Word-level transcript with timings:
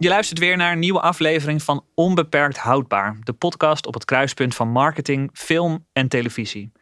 Je 0.00 0.08
luistert 0.08 0.38
weer 0.38 0.56
naar 0.56 0.72
een 0.72 0.78
nieuwe 0.78 1.00
aflevering 1.00 1.62
van 1.62 1.84
Onbeperkt 1.94 2.58
Houdbaar, 2.58 3.16
de 3.22 3.32
podcast 3.32 3.86
op 3.86 3.94
het 3.94 4.04
kruispunt 4.04 4.54
van 4.54 4.68
marketing, 4.68 5.30
film 5.32 5.86
en 5.92 6.08
televisie. 6.08 6.72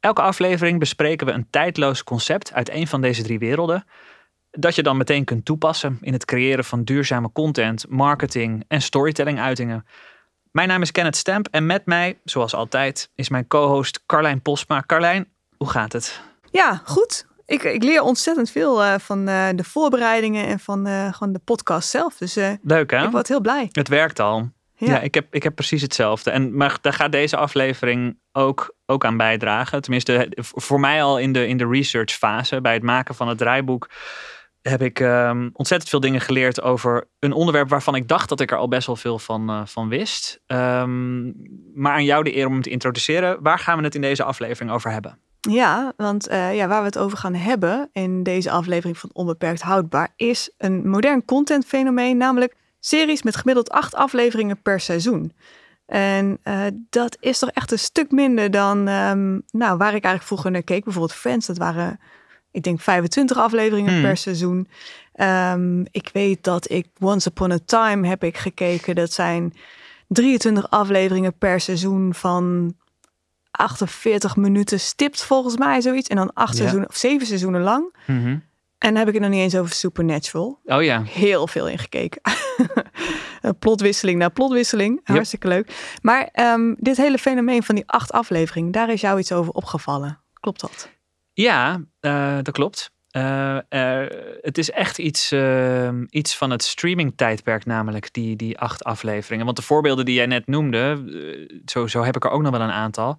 Elke 0.00 0.22
aflevering 0.22 0.78
bespreken 0.78 1.26
we 1.26 1.32
een 1.32 1.50
tijdloos 1.50 2.04
concept 2.04 2.52
uit 2.52 2.70
een 2.70 2.86
van 2.86 3.00
deze 3.00 3.22
drie 3.22 3.38
werelden, 3.38 3.84
dat 4.50 4.74
je 4.74 4.82
dan 4.82 4.96
meteen 4.96 5.24
kunt 5.24 5.44
toepassen 5.44 5.98
in 6.00 6.12
het 6.12 6.24
creëren 6.24 6.64
van 6.64 6.84
duurzame 6.84 7.32
content, 7.32 7.88
marketing 7.88 8.64
en 8.68 8.82
storytelling-uitingen. 8.82 9.86
Mijn 10.50 10.68
naam 10.68 10.82
is 10.82 10.92
Kenneth 10.92 11.16
Stamp 11.16 11.48
en 11.50 11.66
met 11.66 11.86
mij, 11.86 12.18
zoals 12.24 12.54
altijd, 12.54 13.10
is 13.14 13.28
mijn 13.28 13.46
co-host 13.46 14.02
Carlijn 14.06 14.42
Posma. 14.42 14.82
Carlijn, 14.86 15.28
hoe 15.56 15.70
gaat 15.70 15.92
het? 15.92 16.20
Ja, 16.50 16.82
goed. 16.84 17.26
Ik, 17.46 17.62
ik 17.62 17.82
leer 17.82 18.02
ontzettend 18.02 18.50
veel 18.50 18.82
uh, 18.82 18.94
van 18.98 19.28
uh, 19.28 19.48
de 19.54 19.64
voorbereidingen 19.64 20.46
en 20.46 20.58
van 20.60 20.88
uh, 20.88 21.12
gewoon 21.12 21.32
de 21.32 21.40
podcast 21.44 21.88
zelf. 21.88 22.16
Dus 22.16 22.34
Leuk 22.62 22.90
hè? 22.90 23.04
ik 23.04 23.10
word 23.10 23.28
heel 23.28 23.40
blij. 23.40 23.68
Het 23.72 23.88
werkt 23.88 24.20
al. 24.20 24.50
Ja, 24.76 24.86
ja 24.86 25.00
ik, 25.00 25.14
heb, 25.14 25.34
ik 25.34 25.42
heb 25.42 25.54
precies 25.54 25.82
hetzelfde. 25.82 26.30
En, 26.30 26.56
maar 26.56 26.78
daar 26.80 26.92
gaat 26.92 27.12
deze 27.12 27.36
aflevering 27.36 28.18
ook, 28.32 28.74
ook 28.86 29.04
aan 29.04 29.16
bijdragen. 29.16 29.82
Tenminste, 29.82 30.28
voor 30.38 30.80
mij 30.80 31.02
al 31.02 31.18
in 31.18 31.32
de, 31.32 31.46
in 31.46 31.56
de 31.56 31.66
research 31.66 32.12
fase, 32.12 32.60
bij 32.60 32.72
het 32.72 32.82
maken 32.82 33.14
van 33.14 33.28
het 33.28 33.38
draaiboek, 33.38 33.90
heb 34.62 34.82
ik 34.82 35.00
um, 35.00 35.50
ontzettend 35.52 35.90
veel 35.90 36.00
dingen 36.00 36.20
geleerd 36.20 36.62
over 36.62 37.08
een 37.18 37.32
onderwerp 37.32 37.68
waarvan 37.68 37.94
ik 37.94 38.08
dacht 38.08 38.28
dat 38.28 38.40
ik 38.40 38.50
er 38.50 38.58
al 38.58 38.68
best 38.68 38.86
wel 38.86 38.96
veel 38.96 39.18
van, 39.18 39.68
van 39.68 39.88
wist. 39.88 40.40
Um, 40.46 41.34
maar 41.74 41.92
aan 41.92 42.04
jou 42.04 42.24
de 42.24 42.36
eer 42.36 42.46
om 42.46 42.52
hem 42.52 42.62
te 42.62 42.70
introduceren. 42.70 43.42
Waar 43.42 43.58
gaan 43.58 43.78
we 43.78 43.84
het 43.84 43.94
in 43.94 44.00
deze 44.00 44.24
aflevering 44.24 44.70
over 44.70 44.90
hebben? 44.90 45.18
Ja, 45.50 45.92
want 45.96 46.30
uh, 46.30 46.54
ja, 46.54 46.68
waar 46.68 46.80
we 46.80 46.86
het 46.86 46.98
over 46.98 47.18
gaan 47.18 47.34
hebben 47.34 47.88
in 47.92 48.22
deze 48.22 48.50
aflevering 48.50 48.98
van 48.98 49.10
Onbeperkt 49.12 49.60
Houdbaar 49.60 50.12
is 50.16 50.50
een 50.58 50.88
modern 50.88 51.24
contentfenomeen, 51.24 52.16
namelijk 52.16 52.56
series 52.80 53.22
met 53.22 53.36
gemiddeld 53.36 53.70
acht 53.70 53.94
afleveringen 53.94 54.62
per 54.62 54.80
seizoen. 54.80 55.32
En 55.86 56.38
uh, 56.44 56.64
dat 56.90 57.16
is 57.20 57.38
toch 57.38 57.50
echt 57.50 57.72
een 57.72 57.78
stuk 57.78 58.10
minder 58.10 58.50
dan 58.50 58.88
um, 58.88 59.42
nou, 59.50 59.76
waar 59.76 59.94
ik 59.94 60.04
eigenlijk 60.04 60.24
vroeger 60.24 60.50
naar 60.50 60.62
keek. 60.62 60.84
Bijvoorbeeld 60.84 61.18
Friends, 61.18 61.46
dat 61.46 61.58
waren, 61.58 62.00
ik 62.50 62.62
denk, 62.62 62.80
25 62.80 63.36
afleveringen 63.36 63.92
Hmm. 63.92 64.02
per 64.02 64.16
seizoen. 64.16 64.68
Um, 65.14 65.84
ik 65.90 66.10
weet 66.12 66.44
dat 66.44 66.70
ik 66.70 66.86
Once 67.00 67.28
Upon 67.28 67.52
a 67.52 67.58
Time 67.64 68.08
heb 68.08 68.24
ik 68.24 68.36
gekeken. 68.36 68.94
Dat 68.94 69.12
zijn 69.12 69.54
23 70.08 70.70
afleveringen 70.70 71.38
per 71.38 71.60
seizoen 71.60 72.14
van 72.14 72.74
48 73.56 74.36
minuten 74.36 74.80
stipt 74.80 75.24
volgens 75.24 75.56
mij 75.56 75.80
zoiets. 75.80 76.08
En 76.08 76.16
dan 76.16 76.32
acht 76.32 76.52
Ja. 76.52 76.56
seizoenen 76.58 76.88
of 76.88 76.96
zeven 76.96 77.26
seizoenen 77.26 77.60
lang. 77.60 77.96
Mhm. 78.06 78.38
En 78.78 78.90
dan 78.90 78.96
heb 78.96 79.08
ik 79.08 79.14
het 79.14 79.22
nog 79.22 79.32
niet 79.32 79.40
eens 79.40 79.56
over 79.56 79.74
Supernatural. 79.74 80.60
Oh 80.64 80.82
ja. 80.82 81.02
Heel 81.02 81.46
veel 81.46 81.68
in 81.68 81.78
gekeken. 81.78 82.20
plotwisseling 83.58 84.18
na 84.18 84.28
plotwisseling. 84.28 85.00
Hartstikke 85.04 85.48
leuk. 85.48 85.96
Maar 86.02 86.28
um, 86.32 86.76
dit 86.78 86.96
hele 86.96 87.18
fenomeen 87.18 87.62
van 87.62 87.74
die 87.74 87.84
acht 87.86 88.12
afleveringen, 88.12 88.72
daar 88.72 88.88
is 88.88 89.00
jou 89.00 89.18
iets 89.18 89.32
over 89.32 89.52
opgevallen. 89.52 90.20
Klopt 90.40 90.60
dat? 90.60 90.90
Ja, 91.32 91.80
uh, 92.00 92.36
dat 92.42 92.50
klopt. 92.54 92.92
Uh, 93.16 93.58
uh, 93.70 94.06
het 94.40 94.58
is 94.58 94.70
echt 94.70 94.98
iets, 94.98 95.32
uh, 95.32 95.88
iets 96.08 96.36
van 96.36 96.50
het 96.50 96.62
streaming-tijdperk, 96.62 97.64
namelijk 97.64 98.12
die, 98.12 98.36
die 98.36 98.58
acht 98.58 98.84
afleveringen. 98.84 99.44
Want 99.44 99.56
de 99.56 99.62
voorbeelden 99.62 100.04
die 100.04 100.14
jij 100.14 100.26
net 100.26 100.46
noemde, 100.46 101.62
zo, 101.66 101.86
zo 101.86 102.02
heb 102.02 102.16
ik 102.16 102.24
er 102.24 102.30
ook 102.30 102.42
nog 102.42 102.50
wel 102.50 102.60
een 102.60 102.70
aantal. 102.70 103.18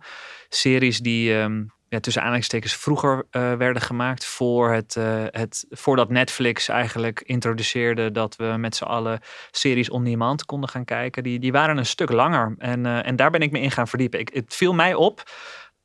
Series 0.50 1.00
die 1.00 1.34
um, 1.34 1.72
ja, 1.90 2.00
tussen 2.00 2.22
aanhalingstekens 2.22 2.76
vroeger 2.76 3.26
werden 3.32 3.82
gemaakt, 3.82 4.26
voor 4.26 4.72
het, 4.72 4.98
het, 5.30 5.66
voordat 5.70 6.10
Netflix 6.10 6.68
eigenlijk 6.68 7.22
introduceerde 7.22 8.12
dat 8.12 8.36
we 8.36 8.56
met 8.58 8.76
z'n 8.76 8.84
allen 8.84 9.20
series 9.52 9.90
on 9.90 10.04
demand 10.04 10.46
konden 10.46 10.70
gaan 10.70 10.86
kijken. 10.86 11.24
Die, 11.24 11.40
die 11.40 11.52
waren 11.52 11.78
een 11.78 11.86
stuk 11.86 12.12
langer 12.12 12.56
en, 12.58 12.86
en 12.86 13.16
daar 13.16 13.32
ben 13.32 13.42
ik 13.42 13.52
me 13.52 13.60
in 13.60 13.72
gaan 13.72 13.88
verdiepen. 13.88 14.20
Ik, 14.20 14.30
het 14.34 14.56
viel 14.56 14.74
mij 14.74 14.94
op 14.94 15.24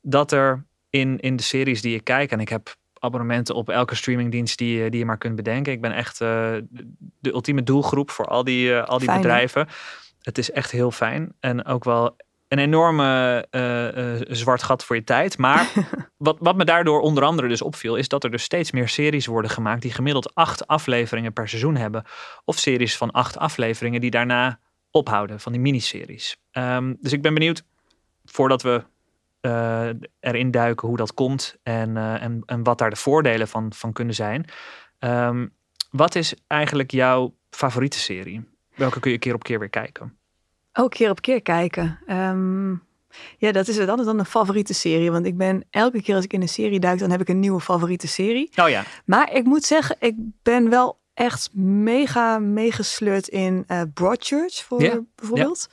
dat 0.01 0.31
er 0.31 0.65
in, 0.89 1.19
in 1.19 1.35
de 1.35 1.43
series 1.43 1.81
die 1.81 1.95
ik 1.95 2.03
kijk, 2.03 2.31
en 2.31 2.39
ik 2.39 2.49
heb 2.49 2.79
abonnementen 3.03 3.55
op 3.55 3.69
elke 3.69 3.95
streamingdienst 3.95 4.57
die, 4.57 4.89
die 4.89 4.99
je 4.99 5.05
maar 5.05 5.17
kunt 5.17 5.35
bedenken. 5.35 5.73
Ik 5.73 5.81
ben 5.81 5.91
echt 5.91 6.21
uh, 6.21 6.27
de 7.19 7.33
ultieme 7.33 7.63
doelgroep 7.63 8.09
voor 8.09 8.25
al 8.25 8.43
die, 8.43 8.69
uh, 8.69 8.83
al 8.83 8.97
die 8.97 9.07
fijn, 9.07 9.21
bedrijven. 9.21 9.61
Hè? 9.61 9.73
Het 10.21 10.37
is 10.37 10.51
echt 10.51 10.71
heel 10.71 10.91
fijn. 10.91 11.33
En 11.39 11.65
ook 11.65 11.83
wel 11.83 12.15
een 12.47 12.59
enorme 12.59 13.45
uh, 13.51 14.35
zwart 14.35 14.63
gat 14.63 14.85
voor 14.85 14.95
je 14.95 15.03
tijd. 15.03 15.37
Maar 15.37 15.71
wat, 16.17 16.37
wat 16.39 16.55
me 16.55 16.65
daardoor 16.65 17.01
onder 17.01 17.23
andere 17.23 17.47
dus 17.47 17.61
opviel, 17.61 17.95
is 17.95 18.07
dat 18.07 18.23
er 18.23 18.31
dus 18.31 18.43
steeds 18.43 18.71
meer 18.71 18.89
series 18.89 19.25
worden 19.25 19.51
gemaakt 19.51 19.81
die 19.81 19.93
gemiddeld 19.93 20.35
acht 20.35 20.67
afleveringen 20.67 21.33
per 21.33 21.49
seizoen 21.49 21.75
hebben. 21.75 22.03
Of 22.45 22.57
series 22.57 22.97
van 22.97 23.11
acht 23.11 23.37
afleveringen 23.37 24.01
die 24.01 24.11
daarna 24.11 24.59
ophouden, 24.91 25.39
van 25.39 25.51
die 25.51 25.61
miniseries. 25.61 26.37
Um, 26.51 26.97
dus 26.99 27.11
ik 27.11 27.21
ben 27.21 27.33
benieuwd, 27.33 27.63
voordat 28.25 28.61
we 28.61 28.83
uh, 29.41 29.89
erin 30.19 30.51
duiken 30.51 30.87
hoe 30.87 30.97
dat 30.97 31.13
komt 31.13 31.55
en, 31.63 31.89
uh, 31.89 32.23
en, 32.23 32.43
en 32.45 32.63
wat 32.63 32.77
daar 32.77 32.89
de 32.89 32.95
voordelen 32.95 33.47
van, 33.47 33.73
van 33.73 33.93
kunnen 33.93 34.15
zijn. 34.15 34.45
Um, 34.99 35.53
wat 35.89 36.15
is 36.15 36.33
eigenlijk 36.47 36.91
jouw 36.91 37.35
favoriete 37.49 37.99
serie? 37.99 38.49
Welke 38.75 38.99
kun 38.99 39.11
je 39.11 39.17
keer 39.17 39.33
op 39.33 39.43
keer 39.43 39.59
weer 39.59 39.69
kijken? 39.69 40.17
Ook 40.73 40.91
keer 40.91 41.09
op 41.09 41.21
keer 41.21 41.41
kijken. 41.41 41.99
Um, 42.07 42.83
ja, 43.37 43.51
dat 43.51 43.67
is 43.67 43.77
het 43.77 43.89
altijd 43.89 44.07
dan 44.07 44.19
een 44.19 44.25
favoriete 44.25 44.73
serie. 44.73 45.11
Want 45.11 45.25
ik 45.25 45.37
ben 45.37 45.63
elke 45.69 46.01
keer 46.01 46.15
als 46.15 46.23
ik 46.23 46.33
in 46.33 46.41
een 46.41 46.49
serie 46.49 46.79
duik, 46.79 46.99
dan 46.99 47.11
heb 47.11 47.21
ik 47.21 47.29
een 47.29 47.39
nieuwe 47.39 47.59
favoriete 47.61 48.07
serie. 48.07 48.51
Oh 48.55 48.69
ja. 48.69 48.83
Maar 49.05 49.33
ik 49.33 49.43
moet 49.43 49.63
zeggen, 49.63 49.95
ik 49.99 50.15
ben 50.43 50.69
wel 50.69 50.99
echt 51.13 51.49
mega 51.53 52.39
meegesleurd 52.39 53.27
in 53.27 53.63
uh, 53.67 53.81
Broadchurch 53.93 54.63
voor 54.63 55.05
bijvoorbeeld. 55.15 55.69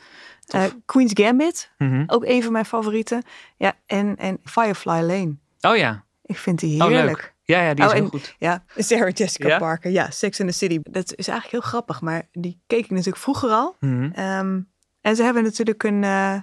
Uh, 0.55 0.65
Queen's 0.87 1.13
Gambit, 1.15 1.71
Mhm. 1.79 1.91
mm 1.91 1.97
-hmm. 1.97 2.05
ook 2.07 2.25
een 2.25 2.43
van 2.43 2.53
mijn 2.53 2.65
favorieten. 2.65 3.23
Ja, 3.57 3.75
en, 3.87 4.17
en 4.17 4.39
Firefly 4.45 5.01
Lane. 5.01 5.37
Oh 5.61 5.77
ja. 5.77 6.05
Ik 6.23 6.37
vind 6.37 6.59
die 6.59 6.83
heerlijk. 6.83 7.19
Oh, 7.19 7.37
ja, 7.43 7.63
ja, 7.63 7.75
die 7.75 7.85
is 7.85 7.91
oh, 7.91 7.97
heel 7.97 8.09
goed. 8.09 8.35
Ja, 8.39 8.65
Sarah 8.77 9.13
Jessica 9.15 9.49
ja? 9.49 9.59
Parker. 9.59 9.91
Ja, 9.91 10.11
Sex 10.11 10.41
in 10.41 10.47
the 10.47 10.53
City. 10.53 10.79
Dat 10.83 11.15
is 11.17 11.29
eigenlijk 11.29 11.51
heel 11.51 11.71
grappig, 11.71 12.01
maar 12.01 12.29
die 12.33 12.61
keek 12.67 12.85
ik 12.85 12.91
natuurlijk 12.91 13.17
vroeger 13.17 13.51
al. 13.51 13.77
Mhm. 13.81 13.93
Mm 13.93 14.13
-hmm. 14.15 14.39
um, 14.39 14.71
en 15.01 15.17
ze 15.17 15.23
hebben 15.23 15.43
natuurlijk 15.43 15.83
een... 15.83 16.03
Uh, 16.03 16.35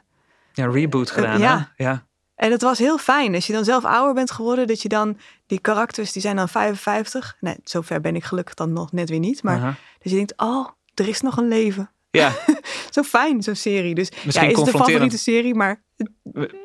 ja, 0.53 0.67
reboot 0.67 1.11
gedaan, 1.11 1.39
ja. 1.39 1.71
Hè? 1.75 1.83
ja. 1.83 2.05
En 2.35 2.51
het 2.51 2.61
was 2.61 2.79
heel 2.79 2.97
fijn. 2.97 3.35
Als 3.35 3.47
je 3.47 3.53
dan 3.53 3.63
zelf 3.63 3.85
ouder 3.85 4.13
bent 4.13 4.31
geworden, 4.31 4.67
dat 4.67 4.81
je 4.81 4.89
dan 4.89 5.17
die 5.45 5.59
karakters, 5.59 6.11
die 6.11 6.21
zijn 6.21 6.35
dan 6.35 6.49
55. 6.49 7.37
Nee, 7.39 7.55
zover 7.63 8.01
ben 8.01 8.15
ik 8.15 8.23
gelukkig 8.23 8.53
dan 8.53 8.73
nog 8.73 8.91
net 8.91 9.09
weer 9.09 9.19
niet. 9.19 9.43
Maar 9.43 9.57
uh 9.57 9.63
-huh. 9.63 9.73
dus 9.99 10.11
je 10.11 10.17
denkt, 10.17 10.33
oh, 10.37 10.67
er 10.93 11.07
is 11.07 11.21
nog 11.21 11.37
een 11.37 11.47
leven. 11.47 11.89
Ja. 12.15 12.31
Zo 12.89 13.01
fijn, 13.01 13.43
zo'n 13.43 13.55
serie. 13.55 13.95
Dus 13.95 14.09
Misschien 14.09 14.47
ja, 14.47 14.51
is 14.53 14.61
het 14.61 14.71
de 14.71 14.77
favoriete 14.77 15.17
serie, 15.17 15.55
maar 15.55 15.83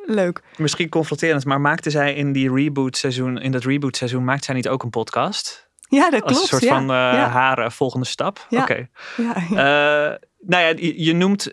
leuk. 0.05 0.43
Misschien 0.57 0.89
confronterend, 0.89 1.45
maar 1.45 1.61
maakte 1.61 1.91
zij 1.91 2.15
in 2.15 2.33
die 2.33 2.55
reboot 2.55 2.97
seizoen, 2.97 3.39
in 3.39 3.53
dat 3.53 3.65
reboot 3.65 3.97
seizoen, 3.97 4.25
maakte 4.25 4.45
zij 4.45 4.55
niet 4.55 4.69
ook 4.69 4.83
een 4.83 4.91
podcast? 4.91 5.71
Ja, 5.89 6.11
dat 6.11 6.21
klopt. 6.21 6.25
Als 6.25 6.41
een 6.41 6.47
soort 6.47 6.63
ja. 6.63 6.75
van 6.75 6.83
uh, 6.83 6.89
ja. 6.89 7.29
haar 7.29 7.59
uh, 7.59 7.71
volgende 7.71 8.07
stap. 8.07 8.47
Ja. 8.49 8.63
Oké. 8.63 8.89
Ja, 9.17 9.35
ja. 9.51 10.11
Uh, 10.11 10.17
nou 10.39 10.63
ja, 10.63 10.69
je, 10.77 11.05
je 11.05 11.13
noemt 11.13 11.51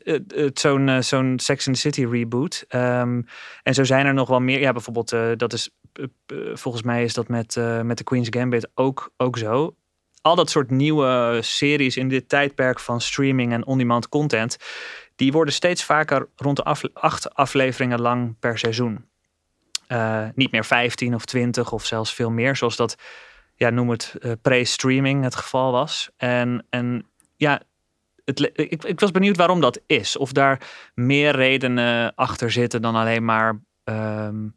zo'n 0.53 0.87
uh, 0.87 1.01
zo'n 1.01 1.39
Sex 1.39 1.67
and 1.67 1.75
the 1.75 1.81
City 1.81 2.05
reboot. 2.05 2.65
Um, 2.69 3.25
en 3.63 3.73
zo 3.73 3.83
zijn 3.83 4.05
er 4.05 4.13
nog 4.13 4.29
wel 4.29 4.39
meer. 4.39 4.59
Ja, 4.59 4.71
bijvoorbeeld, 4.71 5.39
dat 5.39 5.53
is 5.53 5.69
volgens 6.53 6.83
mij 6.83 7.03
is 7.03 7.13
dat 7.13 7.27
met, 7.27 7.55
met 7.83 7.97
de 7.97 8.03
Queen's 8.03 8.27
Gambit 8.29 8.69
ook, 8.73 9.13
ook 9.17 9.37
zo. 9.37 9.75
Al 10.27 10.35
dat 10.35 10.49
soort 10.49 10.69
nieuwe 10.69 11.39
series 11.41 11.97
in 11.97 12.07
dit 12.07 12.29
tijdperk 12.29 12.79
van 12.79 13.01
streaming 13.01 13.51
en 13.51 13.65
on-demand 13.65 14.09
content, 14.09 14.57
die 15.15 15.31
worden 15.31 15.53
steeds 15.53 15.83
vaker 15.83 16.29
rond 16.35 16.55
de 16.55 16.63
af, 16.63 16.81
acht 16.93 17.33
afleveringen 17.33 18.01
lang 18.01 18.39
per 18.39 18.57
seizoen. 18.57 19.05
Uh, 19.87 20.27
niet 20.35 20.51
meer 20.51 20.65
15 20.65 21.15
of 21.15 21.25
20 21.25 21.71
of 21.71 21.85
zelfs 21.85 22.13
veel 22.13 22.29
meer, 22.29 22.55
zoals 22.55 22.75
dat, 22.75 22.95
ja, 23.55 23.69
noem 23.69 23.89
het 23.89 24.15
uh, 24.19 24.31
pre-streaming 24.41 25.23
het 25.23 25.35
geval 25.35 25.71
was. 25.71 26.09
En, 26.17 26.65
en 26.69 27.05
ja, 27.35 27.61
het, 28.25 28.51
ik, 28.53 28.83
ik, 28.83 28.99
was 28.99 29.11
benieuwd 29.11 29.37
waarom 29.37 29.61
dat 29.61 29.81
is. 29.85 30.17
Of 30.17 30.31
daar 30.31 30.69
meer 30.93 31.35
redenen 31.35 32.15
achter 32.15 32.51
zitten 32.51 32.81
dan 32.81 32.95
alleen 32.95 33.25
maar 33.25 33.59
um, 33.83 34.55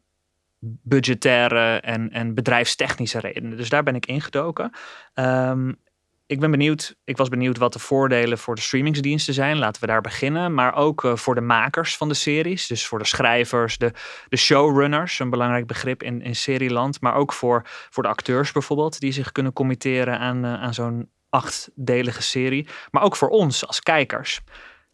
budgettaire 0.61 1.79
en, 1.79 2.11
en 2.11 2.33
bedrijfstechnische 2.33 3.19
redenen. 3.19 3.57
Dus 3.57 3.69
daar 3.69 3.83
ben 3.83 3.95
ik 3.95 4.05
ingedoken. 4.05 4.71
Um, 5.13 5.79
ik 6.25 6.39
ben 6.39 6.51
benieuwd, 6.51 6.95
ik 7.03 7.17
was 7.17 7.29
benieuwd 7.29 7.57
wat 7.57 7.73
de 7.73 7.79
voordelen 7.79 8.37
voor 8.37 8.55
de 8.55 8.61
streamingsdiensten 8.61 9.33
zijn. 9.33 9.57
Laten 9.57 9.81
we 9.81 9.87
daar 9.87 10.01
beginnen. 10.01 10.53
Maar 10.53 10.75
ook 10.75 11.03
uh, 11.03 11.15
voor 11.15 11.35
de 11.35 11.41
makers 11.41 11.97
van 11.97 12.07
de 12.07 12.13
series. 12.13 12.67
Dus 12.67 12.85
voor 12.85 12.99
de 12.99 13.05
schrijvers, 13.05 13.77
de, 13.77 13.91
de 14.29 14.37
showrunners, 14.37 15.19
een 15.19 15.29
belangrijk 15.29 15.67
begrip 15.67 16.03
in, 16.03 16.21
in 16.21 16.35
serieland. 16.35 17.01
Maar 17.01 17.13
ook 17.13 17.33
voor, 17.33 17.61
voor 17.65 18.03
de 18.03 18.09
acteurs 18.09 18.51
bijvoorbeeld, 18.51 18.99
die 18.99 19.11
zich 19.11 19.31
kunnen 19.31 19.53
committeren 19.53 20.19
aan, 20.19 20.45
uh, 20.45 20.53
aan 20.53 20.73
zo'n 20.73 21.09
achtdelige 21.29 22.21
serie. 22.21 22.67
Maar 22.91 23.03
ook 23.03 23.15
voor 23.15 23.29
ons 23.29 23.67
als 23.67 23.79
kijkers. 23.79 24.41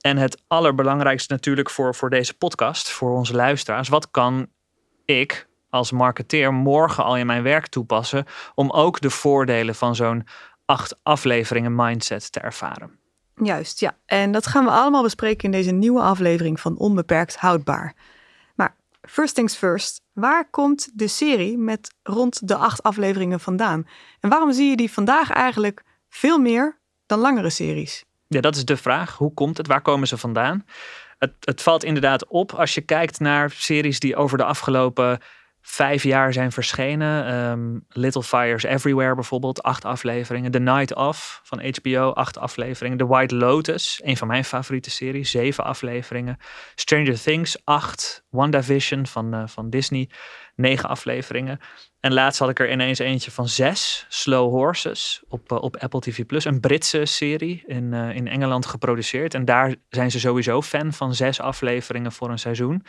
En 0.01 0.17
het 0.17 0.41
allerbelangrijkste 0.47 1.33
natuurlijk 1.33 1.69
voor, 1.69 1.95
voor 1.95 2.09
deze 2.09 2.33
podcast, 2.33 2.89
voor 2.89 3.11
onze 3.11 3.33
luisteraars. 3.33 3.89
Wat 3.89 4.11
kan 4.11 4.47
ik 5.05 5.46
als 5.69 5.91
marketeer 5.91 6.53
morgen 6.53 7.03
al 7.03 7.17
in 7.17 7.25
mijn 7.25 7.43
werk 7.43 7.67
toepassen 7.67 8.25
om 8.55 8.71
ook 8.71 9.01
de 9.01 9.09
voordelen 9.09 9.75
van 9.75 9.95
zo'n 9.95 10.27
acht 10.65 10.99
afleveringen 11.03 11.75
mindset 11.75 12.31
te 12.31 12.39
ervaren? 12.39 12.99
Juist, 13.43 13.79
ja. 13.79 13.97
En 14.05 14.31
dat 14.31 14.47
gaan 14.47 14.63
we 14.63 14.71
allemaal 14.71 15.03
bespreken 15.03 15.43
in 15.43 15.51
deze 15.51 15.71
nieuwe 15.71 16.01
aflevering 16.01 16.59
van 16.59 16.77
Onbeperkt 16.77 17.35
Houdbaar. 17.35 17.95
Maar 18.55 18.75
first 19.01 19.35
things 19.35 19.55
first, 19.55 20.01
waar 20.13 20.49
komt 20.49 20.89
de 20.93 21.07
serie 21.07 21.57
met 21.57 21.93
rond 22.03 22.47
de 22.47 22.55
acht 22.55 22.83
afleveringen 22.83 23.39
vandaan? 23.39 23.87
En 24.19 24.29
waarom 24.29 24.51
zie 24.51 24.69
je 24.69 24.75
die 24.75 24.91
vandaag 24.91 25.29
eigenlijk 25.29 25.83
veel 26.09 26.39
meer 26.39 26.77
dan 27.05 27.19
langere 27.19 27.49
series? 27.49 28.05
Ja, 28.27 28.41
dat 28.41 28.55
is 28.55 28.65
de 28.65 28.77
vraag. 28.77 29.17
Hoe 29.17 29.33
komt 29.33 29.57
het? 29.57 29.67
Waar 29.67 29.81
komen 29.81 30.07
ze 30.07 30.17
vandaan? 30.17 30.65
Het, 31.17 31.33
het 31.39 31.61
valt 31.61 31.83
inderdaad 31.83 32.27
op 32.27 32.53
als 32.53 32.73
je 32.73 32.81
kijkt 32.81 33.19
naar 33.19 33.51
series 33.51 33.99
die 33.99 34.15
over 34.15 34.37
de 34.37 34.43
afgelopen 34.43 35.19
vijf 35.69 36.03
jaar 36.03 36.33
zijn 36.33 36.51
verschenen. 36.51 37.25
Ehm, 37.25 37.79
Little 37.89 38.23
Fires 38.23 38.63
Everywhere 38.63 39.15
bijvoorbeeld, 39.15 39.63
acht 39.63 39.85
afleveringen. 39.85 40.51
The 40.51 40.59
Night 40.59 40.95
Of 40.95 41.41
van 41.43 41.61
HBO, 41.65 42.11
acht 42.11 42.37
afleveringen. 42.37 42.97
The 42.97 43.07
White 43.07 43.35
Lotus, 43.35 43.99
een 44.03 44.17
van 44.17 44.27
mijn 44.27 44.43
favoriete 44.43 44.89
series, 44.89 45.31
zeven 45.31 45.63
afleveringen. 45.63 46.37
Stranger 46.75 47.21
Things, 47.21 47.57
acht. 47.63 48.25
WandaVision 48.29 49.07
van, 49.07 49.35
uh, 49.35 49.47
van 49.47 49.69
Disney, 49.69 50.09
negen 50.55 50.89
afleveringen. 50.89 51.59
En 51.99 52.13
laatst 52.13 52.39
had 52.39 52.49
ik 52.49 52.59
er 52.59 52.71
ineens 52.71 52.99
eentje 52.99 53.31
van 53.31 53.47
zes, 53.47 54.05
Slow 54.09 54.51
Horses, 54.51 55.23
op, 55.27 55.51
uh, 55.51 55.61
op 55.61 55.77
Apple 55.77 55.99
TV+. 55.99 56.25
Plus. 56.25 56.45
Een 56.45 56.59
Britse 56.59 57.05
serie 57.05 57.63
in, 57.65 57.93
uh, 57.93 58.15
in 58.15 58.27
Engeland 58.27 58.65
geproduceerd. 58.65 59.33
En 59.33 59.45
daar 59.45 59.75
zijn 59.89 60.11
ze 60.11 60.19
sowieso 60.19 60.61
fan 60.61 60.93
van 60.93 61.15
zes 61.15 61.39
afleveringen 61.39 62.11
voor 62.11 62.29
een 62.29 62.39
seizoen. 62.39 62.85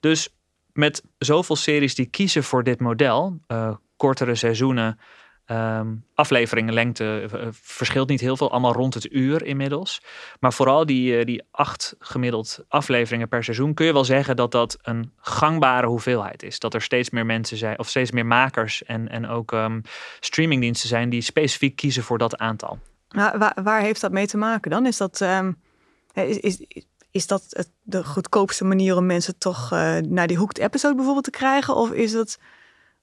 Dus 0.00 0.28
met 0.72 1.02
zoveel 1.18 1.56
series 1.56 1.94
die 1.94 2.06
kiezen 2.06 2.44
voor 2.44 2.62
dit 2.62 2.80
model, 2.80 3.40
uh, 3.48 3.74
kortere 3.96 4.34
seizoenen, 4.34 4.98
um, 5.46 6.04
afleveringen, 6.14 6.74
lengte, 6.74 7.28
uh, 7.34 7.46
verschilt 7.50 8.08
niet 8.08 8.20
heel 8.20 8.36
veel, 8.36 8.50
allemaal 8.50 8.72
rond 8.72 8.94
het 8.94 9.12
uur 9.12 9.44
inmiddels. 9.44 10.02
Maar 10.40 10.52
vooral 10.52 10.86
die, 10.86 11.18
uh, 11.18 11.24
die 11.24 11.42
acht 11.50 11.94
gemiddeld 11.98 12.64
afleveringen 12.68 13.28
per 13.28 13.44
seizoen, 13.44 13.74
kun 13.74 13.86
je 13.86 13.92
wel 13.92 14.04
zeggen 14.04 14.36
dat 14.36 14.50
dat 14.50 14.78
een 14.82 15.12
gangbare 15.16 15.86
hoeveelheid 15.86 16.42
is. 16.42 16.58
Dat 16.58 16.74
er 16.74 16.82
steeds 16.82 17.10
meer 17.10 17.26
mensen 17.26 17.56
zijn, 17.56 17.78
of 17.78 17.88
steeds 17.88 18.10
meer 18.10 18.26
makers 18.26 18.84
en, 18.84 19.08
en 19.08 19.28
ook 19.28 19.52
um, 19.52 19.82
streamingdiensten 20.20 20.88
zijn 20.88 21.08
die 21.08 21.20
specifiek 21.20 21.76
kiezen 21.76 22.02
voor 22.02 22.18
dat 22.18 22.38
aantal. 22.38 22.78
waar, 23.62 23.80
heeft 23.80 24.00
dat 24.00 24.12
mee 24.12 24.26
te 24.26 24.36
maken 24.36 24.70
dan? 24.70 24.86
Is 24.86 24.96
dat. 24.96 25.20
Um, 25.20 25.56
is, 26.14 26.38
is, 26.38 26.86
is 27.12 27.26
dat 27.26 27.44
het, 27.48 27.70
de 27.82 28.04
goedkoopste 28.04 28.64
manier 28.64 28.96
om 28.96 29.06
mensen 29.06 29.38
toch 29.38 29.72
uh, 29.72 29.96
naar 29.96 30.26
die 30.26 30.38
hooked 30.38 30.58
episode 30.58 30.94
bijvoorbeeld 30.94 31.24
te 31.24 31.30
krijgen? 31.30 31.74
Of 31.74 31.90
is 31.90 32.12
het 32.12 32.38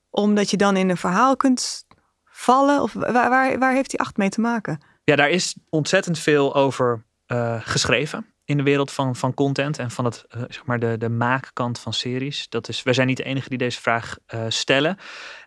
omdat 0.10 0.50
je 0.50 0.58
dan 0.58 0.78
in 0.78 0.90
een 0.90 0.98
verhaal 0.98 1.38
kunt 1.38 1.86
vallen? 2.26 2.82
Of 2.82 2.94
waar, 2.94 3.60
waar, 3.60 3.74
heeft 3.74 3.90
die 3.90 4.00
acht 4.00 4.18
mee 4.18 4.30
te 4.30 4.42
maken? 4.42 4.82
Ja, 5.04 5.16
daar 5.16 5.30
is 5.30 5.56
ontzettend 5.70 6.20
veel 6.20 6.56
over 6.56 7.04
uh, 7.28 7.62
geschreven 7.62 8.26
in 8.46 8.58
de 8.58 8.64
wereld 8.64 8.92
van, 8.92 9.16
van 9.16 9.34
content 9.34 9.80
en 9.80 9.92
van 9.92 10.06
het, 10.06 10.26
uh, 10.36 10.42
zeg 10.48 10.66
maar 10.66 10.80
de, 10.80 10.98
de 10.98 11.10
maakkant 11.10 11.80
van 11.80 11.94
series. 11.94 12.50
Dat 12.50 12.68
is, 12.68 12.84
wij 12.84 12.94
zijn 12.94 13.08
niet 13.08 13.18
de 13.18 13.24
enige 13.24 13.50
die 13.50 13.58
deze 13.58 13.82
vraag 13.82 14.18
stellen. 14.48 14.98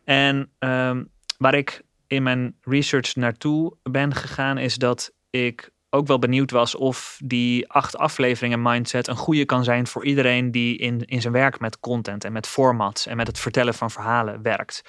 En 0.04 0.50
um, 0.58 1.10
waar 1.38 1.54
ik 1.54 1.82
in 2.06 2.22
mijn 2.22 2.56
research 2.60 3.14
naartoe 3.14 3.76
ben 3.82 4.14
gegaan, 4.14 4.58
is 4.58 4.76
dat 4.76 5.12
ik 5.30 5.70
ook 5.94 6.06
wel 6.06 6.18
benieuwd 6.18 6.50
was 6.50 6.74
of 6.74 7.18
die 7.24 7.70
acht 7.70 7.96
afleveringen 7.96 8.62
mindset 8.62 9.08
een 9.08 9.16
goede 9.16 9.44
kan 9.44 9.64
zijn 9.64 9.86
voor 9.86 10.04
iedereen 10.04 10.50
die 10.50 10.76
in, 10.78 11.04
in 11.04 11.20
zijn 11.20 11.32
werk 11.32 11.60
met 11.60 11.80
content 11.80 12.24
en 12.24 12.32
met 12.32 12.46
formats 12.46 13.06
en 13.06 13.16
met 13.16 13.26
het 13.26 13.38
vertellen 13.38 13.74
van 13.74 13.90
verhalen 13.90 14.42
werkt. 14.42 14.82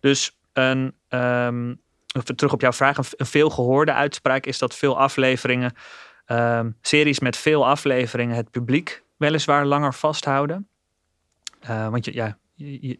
Dus 0.00 0.38
een, 0.52 0.94
um, 1.08 1.80
terug 2.34 2.52
op 2.52 2.60
jouw 2.60 2.72
vraag, 2.72 2.96
een, 2.96 3.26
veel 3.26 3.50
gehoorde 3.50 3.92
uitspraak 3.92 4.46
is 4.46 4.58
dat 4.58 4.74
veel 4.74 4.98
afleveringen, 4.98 5.72
um, 6.26 6.76
series 6.80 7.20
met 7.20 7.36
veel 7.36 7.66
afleveringen, 7.66 8.36
het 8.36 8.50
publiek 8.50 9.02
weliswaar 9.16 9.66
langer 9.66 9.94
vasthouden. 9.94 10.68
Uh, 11.62 11.88
want 11.88 12.04
je, 12.04 12.14
ja, 12.14 12.38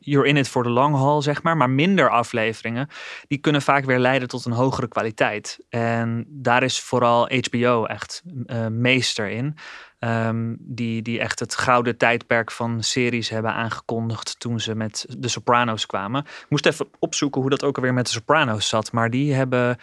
you're 0.01 0.29
in 0.29 0.37
it 0.37 0.49
for 0.49 0.63
the 0.63 0.71
long 0.71 0.95
haul, 0.95 1.23
zeg 1.23 1.43
maar. 1.43 1.57
Maar 1.57 1.71
minder 1.71 2.11
afleveringen, 2.11 2.89
die 3.29 3.39
kunnen 3.39 3.63
vaak 3.63 3.85
weer 3.85 3.99
leiden 3.99 4.29
tot 4.29 4.45
een 4.45 4.53
hogere 4.53 4.89
kwaliteit. 4.89 5.59
En 5.69 6.27
daar 6.29 6.63
is 6.63 6.81
vooral 6.81 7.31
HBO 7.31 7.85
echt 7.85 8.23
uh, 8.47 8.67
meester 8.67 9.29
in. 9.29 9.57
Um, 9.99 10.57
die, 10.61 11.03
die 11.03 11.21
echt 11.21 11.39
het 11.39 11.57
gouden 11.57 11.97
tijdperk 11.97 12.51
van 12.51 12.83
series 12.83 13.29
hebben 13.29 13.53
aangekondigd 13.53 14.41
toen 14.41 14.61
ze 14.61 14.75
met 14.75 15.07
de 15.19 15.29
Sopranos 15.29 15.87
kwamen. 15.87 16.21
Ik 16.25 16.47
moest 16.49 16.67
even 16.67 16.89
opzoeken 16.99 17.41
hoe 17.41 17.51
dat 17.51 17.65
ook 17.65 17.77
alweer 17.77 17.95
met 17.95 18.07
de 18.07 18.13
Sopranos 18.13 18.69
zat. 18.69 18.93
Maar 18.93 19.11
die 19.11 19.35
hebben... 19.35 19.77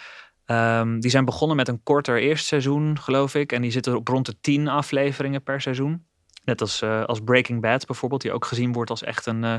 Um, 0.51 1.00
die 1.00 1.12
zijn 1.12 1.25
begonnen 1.25 1.57
met 1.57 1.68
een 1.68 1.83
korter 1.83 2.19
eerste 2.19 2.47
seizoen, 2.47 3.00
geloof 3.00 3.35
ik. 3.35 3.51
En 3.51 3.62
die 3.62 3.71
zitten 3.71 3.95
op 3.95 4.07
rond 4.07 4.25
de 4.25 4.39
tien 4.41 4.68
afleveringen 4.68 5.44
per 5.44 5.62
seizoen. 5.62 6.06
Net 6.47 6.61
als, 6.61 6.81
uh, 6.81 7.03
als 7.03 7.19
Breaking 7.19 7.61
Bad 7.61 7.85
bijvoorbeeld, 7.85 8.21
die 8.21 8.31
ook 8.31 8.45
gezien 8.45 8.73
wordt 8.73 8.89
als 8.89 9.03
echt 9.03 9.25
een, 9.25 9.44
uh, 9.44 9.57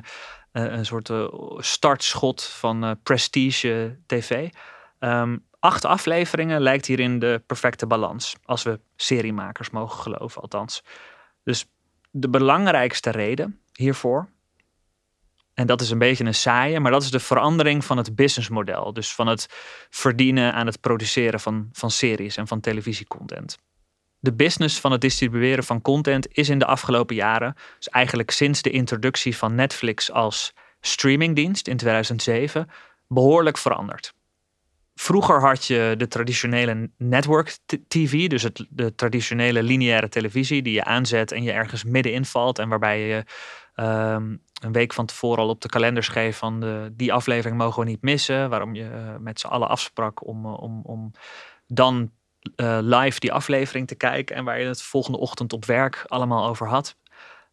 een 0.52 0.87
soort 0.87 1.11
startschot 1.56 2.43
van 2.43 2.99
prestige 3.02 3.99
tv. 4.06 4.49
Um, 4.99 5.44
acht 5.58 5.85
afleveringen 5.85 6.61
lijkt 6.61 6.87
hierin 6.87 7.19
de 7.19 7.43
perfecte 7.46 7.87
balans, 7.87 8.37
als 8.44 8.62
we 8.62 8.81
seriemakers 8.96 9.70
mogen 9.70 10.02
geloven 10.02 10.43
althans. 10.43 10.82
Dus 11.44 11.67
de 12.11 12.29
belangrijkste 12.29 13.11
reden 13.11 13.61
hiervoor, 13.73 14.29
en 15.55 15.67
dat 15.67 15.81
is 15.81 15.90
een 15.90 15.99
beetje 15.99 16.25
een 16.25 16.35
saaie, 16.35 16.81
maar 16.81 16.93
dat 16.93 17.02
is 17.02 17.11
de 17.11 17.20
verandering 17.20 17.85
van 17.85 17.96
het 17.96 18.14
businessmodel. 18.14 18.93
Dus 18.93 19.14
van 19.14 19.26
het 19.26 19.46
verdienen 19.90 20.52
aan 20.55 20.67
het 20.67 20.81
produceren 20.81 21.40
van, 21.40 21.69
van 21.73 21.90
series 21.90 22.37
en 22.37 22.46
van 22.46 22.61
televisiecontent 22.61 23.58
de 24.20 24.32
business 24.32 24.81
van 24.81 24.93
het 24.93 25.00
distribueren 25.00 25.65
van 25.65 25.82
content 25.82 26.29
is 26.31 26.49
in 26.49 26.59
de 26.59 26.67
afgelopen 26.67 27.17
jaren, 27.17 27.55
dus 27.76 27.88
eigenlijk 27.88 28.31
sinds 28.31 28.62
de 28.62 28.70
introductie 28.70 29.37
van 29.37 29.55
Netflix 29.55 30.12
als 30.12 30.55
streamingdienst 30.81 31.69
in 31.69 31.76
2007, 31.76 32.70
behoorlijk 33.09 33.59
veranderd. 33.59 34.17
Vroeger 34.94 35.41
had 35.41 35.65
je 35.65 35.94
de 35.99 36.09
traditionele 36.09 36.90
network 36.97 37.59
TV, 37.88 38.28
dus 38.28 38.42
het, 38.42 38.66
de 38.71 38.95
traditionele 38.95 39.62
lineaire 39.62 40.09
televisie 40.09 40.62
die 40.62 40.73
je 40.73 40.85
aanzet 40.85 41.33
en 41.33 41.42
je 41.42 41.52
ergens 41.52 41.85
middenin 41.85 42.25
valt 42.25 42.59
en 42.59 42.69
waarbij 42.69 43.07
je 43.07 43.25
um, 43.85 44.42
een 44.62 44.73
week 44.73 44.92
van 44.92 45.07
tevoren 45.07 45.42
al 45.42 45.49
op 45.49 45.61
de 45.61 45.69
kalender 45.69 46.02
schreef 46.02 46.37
van 46.37 46.61
de, 46.61 46.92
die 46.92 47.12
aflevering 47.12 47.59
mogen 47.59 47.83
we 47.83 47.88
niet 47.88 48.02
missen, 48.02 48.50
waarom 48.50 48.75
je 48.75 48.83
uh, 48.83 49.16
met 49.19 49.40
z'n 49.40 49.47
allen 49.47 49.69
afsprak 49.69 50.26
om, 50.26 50.47
uh, 50.47 50.62
om, 50.62 50.81
om 50.85 51.12
dan 51.66 52.11
uh, 52.57 52.78
live 52.81 53.21
die 53.21 53.33
aflevering 53.33 53.87
te 53.87 53.95
kijken 53.95 54.37
en 54.37 54.45
waar 54.45 54.61
je 54.61 54.67
het 54.67 54.83
volgende 54.83 55.19
ochtend 55.19 55.52
op 55.52 55.64
werk 55.64 56.05
allemaal 56.07 56.49
over 56.49 56.69
had. 56.69 56.97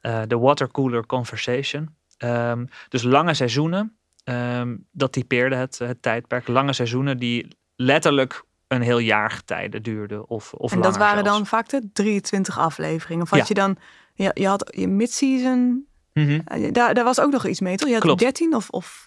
Uh, 0.01 0.21
de 0.27 0.37
watercooler 0.37 1.05
conversation. 1.05 1.95
Um, 2.17 2.67
dus 2.89 3.03
lange 3.03 3.33
seizoenen, 3.33 3.97
um, 4.23 4.87
dat 4.91 5.11
typeerde 5.11 5.55
het, 5.55 5.79
het 5.79 6.01
tijdperk. 6.01 6.47
Lange 6.47 6.73
seizoenen 6.73 7.17
die 7.17 7.57
letterlijk 7.75 8.43
een 8.67 8.81
heel 8.81 8.97
jaar 8.97 9.31
getijden 9.31 9.83
duurden. 9.83 10.29
Of, 10.29 10.53
of 10.53 10.71
en 10.71 10.81
dat 10.81 10.97
waren 10.97 11.23
zelfs. 11.23 11.37
dan 11.37 11.47
vaak 11.47 11.69
de 11.69 11.89
23 11.93 12.59
afleveringen. 12.59 13.23
Of 13.23 13.29
had 13.29 13.39
ja. 13.39 13.45
je 13.47 13.53
dan, 13.53 13.77
je, 14.13 14.31
je 14.33 14.47
had 14.47 14.71
je 14.77 14.87
mid-season, 14.87 15.87
mm 16.13 16.27
-hmm. 16.27 16.73
daar, 16.73 16.93
daar 16.93 17.03
was 17.03 17.19
ook 17.19 17.31
nog 17.31 17.45
iets 17.45 17.59
mee, 17.59 17.75
toch? 17.75 17.87
Je 17.87 17.93
had 17.93 18.03
Klopt. 18.03 18.19
13 18.19 18.55
of, 18.55 18.69
of 18.69 19.04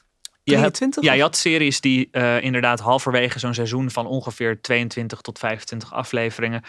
je 0.50 0.59
had, 0.59 0.97
ja, 1.00 1.12
je 1.12 1.23
had 1.23 1.37
series 1.37 1.81
die 1.81 2.09
uh, 2.12 2.43
inderdaad 2.43 2.81
halverwege 2.81 3.38
zo'n 3.38 3.55
seizoen 3.55 3.90
van 3.90 4.07
ongeveer 4.07 4.61
22 4.61 5.21
tot 5.21 5.38
25 5.38 5.93
afleveringen 5.93 6.62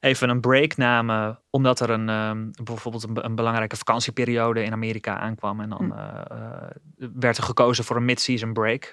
even 0.00 0.28
een 0.28 0.40
break 0.40 0.76
namen, 0.76 1.40
omdat 1.50 1.80
er 1.80 1.90
een, 1.90 2.08
um, 2.08 2.50
bijvoorbeeld 2.64 3.02
een, 3.02 3.24
een, 3.24 3.34
belangrijke 3.34 3.76
vakantieperiode 3.76 4.62
in 4.62 4.72
Amerika 4.72 5.18
aankwam. 5.18 5.60
En 5.60 5.68
dan 5.68 5.92
uh, 5.92 6.20
uh, 6.32 7.08
werd 7.14 7.36
er 7.36 7.42
gekozen 7.42 7.84
voor 7.84 7.96
een 7.96 8.04
mid-season 8.04 8.52
break. 8.52 8.90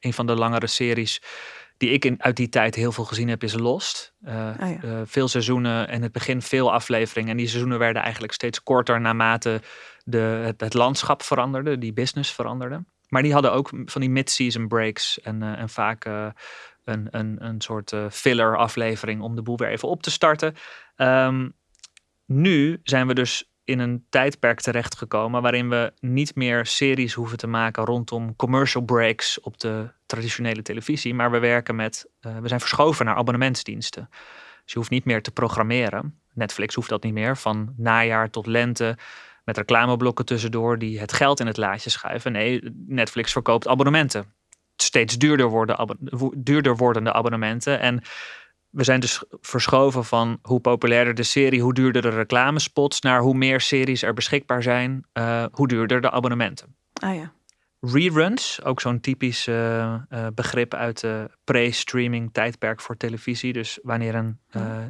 Een 0.00 0.12
van 0.12 0.26
de 0.26 0.34
langere 0.34 0.66
series 0.66 1.22
die 1.76 1.90
ik 1.90 2.04
in, 2.04 2.22
uit 2.22 2.36
die 2.36 2.48
tijd 2.48 2.74
heel 2.74 2.92
veel 2.92 3.04
gezien 3.04 3.28
heb, 3.28 3.42
is 3.42 3.54
Lost. 3.54 4.14
Ja. 4.20 4.80
veel 5.04 5.28
seizoenen 5.28 5.88
en 5.88 6.02
het 6.02 6.12
begin 6.12 6.42
veel 6.42 6.72
afleveringen. 6.72 7.30
En 7.30 7.36
die 7.36 7.46
seizoenen 7.46 7.78
werden 7.78 8.02
eigenlijk 8.02 8.32
steeds 8.32 8.62
korter 8.62 9.00
naarmate 9.00 9.60
de, 10.04 10.18
het, 10.18 10.60
het 10.60 10.74
landschap 10.74 11.22
veranderde, 11.22 11.78
die 11.78 11.92
business 11.92 12.32
veranderde. 12.32 12.84
Maar 13.08 13.22
die 13.22 13.32
hadden 13.32 13.52
ook 13.52 13.70
van 13.84 14.00
die 14.00 14.10
mid-season 14.10 14.68
breaks 14.68 15.20
en, 15.20 15.42
uh, 15.42 15.58
en 15.58 15.68
vaak 15.68 16.06
uh, 16.06 16.26
een, 16.84 17.08
een, 17.10 17.44
een 17.44 17.60
soort 17.60 17.92
uh, 17.92 18.10
filler 18.10 18.56
aflevering 18.56 19.22
om 19.22 19.34
de 19.34 19.42
boel 19.42 19.56
weer 19.56 19.68
even 19.68 19.88
op 19.88 20.02
te 20.02 20.10
starten. 20.10 20.54
Um, 20.96 21.52
nu 22.24 22.80
zijn 22.82 23.06
we 23.06 23.14
dus 23.14 23.50
in 23.64 23.78
een 23.78 24.06
tijdperk 24.08 24.60
terechtgekomen 24.60 25.42
waarin 25.42 25.68
we 25.68 25.92
niet 26.00 26.34
meer 26.34 26.66
series 26.66 27.14
hoeven 27.14 27.38
te 27.38 27.46
maken 27.46 27.84
rondom 27.84 28.36
commercial 28.36 28.84
breaks 28.84 29.40
op 29.40 29.58
de 29.58 29.90
traditionele 30.06 30.62
televisie, 30.62 31.14
maar 31.14 31.30
we 31.30 31.38
werken 31.38 31.76
met, 31.76 32.10
we 32.20 32.48
zijn 32.48 32.60
verschoven 32.60 33.04
naar 33.04 33.14
abonnementsdiensten. 33.14 34.08
Dus 34.10 34.72
je 34.72 34.78
hoeft 34.78 34.90
niet 34.90 35.04
meer 35.04 35.22
te 35.22 35.30
programmeren. 35.30 36.20
Netflix 36.32 36.74
hoeft 36.74 36.88
dat 36.88 37.02
niet 37.02 37.12
meer. 37.12 37.36
Van 37.36 37.74
najaar 37.76 38.30
tot 38.30 38.46
lente 38.46 38.96
met 39.46 39.56
reclameblokken 39.56 40.24
tussendoor 40.24 40.78
die 40.78 41.00
het 41.00 41.12
geld 41.12 41.40
in 41.40 41.46
het 41.46 41.56
laadje 41.56 41.90
schuiven. 41.90 42.32
Nee, 42.32 42.60
Netflix 42.86 43.32
verkoopt 43.32 43.68
abonnementen. 43.68 44.34
Steeds 44.76 45.18
duurder, 45.18 45.48
worden, 45.48 45.98
duurder 46.36 46.76
wordende 46.76 47.12
abonnementen. 47.12 47.80
En 47.80 48.02
we 48.70 48.84
zijn 48.84 49.00
dus 49.00 49.24
verschoven 49.40 50.04
van 50.04 50.38
hoe 50.42 50.60
populairder 50.60 51.14
de 51.14 51.22
serie, 51.22 51.62
hoe 51.62 51.74
duurder 51.74 52.02
de 52.02 52.08
reclamespots, 52.08 53.00
naar 53.00 53.20
hoe 53.20 53.34
meer 53.34 53.60
series 53.60 54.02
er 54.02 54.14
beschikbaar 54.14 54.62
zijn, 54.62 55.06
uh, 55.14 55.44
hoe 55.50 55.68
duurder 55.68 56.00
de 56.00 56.10
abonnementen. 56.10 56.76
Ah 56.92 57.14
ja. 57.14 57.32
Reruns, 57.80 58.64
ook 58.64 58.80
zo'n 58.80 59.00
typisch 59.00 59.46
uh, 59.46 59.96
begrip 60.34 60.74
uit 60.74 61.00
de 61.00 61.30
pre-streaming 61.44 62.32
tijdperk 62.32 62.80
voor 62.80 62.96
televisie. 62.96 63.52
Dus 63.52 63.78
wanneer 63.82 64.14
een 64.14 64.40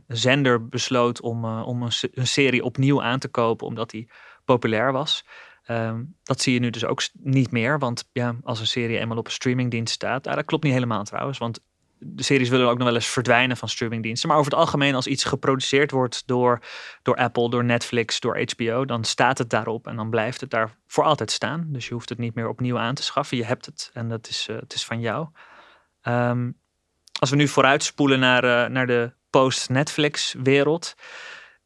zender 0.07 0.69
besloot 0.69 1.21
om, 1.21 1.45
om 1.45 1.83
een, 1.83 1.93
een, 2.13 2.27
serie 2.27 2.65
opnieuw 2.65 3.03
aan 3.03 3.19
te 3.19 3.29
kopen 3.29 3.67
omdat 3.67 3.91
die 3.91 4.09
populair 4.47 4.93
was. 4.93 5.25
Ehm, 5.65 6.03
dat 6.23 6.41
zie 6.41 6.55
je 6.55 6.61
nu 6.61 6.71
dus 6.71 6.85
ook 6.85 7.03
niet 7.13 7.51
meer. 7.51 7.79
Want 7.79 8.09
ja, 8.13 8.37
als 8.43 8.61
een 8.61 8.67
serie 8.67 8.99
eenmaal 8.99 9.17
op 9.17 9.27
een 9.27 9.33
streamingdienst 9.33 9.95
staat, 9.95 10.25
dat 10.25 10.45
klopt 10.45 10.65
niet 10.65 10.73
helemaal 10.73 11.05
trouwens. 11.05 11.39
Want 11.39 11.61
de 11.99 12.23
series 12.23 12.49
willen 12.49 12.69
ook 12.69 12.79
nog 12.79 12.87
wel 12.87 12.95
eens 12.95 13.07
verdwijnen 13.07 13.57
van 13.57 13.69
streamingdiensten. 13.69 14.29
Maar 14.29 14.39
over 14.39 14.51
het 14.51 14.61
algemeen, 14.61 14.95
als 14.95 15.07
iets 15.07 15.25
geproduceerd 15.25 15.91
wordt 15.91 16.23
door, 16.27 16.61
door 17.03 17.17
Apple, 17.17 17.51
door 17.51 17.65
Netflix, 17.65 18.21
door 18.21 18.47
HBO, 18.55 18.85
dan 18.85 19.05
staat 19.05 19.39
het 19.39 19.51
daarop 19.51 19.87
en 19.87 19.97
dan 19.97 20.11
blijft 20.11 20.41
het 20.41 20.51
daar 20.51 20.77
voor 20.87 21.05
altijd 21.05 21.31
staan. 21.31 21.67
Dus 21.69 21.89
je 21.89 21.95
hoeft 21.95 22.09
het 22.09 22.19
niet 22.19 22.35
meer 22.35 22.49
opnieuw 22.49 22.79
aan 22.79 22.95
te 22.95 23.03
schaffen. 23.03 23.37
Je 23.37 23.45
hebt 23.45 23.67
het 23.67 23.91
en 23.93 24.09
dat 24.09 24.29
is, 24.29 24.47
uh, 24.51 24.57
het 24.57 24.75
is 24.75 24.85
van 24.85 25.01
jou. 25.01 25.29
Ehm, 26.03 26.51
als 27.21 27.31
we 27.31 27.37
nu 27.37 27.49
vooruitspoelen 27.49 28.21
naar, 28.21 28.45
uh, 28.45 28.67
naar 28.67 28.87
de 28.87 29.13
post-Netflix-wereld, 29.31 30.95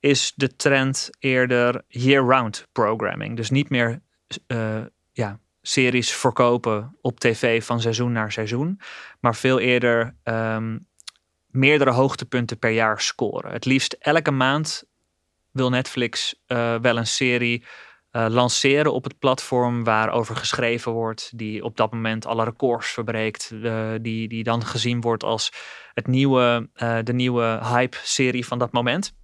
is 0.00 0.32
de 0.36 0.56
trend 0.56 1.10
eerder 1.18 1.84
year-round 1.88 2.68
programming. 2.72 3.36
Dus 3.36 3.50
niet 3.50 3.70
meer 3.70 4.02
uh, 4.46 4.80
ja, 5.12 5.38
series 5.62 6.12
verkopen 6.12 6.96
op 7.00 7.20
tv 7.20 7.64
van 7.64 7.80
seizoen 7.80 8.12
naar 8.12 8.32
seizoen, 8.32 8.80
maar 9.20 9.36
veel 9.36 9.58
eerder 9.58 10.14
um, 10.24 10.86
meerdere 11.46 11.90
hoogtepunten 11.90 12.58
per 12.58 12.70
jaar 12.70 13.00
scoren. 13.00 13.52
Het 13.52 13.64
liefst 13.64 13.92
elke 13.92 14.30
maand 14.30 14.84
wil 15.50 15.70
Netflix 15.70 16.42
uh, 16.46 16.74
wel 16.80 16.96
een 16.96 17.06
serie 17.06 17.64
uh, 18.12 18.26
lanceren 18.28 18.92
op 18.92 19.04
het 19.04 19.18
platform 19.18 19.84
waarover 19.84 20.36
geschreven 20.36 20.92
wordt, 20.92 21.38
die 21.38 21.64
op 21.64 21.76
dat 21.76 21.92
moment 21.92 22.26
alle 22.26 22.44
records 22.44 22.88
verbreekt, 22.88 23.50
die, 24.00 24.28
die 24.28 24.42
dan 24.42 24.64
gezien 24.64 25.00
wordt 25.00 25.22
als 25.22 25.52
het 25.94 26.06
nieuwe, 26.06 26.68
de 27.02 27.12
nieuwe 27.12 27.60
hype-serie 27.62 28.46
van 28.46 28.58
dat 28.58 28.72
moment. 28.72 29.14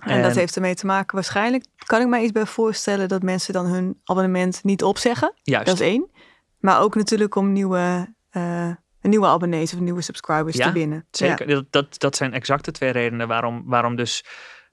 En, 0.00 0.22
dat 0.22 0.34
heeft 0.34 0.54
ermee 0.54 0.74
te 0.74 0.86
maken 0.86 1.14
waarschijnlijk, 1.14 1.64
kan 1.76 2.00
ik 2.00 2.08
mij 2.08 2.22
iets 2.22 2.32
bij 2.32 2.46
voorstellen 2.46 3.08
dat 3.08 3.22
mensen 3.22 3.52
dan 3.52 3.66
hun 3.66 4.00
abonnement 4.04 4.64
niet 4.64 4.82
opzeggen. 4.82 5.32
Juist. 5.42 5.66
Dat 5.66 5.80
is 5.80 5.86
één. 5.86 6.10
Maar 6.58 6.80
ook 6.80 6.94
natuurlijk 6.94 7.34
om 7.34 7.52
nieuwe, 7.52 8.14
uh, 8.32 8.70
nieuwe 9.00 9.26
abonnees 9.26 9.74
of 9.74 9.80
nieuwe 9.80 10.02
subscribers 10.02 10.56
te 10.56 10.72
winnen. 10.72 11.06
Zeker, 11.10 11.48
ja. 11.48 11.54
dat, 11.54 11.64
dat, 11.70 11.98
dat 11.98 12.16
zijn 12.16 12.32
exact 12.32 12.64
de 12.64 12.70
twee 12.70 12.90
redenen 12.90 13.28
waarom, 13.28 13.62
waarom 13.66 13.96
dus 13.96 14.24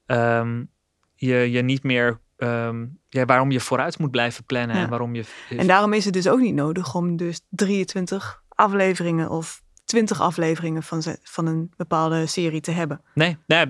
um, 0.06 0.70
je, 1.14 1.50
je 1.50 1.62
niet 1.62 1.82
meer 1.82 2.20
um, 2.36 2.98
ja, 3.08 3.24
waarom 3.24 3.50
je 3.50 3.60
vooruit 3.60 3.98
moet 3.98 4.10
blijven 4.10 4.44
plannen 4.44 4.76
en 4.76 4.88
waarom 4.88 5.14
je. 5.14 5.24
En 5.48 5.66
daarom 5.66 5.92
is 5.92 6.04
het 6.04 6.14
dus 6.14 6.28
ook 6.28 6.40
niet 6.40 6.54
nodig 6.54 6.94
om 6.94 7.16
dus 7.16 7.40
23 7.48 8.42
afleveringen 8.48 9.30
of 9.30 9.62
twintig 9.88 10.20
afleveringen 10.20 10.82
van, 10.82 11.02
van 11.22 11.46
een 11.46 11.72
bepaalde 11.76 12.26
serie 12.26 12.60
te 12.60 12.70
hebben. 12.70 13.00
Nee, 13.14 13.36
nee 13.46 13.66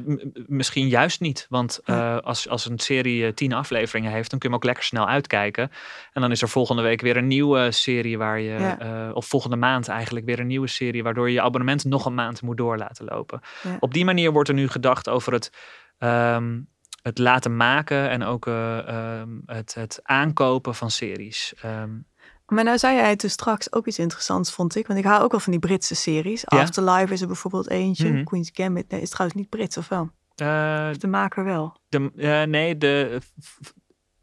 misschien 0.46 0.88
juist 0.88 1.20
niet. 1.20 1.46
Want 1.48 1.80
uh, 1.84 2.18
als, 2.18 2.48
als 2.48 2.68
een 2.68 2.78
serie 2.78 3.22
uh, 3.22 3.32
tien 3.32 3.52
afleveringen 3.52 4.12
heeft, 4.12 4.30
dan 4.30 4.38
kun 4.38 4.48
je 4.48 4.54
hem 4.54 4.64
ook 4.64 4.64
lekker 4.64 4.84
snel 4.84 5.08
uitkijken. 5.08 5.70
En 6.12 6.20
dan 6.20 6.30
is 6.30 6.42
er 6.42 6.48
volgende 6.48 6.82
week 6.82 7.00
weer 7.00 7.16
een 7.16 7.26
nieuwe 7.26 7.70
serie 7.70 8.18
waar 8.18 8.40
je, 8.40 8.58
ja. 8.58 9.06
uh, 9.06 9.14
of 9.14 9.26
volgende 9.26 9.56
maand 9.56 9.88
eigenlijk 9.88 10.26
weer 10.26 10.38
een 10.38 10.46
nieuwe 10.46 10.66
serie, 10.66 11.02
waardoor 11.02 11.28
je 11.28 11.34
je 11.34 11.42
abonnement 11.42 11.84
nog 11.84 12.04
een 12.06 12.14
maand 12.14 12.42
moet 12.42 12.56
door 12.56 12.78
laten 12.78 13.04
lopen. 13.04 13.40
Ja. 13.62 13.76
Op 13.80 13.94
die 13.94 14.04
manier 14.04 14.32
wordt 14.32 14.48
er 14.48 14.54
nu 14.54 14.68
gedacht 14.68 15.08
over 15.08 15.32
het. 15.32 15.52
Um, 15.98 16.68
het 17.02 17.18
laten 17.18 17.56
maken 17.56 18.08
en 18.10 18.22
ook 18.22 18.46
um, 18.46 19.42
het, 19.46 19.74
het 19.74 20.00
aankopen 20.02 20.74
van 20.74 20.90
series. 20.90 21.54
Um, 21.64 22.06
maar 22.50 22.64
nou 22.64 22.78
zei 22.78 22.96
jij 22.96 23.16
dus 23.16 23.32
straks 23.32 23.72
ook 23.72 23.86
iets 23.86 23.98
interessants, 23.98 24.52
vond 24.52 24.76
ik. 24.76 24.86
Want 24.86 24.98
ik 24.98 25.04
hou 25.04 25.22
ook 25.22 25.30
wel 25.30 25.40
van 25.40 25.52
die 25.52 25.60
Britse 25.60 25.94
series. 25.94 26.42
Ja? 26.46 26.60
Afterlife 26.60 27.12
is 27.12 27.20
er 27.20 27.26
bijvoorbeeld 27.26 27.70
eentje. 27.70 28.08
Mm 28.08 28.14
-hmm. 28.14 28.24
Queen's 28.24 28.50
Gambit 28.52 28.90
nee, 28.90 29.00
is 29.00 29.10
trouwens 29.10 29.40
niet 29.40 29.48
Brits, 29.48 29.76
of 29.76 29.88
wel? 29.88 30.10
Uh, 30.42 30.90
de 30.98 31.06
maker 31.06 31.44
wel. 31.44 31.76
De, 31.88 32.10
uh, 32.16 32.42
nee, 32.42 32.78
de, 32.78 33.20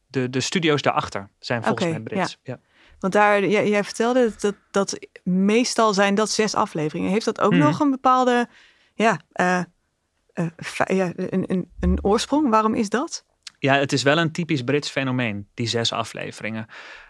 de, 0.07 0.29
de 0.29 0.39
studio's 0.39 0.81
daarachter 0.81 1.29
zijn 1.39 1.63
volgens 1.63 1.85
okay, 1.85 1.99
mij 1.99 2.03
Brits. 2.03 2.37
Ja. 2.43 2.53
ja. 2.53 2.59
Want 2.99 3.13
daar, 3.13 3.45
jij, 3.45 3.69
jij 3.69 3.83
vertelde 3.83 4.31
dat, 4.39 4.55
dat 4.71 4.99
meestal 5.23 5.93
zijn 5.93 6.15
dat 6.15 6.29
zes 6.29 6.55
afleveringen. 6.55 7.11
Heeft 7.11 7.25
dat 7.25 7.41
ook 7.41 7.51
mm 7.51 7.59
-hmm. 7.59 7.67
nog 7.67 7.79
een 7.79 7.91
bepaalde, 7.91 8.47
ja, 8.93 9.19
uh, 9.33 9.61
ja 10.85 11.13
een, 11.15 11.43
een, 11.47 11.71
een 11.79 12.03
oorsprong? 12.03 12.49
Waarom 12.49 12.73
is 12.73 12.89
dat? 12.89 13.25
Ja, 13.59 13.75
het 13.75 13.93
is 13.93 14.03
wel 14.03 14.17
een 14.17 14.31
typisch 14.31 14.63
Brits 14.63 14.89
fenomeen, 14.89 15.47
die 15.53 15.67
zes 15.67 15.91
afleveringen. 15.91 16.67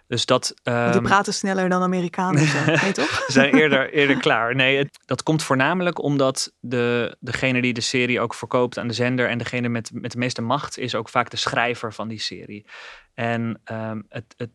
Dus 0.07 0.25
dat. 0.25 0.53
Um, 0.63 0.91
die 0.91 1.01
praten 1.01 1.33
sneller 1.33 1.69
dan 1.69 1.81
Amerikanen, 1.81 2.47
nee, 2.81 2.91
toch? 2.91 3.23
zijn 3.27 3.53
eerder, 3.53 3.93
eerder 3.93 4.17
klaar. 4.17 4.55
Nee, 4.55 4.77
het, 4.77 4.99
dat 5.05 5.23
komt 5.23 5.43
voornamelijk 5.43 6.01
omdat 6.01 6.53
de, 6.59 7.17
degene 7.19 7.61
die 7.61 7.73
de 7.73 7.81
serie 7.81 8.19
ook 8.19 8.33
verkoopt 8.33 8.77
aan 8.77 8.87
de 8.87 8.93
zender 8.93 9.29
en 9.29 9.37
degene 9.37 9.69
met, 9.69 9.89
met 9.93 10.11
de 10.11 10.17
meeste 10.17 10.41
macht 10.41 10.77
is 10.77 10.95
ook 10.95 11.09
vaak 11.09 11.29
de 11.29 11.37
schrijver 11.37 11.93
van 11.93 12.07
die 12.07 12.19
serie. 12.19 12.65
En 13.13 13.61
um, 13.71 14.05
het, 14.09 14.33
het, 14.37 14.49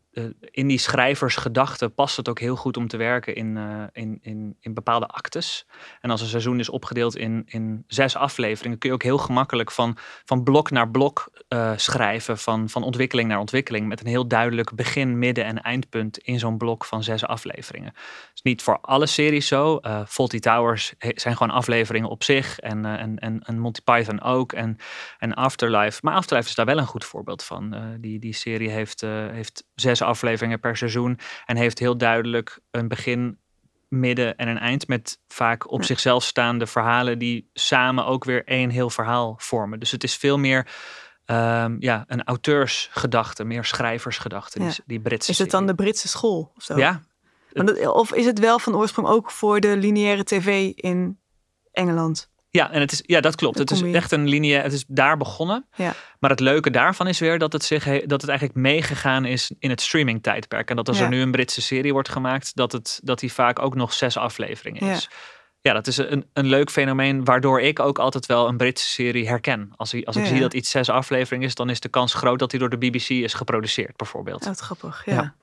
in 0.50 0.67
die 0.67 0.79
schrijversgedachten 0.79 1.95
past 1.95 2.17
het 2.17 2.29
ook 2.29 2.39
heel 2.39 2.57
goed 2.57 2.77
om 2.77 2.89
te 2.89 2.97
werken 2.97 3.35
in, 3.35 3.57
uh, 3.57 3.83
in, 3.93 4.19
in, 4.23 4.57
in 4.61 4.75
bepaalde 4.75 5.07
actes. 5.07 5.67
En 6.00 6.11
als 6.11 6.21
een 6.21 6.27
seizoen 6.29 6.59
is 6.59 6.69
opgedeeld 6.69 7.17
in, 7.17 7.43
in 7.47 7.85
zes 7.87 8.17
afleveringen, 8.17 8.79
kun 8.79 8.89
je 8.89 8.95
ook 8.95 9.03
heel 9.03 9.19
gemakkelijk 9.19 9.71
van, 9.71 9.97
van 10.25 10.43
blok 10.43 10.71
naar 10.71 10.91
blok 10.91 11.31
uh, 11.49 11.73
schrijven, 11.77 12.39
van, 12.39 12.69
van 12.69 12.83
ontwikkeling 12.83 13.29
naar 13.29 13.39
ontwikkeling, 13.39 13.89
met 13.89 14.00
een 14.00 14.07
heel 14.07 14.29
duidelijk 14.29 14.75
begin, 14.75 15.19
midden 15.19 15.45
en 15.45 15.62
eindpunt 15.62 16.19
in 16.19 16.39
zo'n 16.39 16.59
blok 16.59 16.85
van 16.85 17.03
zes 17.03 17.25
afleveringen. 17.25 17.93
Dat 17.93 18.31
is 18.35 18.43
niet 18.43 18.62
voor 18.62 18.79
alle 18.81 19.07
series 19.07 19.47
zo. 19.47 19.79
Uh, 19.83 20.00
Faulty 20.07 20.39
Towers 20.39 20.95
zijn 20.99 21.37
gewoon 21.37 21.57
afleveringen 21.57 22.09
op 22.09 22.25
zich 22.25 22.59
en, 22.59 22.85
en, 22.85 23.19
en, 23.19 23.41
en 23.41 23.59
Monty 23.59 23.81
Python 23.85 24.23
ook 24.23 24.53
en, 24.53 24.77
en 25.19 25.35
Afterlife. 25.35 25.99
Maar 26.03 26.15
Afterlife 26.15 26.49
is 26.49 26.55
daar 26.55 26.67
wel 26.67 26.79
een 26.79 26.87
goed 26.87 27.05
voorbeeld 27.05 27.45
van. 27.45 27.97
die, 28.00 28.19
die 28.19 28.35
serie 28.35 28.71
heeft, 28.71 29.00
heeft 29.00 29.65
zes 29.75 30.03
afleveringen 30.03 30.10
per 30.61 30.76
seizoen. 30.76 31.19
En 31.47 31.57
heeft 31.57 31.79
heel 31.79 31.97
duidelijk 31.97 32.59
een 32.71 32.88
begin, 32.88 33.38
midden 33.88 34.37
en 34.37 34.49
een 34.49 34.59
eind. 34.59 34.88
Met 34.88 35.19
vaak 35.29 35.71
op 35.71 35.85
zichzelf 35.85 36.25
staande 36.25 36.67
verhalen 36.67 37.19
die 37.19 37.50
samen 37.52 38.07
ook 38.07 38.25
weer 38.25 38.45
één 38.45 38.71
heel 38.71 38.90
verhaal 38.90 39.35
vormen. 39.38 39.81
Dus 39.81 39.90
het 39.90 40.05
is 40.05 40.17
veel 40.17 40.38
meer. 40.38 40.67
Um, 41.26 41.76
ja, 41.79 42.05
een 42.07 42.25
auteursgedachte, 42.25 43.45
meer 43.45 43.64
schrijversgedachte, 43.64 44.61
ja. 44.62 44.67
die, 44.67 44.83
die 44.87 45.00
Britse 45.00 45.31
Is 45.31 45.38
het 45.38 45.50
dan 45.50 45.67
de 45.67 45.75
Britse 45.75 46.09
school 46.09 46.52
of 46.57 46.62
zo? 46.62 46.76
Ja. 46.76 47.02
of 47.85 48.12
is 48.12 48.26
het 48.26 48.38
wel 48.38 48.59
van 48.59 48.76
oorsprong 48.76 49.09
ook 49.09 49.31
voor 49.31 49.61
de 49.61 49.76
lineaire 49.76 50.25
tv 50.25 50.73
in 50.75 51.19
Engeland? 51.73 52.30
Ja, 52.52 52.71
en 52.71 52.80
het 52.80 52.92
is, 52.92 53.02
ja, 53.07 53.21
dat 53.21 53.35
klopt. 53.35 53.59
Het 53.59 53.71
is 53.71 53.83
echt 53.83 54.12
een 54.12 54.28
linie. 54.28 54.54
Het 54.54 54.73
is 54.73 54.85
daar 54.88 55.16
begonnen. 55.16 55.66
Ja. 55.75 55.95
Maar 56.19 56.30
het 56.30 56.40
leuke 56.40 56.71
daarvan 56.71 57.07
is 57.07 57.19
weer 57.19 57.38
dat 57.38 57.52
het, 57.52 57.64
zich, 57.64 57.85
dat 57.85 58.21
het 58.21 58.30
eigenlijk 58.30 58.59
meegegaan 58.59 59.25
is 59.25 59.52
in 59.59 59.71
het 59.71 59.80
streaming 59.80 60.23
tijdperk. 60.23 60.71
En 60.71 60.76
dat 60.76 60.88
als 60.88 60.99
ja. 60.99 61.04
er 61.04 61.11
nu 61.11 61.21
een 61.21 61.30
Britse 61.30 61.62
serie 61.62 61.92
wordt 61.92 62.09
gemaakt, 62.09 62.57
dat, 62.57 62.73
het, 62.73 63.00
dat 63.02 63.19
die 63.19 63.33
vaak 63.33 63.59
ook 63.59 63.75
nog 63.75 63.92
zes 63.92 64.16
afleveringen 64.16 64.83
is. 64.83 65.09
Ja, 65.11 65.16
ja 65.61 65.73
dat 65.73 65.87
is 65.87 65.97
een, 65.97 66.26
een 66.33 66.47
leuk 66.47 66.71
fenomeen, 66.71 67.25
waardoor 67.25 67.61
ik 67.61 67.78
ook 67.78 67.99
altijd 67.99 68.26
wel 68.26 68.49
een 68.49 68.57
Britse 68.57 68.88
serie 68.88 69.28
herken. 69.28 69.73
Als, 69.76 69.95
ik, 69.95 70.07
als 70.07 70.16
ik 70.16 70.26
zie 70.26 70.40
dat 70.40 70.54
iets 70.54 70.71
zes 70.71 70.88
afleveringen 70.88 71.47
is, 71.47 71.54
dan 71.54 71.71
is 71.71 71.80
de 71.80 71.88
kans 71.88 72.14
groot 72.14 72.38
dat 72.38 72.50
hij 72.50 72.61
door 72.61 72.71
de 72.71 72.78
BBC 72.78 73.09
is 73.09 73.35
geproduceerd, 73.35 73.97
bijvoorbeeld. 73.97 74.45
Dat 74.45 74.61
grappig, 74.61 75.04
ja. 75.04 75.35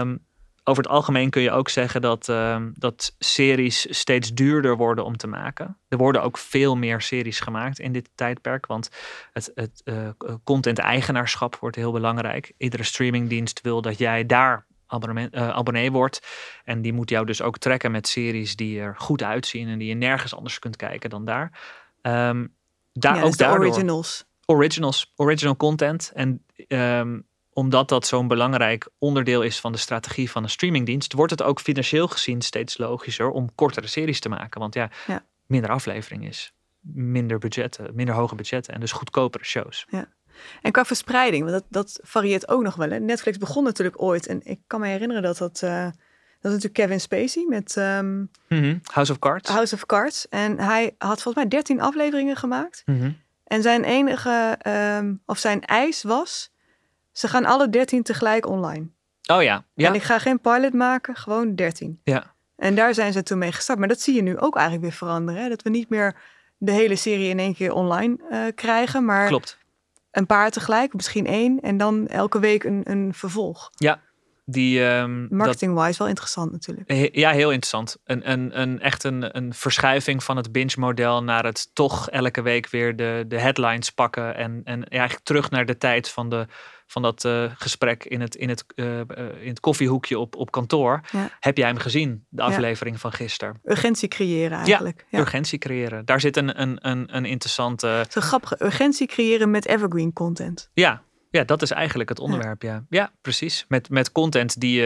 Um, 0.00 0.26
over 0.68 0.82
het 0.82 0.92
algemeen 0.92 1.30
kun 1.30 1.42
je 1.42 1.50
ook 1.50 1.68
zeggen 1.68 2.00
dat, 2.00 2.28
uh, 2.28 2.62
dat 2.74 3.14
series 3.18 3.86
steeds 3.90 4.34
duurder 4.34 4.76
worden 4.76 5.04
om 5.04 5.16
te 5.16 5.26
maken. 5.26 5.78
Er 5.88 5.98
worden 5.98 6.22
ook 6.22 6.38
veel 6.38 6.76
meer 6.76 7.00
series 7.00 7.40
gemaakt 7.40 7.78
in 7.78 7.92
dit 7.92 8.10
tijdperk, 8.14 8.66
want 8.66 8.90
het, 9.32 9.52
het 9.54 9.82
uh, 9.84 10.08
content-eigenaarschap 10.44 11.56
wordt 11.56 11.76
heel 11.76 11.92
belangrijk. 11.92 12.52
Iedere 12.56 12.82
streamingdienst 12.82 13.60
wil 13.60 13.82
dat 13.82 13.98
jij 13.98 14.26
daar 14.26 14.66
abonnee, 14.86 15.28
uh, 15.30 15.48
abonnee 15.48 15.92
wordt. 15.92 16.26
En 16.64 16.82
die 16.82 16.92
moet 16.92 17.10
jou 17.10 17.26
dus 17.26 17.42
ook 17.42 17.58
trekken 17.58 17.90
met 17.90 18.08
series 18.08 18.56
die 18.56 18.80
er 18.80 18.94
goed 18.98 19.22
uitzien 19.22 19.68
en 19.68 19.78
die 19.78 19.88
je 19.88 19.94
nergens 19.94 20.34
anders 20.34 20.58
kunt 20.58 20.76
kijken 20.76 21.10
dan 21.10 21.24
daar. 21.24 21.60
Um, 22.02 22.54
daar 22.92 23.14
ja, 23.14 23.20
ook 23.20 23.26
dus 23.26 23.36
daardoor, 23.36 23.66
originals. 23.66 24.24
Originals, 24.46 25.12
original 25.16 25.56
content. 25.56 26.10
En 26.14 26.44
um, 26.68 27.27
omdat 27.58 27.88
dat 27.88 28.06
zo'n 28.06 28.28
belangrijk 28.28 28.88
onderdeel 28.98 29.42
is 29.42 29.60
van 29.60 29.72
de 29.72 29.78
strategie 29.78 30.30
van 30.30 30.42
een 30.42 30.50
streamingdienst, 30.50 31.12
wordt 31.12 31.30
het 31.30 31.42
ook 31.42 31.60
financieel 31.60 32.08
gezien 32.08 32.42
steeds 32.42 32.78
logischer 32.78 33.30
om 33.30 33.54
kortere 33.54 33.86
series 33.86 34.20
te 34.20 34.28
maken. 34.28 34.60
Want 34.60 34.74
ja, 34.74 34.90
ja. 35.06 35.24
minder 35.46 35.70
aflevering 35.70 36.26
is, 36.28 36.52
minder 36.92 37.38
budgetten, 37.38 37.94
minder 37.94 38.14
hoge 38.14 38.34
budgetten 38.34 38.74
en 38.74 38.80
dus 38.80 38.92
goedkopere 38.92 39.44
shows. 39.44 39.86
Ja. 39.90 40.08
En 40.62 40.72
qua 40.72 40.84
verspreiding, 40.84 41.50
want 41.50 41.54
dat, 41.54 41.64
dat 41.68 42.00
varieert 42.02 42.48
ook 42.48 42.62
nog 42.62 42.74
wel. 42.74 42.90
Hè? 42.90 42.98
Netflix 42.98 43.38
begon 43.38 43.64
natuurlijk 43.64 44.02
ooit 44.02 44.26
en 44.26 44.40
ik 44.44 44.60
kan 44.66 44.80
me 44.80 44.86
herinneren 44.86 45.22
dat 45.22 45.38
dat. 45.38 45.60
Uh, 45.64 45.84
Dat 46.40 46.52
is 46.52 46.62
natuurlijk 46.62 46.74
Kevin 46.74 47.00
Spacey 47.00 47.44
met 47.48 47.76
ehm, 47.76 48.24
Mhm. 48.48 48.78
House 48.82 49.12
of 49.12 49.18
Cards. 49.18 49.50
House 49.50 49.74
of 49.74 49.86
Cards. 49.86 50.28
En 50.28 50.58
hij 50.58 50.94
had 50.98 51.22
volgens 51.22 51.34
mij 51.34 51.48
13 51.48 51.80
afleveringen 51.80 52.36
gemaakt. 52.36 52.82
Mhm. 52.86 53.10
En 53.44 53.62
zijn 53.62 53.84
enige, 53.84 54.56
ehm, 54.58 55.14
of 55.26 55.38
zijn 55.38 55.64
eis 55.64 56.02
was, 56.02 56.50
ze 57.18 57.28
gaan 57.28 57.44
alle 57.44 57.68
13 57.68 58.02
tegelijk 58.02 58.46
online. 58.46 58.86
Oh 59.32 59.42
ja, 59.42 59.64
ja, 59.74 59.88
En 59.88 59.94
ik 59.94 60.02
ga 60.02 60.18
geen 60.18 60.40
pilot 60.40 60.72
maken, 60.72 61.16
gewoon 61.16 61.54
13. 61.54 62.00
ja. 62.04 62.36
En 62.56 62.74
daar 62.74 62.94
zijn 62.94 63.12
ze 63.12 63.22
toen 63.22 63.38
mee 63.38 63.52
gestart. 63.52 63.78
Maar 63.78 63.88
dat 63.88 64.00
zie 64.00 64.14
je 64.14 64.22
nu 64.22 64.38
ook 64.38 64.54
eigenlijk 64.56 64.86
weer 64.86 64.96
veranderen. 64.96 65.42
Hè? 65.42 65.48
Dat 65.48 65.62
we 65.62 65.70
niet 65.70 65.88
meer 65.88 66.16
de 66.56 66.72
hele 66.72 66.96
serie 66.96 67.28
in 67.28 67.38
één 67.38 67.54
keer 67.54 67.72
online 67.72 68.16
eh, 68.30 68.40
krijgen, 68.54 69.04
maar 69.04 69.26
klopt. 69.26 69.58
een 70.10 70.26
paar 70.26 70.50
tegelijk, 70.50 70.94
misschien 70.94 71.26
één. 71.26 71.60
En 71.60 71.76
dan 71.76 72.06
elke 72.06 72.38
week 72.38 72.64
een, 72.64 72.80
een 72.84 73.14
vervolg. 73.14 73.70
Die, 74.50 74.84
ehm, 74.84 75.36
Marketing-wise 75.36 75.98
wel 75.98 76.08
interessant 76.08 76.52
natuurlijk. 76.52 76.90
he- 76.90 77.08
ja, 77.12 77.30
heel 77.30 77.50
interessant. 77.50 77.96
Een, 78.04 78.30
een, 78.30 78.60
een, 78.60 78.80
echt 78.80 79.04
een, 79.04 79.36
een 79.36 79.54
verschuiving 79.54 80.24
van 80.24 80.36
het 80.36 80.52
binge-model 80.52 81.22
naar 81.24 81.44
het 81.44 81.74
toch 81.74 82.10
elke 82.10 82.42
week 82.42 82.68
weer 82.68 82.96
de, 82.96 83.24
de 83.28 83.40
headlines 83.40 83.90
pakken. 83.90 84.34
En, 84.36 84.60
en 84.64 84.88
eigenlijk 84.88 85.24
terug 85.24 85.50
naar 85.50 85.66
de 85.66 85.78
tijd 85.78 86.08
van, 86.08 86.28
de, 86.28 86.46
van 86.88 87.02
dat 87.02 87.24
eh, 87.24 87.44
gesprek 87.54 88.04
in 88.04 88.20
het, 88.20 88.34
in, 88.34 88.48
het, 88.48 88.64
eh, 88.74 89.00
eh, 89.00 89.06
in 89.40 89.48
het 89.48 89.60
koffiehoekje 89.60 90.18
op, 90.18 90.36
op 90.36 90.50
kantoor. 90.50 91.00
Ja. 91.12 91.28
Heb 91.40 91.56
jij 91.56 91.66
hem 91.66 91.78
gezien, 91.78 92.26
de 92.28 92.42
Ja. 92.42 92.48
aflevering 92.48 93.00
van 93.00 93.12
gisteren? 93.12 93.60
Urgentie 93.64 94.08
creëren 94.08 94.58
eigenlijk. 94.58 95.06
Ja. 95.08 95.18
Urgentie 95.18 95.58
creëren. 95.58 96.04
Daar 96.04 96.20
zit 96.20 96.36
een, 96.36 96.60
een, 96.60 96.78
een, 96.80 97.16
een 97.16 97.24
interessante. 97.24 98.04
Zo 98.08 98.20
grappige 98.20 98.56
urgentie 98.64 99.06
creëren 99.06 99.50
met 99.50 99.66
evergreen 99.66 100.12
content. 100.12 100.70
Ja, 100.72 101.02
ja, 101.30 101.44
dat 101.44 101.62
is 101.62 101.70
eigenlijk 101.70 102.08
het 102.08 102.18
onderwerp. 102.18 102.62
Ja, 102.62 102.84
ja 102.88 103.12
precies. 103.20 103.64
Met, 103.68 103.90
met 103.90 104.12
content 104.12 104.60
die, 104.60 104.80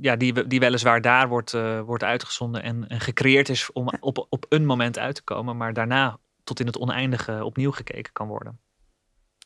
ja, 0.00 0.16
die, 0.16 0.46
die 0.46 0.60
weliswaar 0.60 1.00
daar 1.00 1.28
wordt, 1.28 1.56
wordt 1.84 2.04
uitgezonden 2.04 2.62
en, 2.62 2.88
en 2.88 3.00
gecreëerd 3.00 3.48
is 3.48 3.72
om 3.72 3.92
op, 4.00 4.26
op 4.28 4.46
een 4.48 4.66
moment 4.66 4.98
uit 4.98 5.14
te 5.14 5.22
komen, 5.22 5.56
maar 5.56 5.72
daarna 5.72 6.18
tot 6.44 6.60
in 6.60 6.66
het 6.66 6.78
oneindige 6.78 7.44
opnieuw 7.44 7.70
gekeken 7.70 8.12
kan 8.12 8.28
worden. 8.28 8.60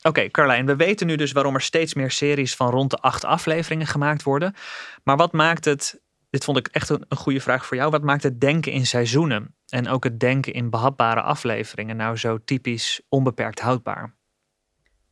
Oké, 0.02 0.30
Carlijn, 0.30 0.66
we 0.66 0.76
weten 0.76 1.06
nu 1.06 1.16
dus 1.16 1.32
waarom 1.32 1.54
er 1.54 1.60
steeds 1.60 1.94
meer 1.94 2.10
series 2.10 2.56
van 2.56 2.70
rond 2.70 2.90
de 2.90 2.96
acht 2.96 3.24
afleveringen 3.24 3.86
gemaakt 3.86 4.22
worden. 4.22 4.54
Maar 5.04 5.16
wat 5.16 5.32
maakt 5.32 5.64
het, 5.64 6.00
dit 6.30 6.44
vond 6.44 6.58
ik 6.58 6.66
echt 6.66 6.88
een, 6.88 7.04
een 7.08 7.16
goede 7.16 7.40
vraag 7.40 7.66
voor 7.66 7.76
jou, 7.76 7.90
wat 7.90 8.02
maakt 8.02 8.22
het 8.22 8.40
denken 8.40 8.72
in 8.72 8.86
seizoenen 8.86 9.54
en 9.68 9.88
ook 9.88 10.04
het 10.04 10.20
denken 10.20 10.52
in 10.52 10.70
behapbare 10.70 11.22
afleveringen 11.22 11.96
nou 11.96 12.16
zo 12.16 12.38
typisch 12.44 13.00
onbeperkt 13.08 13.60
houdbaar? 13.60 14.14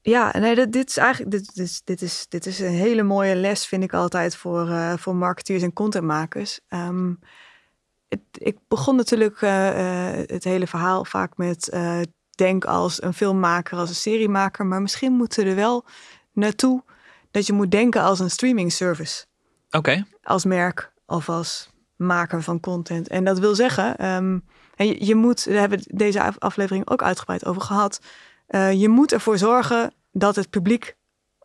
Ja, 0.06 0.38
nee, 0.38 0.54
dit, 0.54 0.72
dit 0.72 0.88
is 0.88 0.96
eigenlijk 0.96 1.30
dit, 1.30 1.56
is, 1.56 1.82
dit, 1.84 2.02
is, 2.02 2.26
dit 2.28 2.46
is 2.46 2.58
een 2.58 2.72
hele 2.72 3.02
mooie 3.02 3.36
les, 3.36 3.66
vind 3.66 3.82
ik 3.82 3.92
altijd, 3.92 4.36
voor, 4.36 4.68
eh, 4.68 4.96
voor 4.96 5.16
marketeers 5.16 5.62
en 5.62 5.72
contentmakers. 5.72 6.60
Ehm, 6.68 7.14
het, 8.08 8.20
ik 8.32 8.58
begon 8.68 8.96
natuurlijk 8.96 9.42
eh, 9.42 9.68
eh, 10.18 10.28
het 10.28 10.44
hele 10.44 10.66
verhaal 10.66 11.04
vaak 11.04 11.36
met 11.36 11.68
denk 12.34 12.64
als 12.64 13.02
een 13.02 13.14
filmmaker, 13.14 13.78
als 13.78 13.88
een 13.88 13.94
seriemaker. 13.94 14.66
Maar 14.66 14.82
misschien 14.82 15.12
moeten 15.12 15.44
we 15.44 15.50
er 15.50 15.56
wel 15.56 15.84
naartoe 16.32 16.82
dat 17.30 17.46
je 17.46 17.52
moet 17.52 17.70
denken 17.70 18.02
als 18.02 18.18
een 18.20 18.30
streaming 18.30 18.72
service. 18.72 19.24
Oké, 19.70 20.06
Als 20.22 20.44
merk 20.44 20.92
of 21.06 21.28
als 21.28 21.70
maker 21.96 22.42
van 22.42 22.60
content. 22.60 23.08
En 23.08 23.24
dat 23.24 23.38
wil 23.38 23.54
zeggen, 23.54 23.96
ehm, 23.96 24.38
en 24.76 24.86
je, 24.86 25.04
je 25.06 25.14
moet, 25.14 25.44
daar 25.44 25.54
hebben 25.58 25.78
we 25.78 25.84
deze 25.96 26.22
af- 26.22 26.38
aflevering 26.38 26.90
ook 26.90 27.02
uitgebreid 27.02 27.44
over 27.44 27.62
gehad. 27.62 28.00
eh, 28.46 28.72
je 28.72 28.88
moet 28.88 29.12
ervoor 29.12 29.38
zorgen 29.38 29.92
dat 30.12 30.36
het 30.36 30.50
publiek 30.50 30.96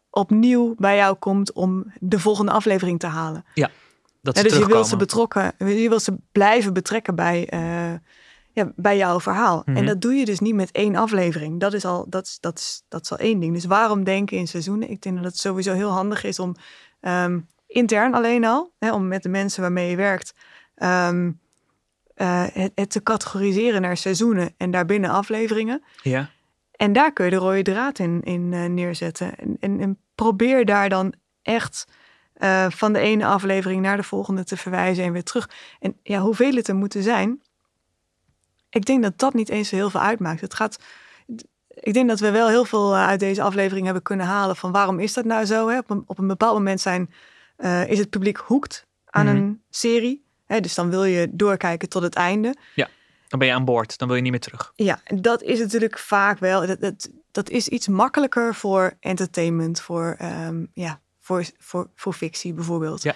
opnieuw 0.10 0.76
bij 0.78 0.96
jou 0.96 1.16
komt 1.16 1.52
om 1.54 1.92
de 2.00 2.20
volgende 2.20 2.52
aflevering 2.52 3.00
te 3.00 3.08
halen. 3.08 3.46
dat 4.22 4.36
Ja, 4.36 4.42
ze 4.42 4.48
dus 4.48 4.58
je 4.58 4.66
wilt 4.66 4.88
ze 4.88 4.96
betrokken, 4.98 5.54
je 5.58 5.90
wilt 5.90 6.02
ze 6.04 6.16
blijven 6.32 6.74
betrekken 6.74 7.16
bij, 7.16 7.48
eh, 7.50 7.94
ja, 8.52 8.72
bij 8.76 8.98
jouw 8.98 9.20
verhaal. 9.20 9.62
Mhm. 9.66 9.78
En 9.78 9.86
dat 9.86 10.02
doe 10.02 10.14
je 10.14 10.26
dus 10.26 10.40
niet 10.40 10.56
met 10.56 10.72
één 10.72 10.96
aflevering. 10.96 11.60
Dat 11.60 11.74
is 11.74 11.86
al, 11.86 12.06
dat 12.10 12.26
is, 12.26 12.38
dat 12.40 12.58
is, 12.58 12.84
dat 12.88 13.02
is 13.02 13.12
al 13.12 13.18
één 13.18 13.40
ding. 13.40 13.54
Dus 13.54 13.66
waarom 13.66 14.04
denken 14.04 14.38
in 14.38 14.48
seizoenen? 14.48 14.90
Ik 14.90 15.02
denk 15.02 15.16
dat 15.16 15.26
het 15.26 15.38
sowieso 15.38 15.74
heel 15.74 15.90
handig 15.90 16.24
is 16.24 16.40
om 16.40 16.56
ehm, 17.00 17.40
intern 17.68 18.14
alleen 18.14 18.46
al, 18.46 18.72
hè, 18.80 18.94
om 18.94 19.08
met 19.08 19.24
de 19.24 19.30
mensen 19.30 19.62
waarmee 19.62 19.90
je 19.90 19.96
werkt, 19.96 20.34
ehm, 20.76 21.32
eh, 22.16 22.44
het, 22.54 22.72
het 22.76 22.90
te 22.90 23.04
categoriseren 23.04 23.82
naar 23.82 23.98
seizoenen 23.98 24.54
en 24.58 24.72
daarbinnen 24.72 25.10
afleveringen. 25.10 25.84
Ja, 26.02 26.30
En 26.72 26.94
daar 26.94 27.14
kun 27.14 27.26
je 27.26 27.32
de 27.32 27.38
rode 27.38 27.62
draad 27.62 28.00
in, 28.00 28.22
in 28.24 28.54
eh, 28.54 28.66
neerzetten. 28.66 29.38
En, 29.38 29.58
en, 29.60 29.80
en 29.80 29.98
probeer 30.16 30.66
daar 30.66 30.90
dan 30.90 31.14
echt 31.42 31.88
eh, 32.34 32.66
van 32.70 32.94
de 32.94 33.00
ene 33.00 33.26
aflevering 33.26 33.82
naar 33.82 33.98
de 33.98 34.04
volgende 34.04 34.44
te 34.44 34.58
verwijzen 34.58 35.04
en 35.04 35.12
weer 35.12 35.24
terug. 35.24 35.50
En 35.80 35.98
ja, 36.04 36.20
hoeveel 36.20 36.56
het 36.56 36.68
er 36.68 36.76
moeten 36.76 37.04
zijn, 37.04 37.42
ik 38.70 38.86
denk 38.86 39.04
dat 39.04 39.18
dat 39.20 39.34
niet 39.34 39.50
eens 39.50 39.70
zo 39.70 39.76
heel 39.76 39.90
veel 39.90 40.02
uitmaakt. 40.02 40.42
Het 40.42 40.54
gaat, 40.54 40.80
ik 41.70 41.94
denk 41.94 42.10
dat 42.10 42.20
we 42.20 42.32
wel 42.32 42.48
heel 42.48 42.66
veel 42.66 42.94
eh, 42.94 43.08
uit 43.08 43.20
deze 43.20 43.42
aflevering 43.42 43.86
hebben 43.86 44.04
kunnen 44.04 44.26
halen 44.26 44.56
van 44.56 44.72
waarom 44.72 45.00
is 45.00 45.14
dat 45.14 45.26
nou 45.26 45.46
zo? 45.46 45.68
Hè? 45.70 45.78
Op, 45.78 45.90
een, 45.90 46.04
op 46.06 46.18
een 46.18 46.28
bepaald 46.28 46.54
moment 46.54 46.82
zijn, 46.82 47.14
eh, 47.56 47.90
is 47.90 48.00
het 48.00 48.10
publiek 48.10 48.38
hoekt 48.38 48.86
aan 49.06 49.26
Mhm. 49.26 49.36
een 49.36 49.62
serie. 49.70 50.26
Hè? 50.46 50.60
Dus 50.60 50.76
dan 50.76 50.90
wil 50.90 51.04
je 51.04 51.28
doorkijken 51.32 51.90
tot 51.90 52.04
het 52.04 52.16
einde. 52.16 52.56
dan 53.28 53.40
ben 53.40 53.48
je 53.48 53.54
aan 53.54 53.66
boord. 53.66 53.98
Dan 53.98 54.08
wil 54.08 54.16
je 54.18 54.24
niet 54.24 54.32
meer 54.32 54.40
terug. 54.42 54.72
Ja, 54.76 55.02
en 55.04 55.22
dat 55.22 55.42
is 55.42 55.60
natuurlijk 55.60 56.00
vaak 56.00 56.40
wel. 56.40 56.68
Dat, 56.68 56.80
dat, 56.82 57.10
dat 57.32 57.50
is 57.50 57.68
iets 57.68 57.88
makkelijker 57.88 58.56
voor 58.56 58.94
entertainment, 59.00 59.82
voor, 59.82 60.16
ehm, 60.18 60.66
ja, 60.74 61.00
voor, 61.20 61.46
voor, 61.58 61.90
voor 61.96 62.14
fictie 62.14 62.54
bijvoorbeeld. 62.54 63.02
Ja. 63.04 63.14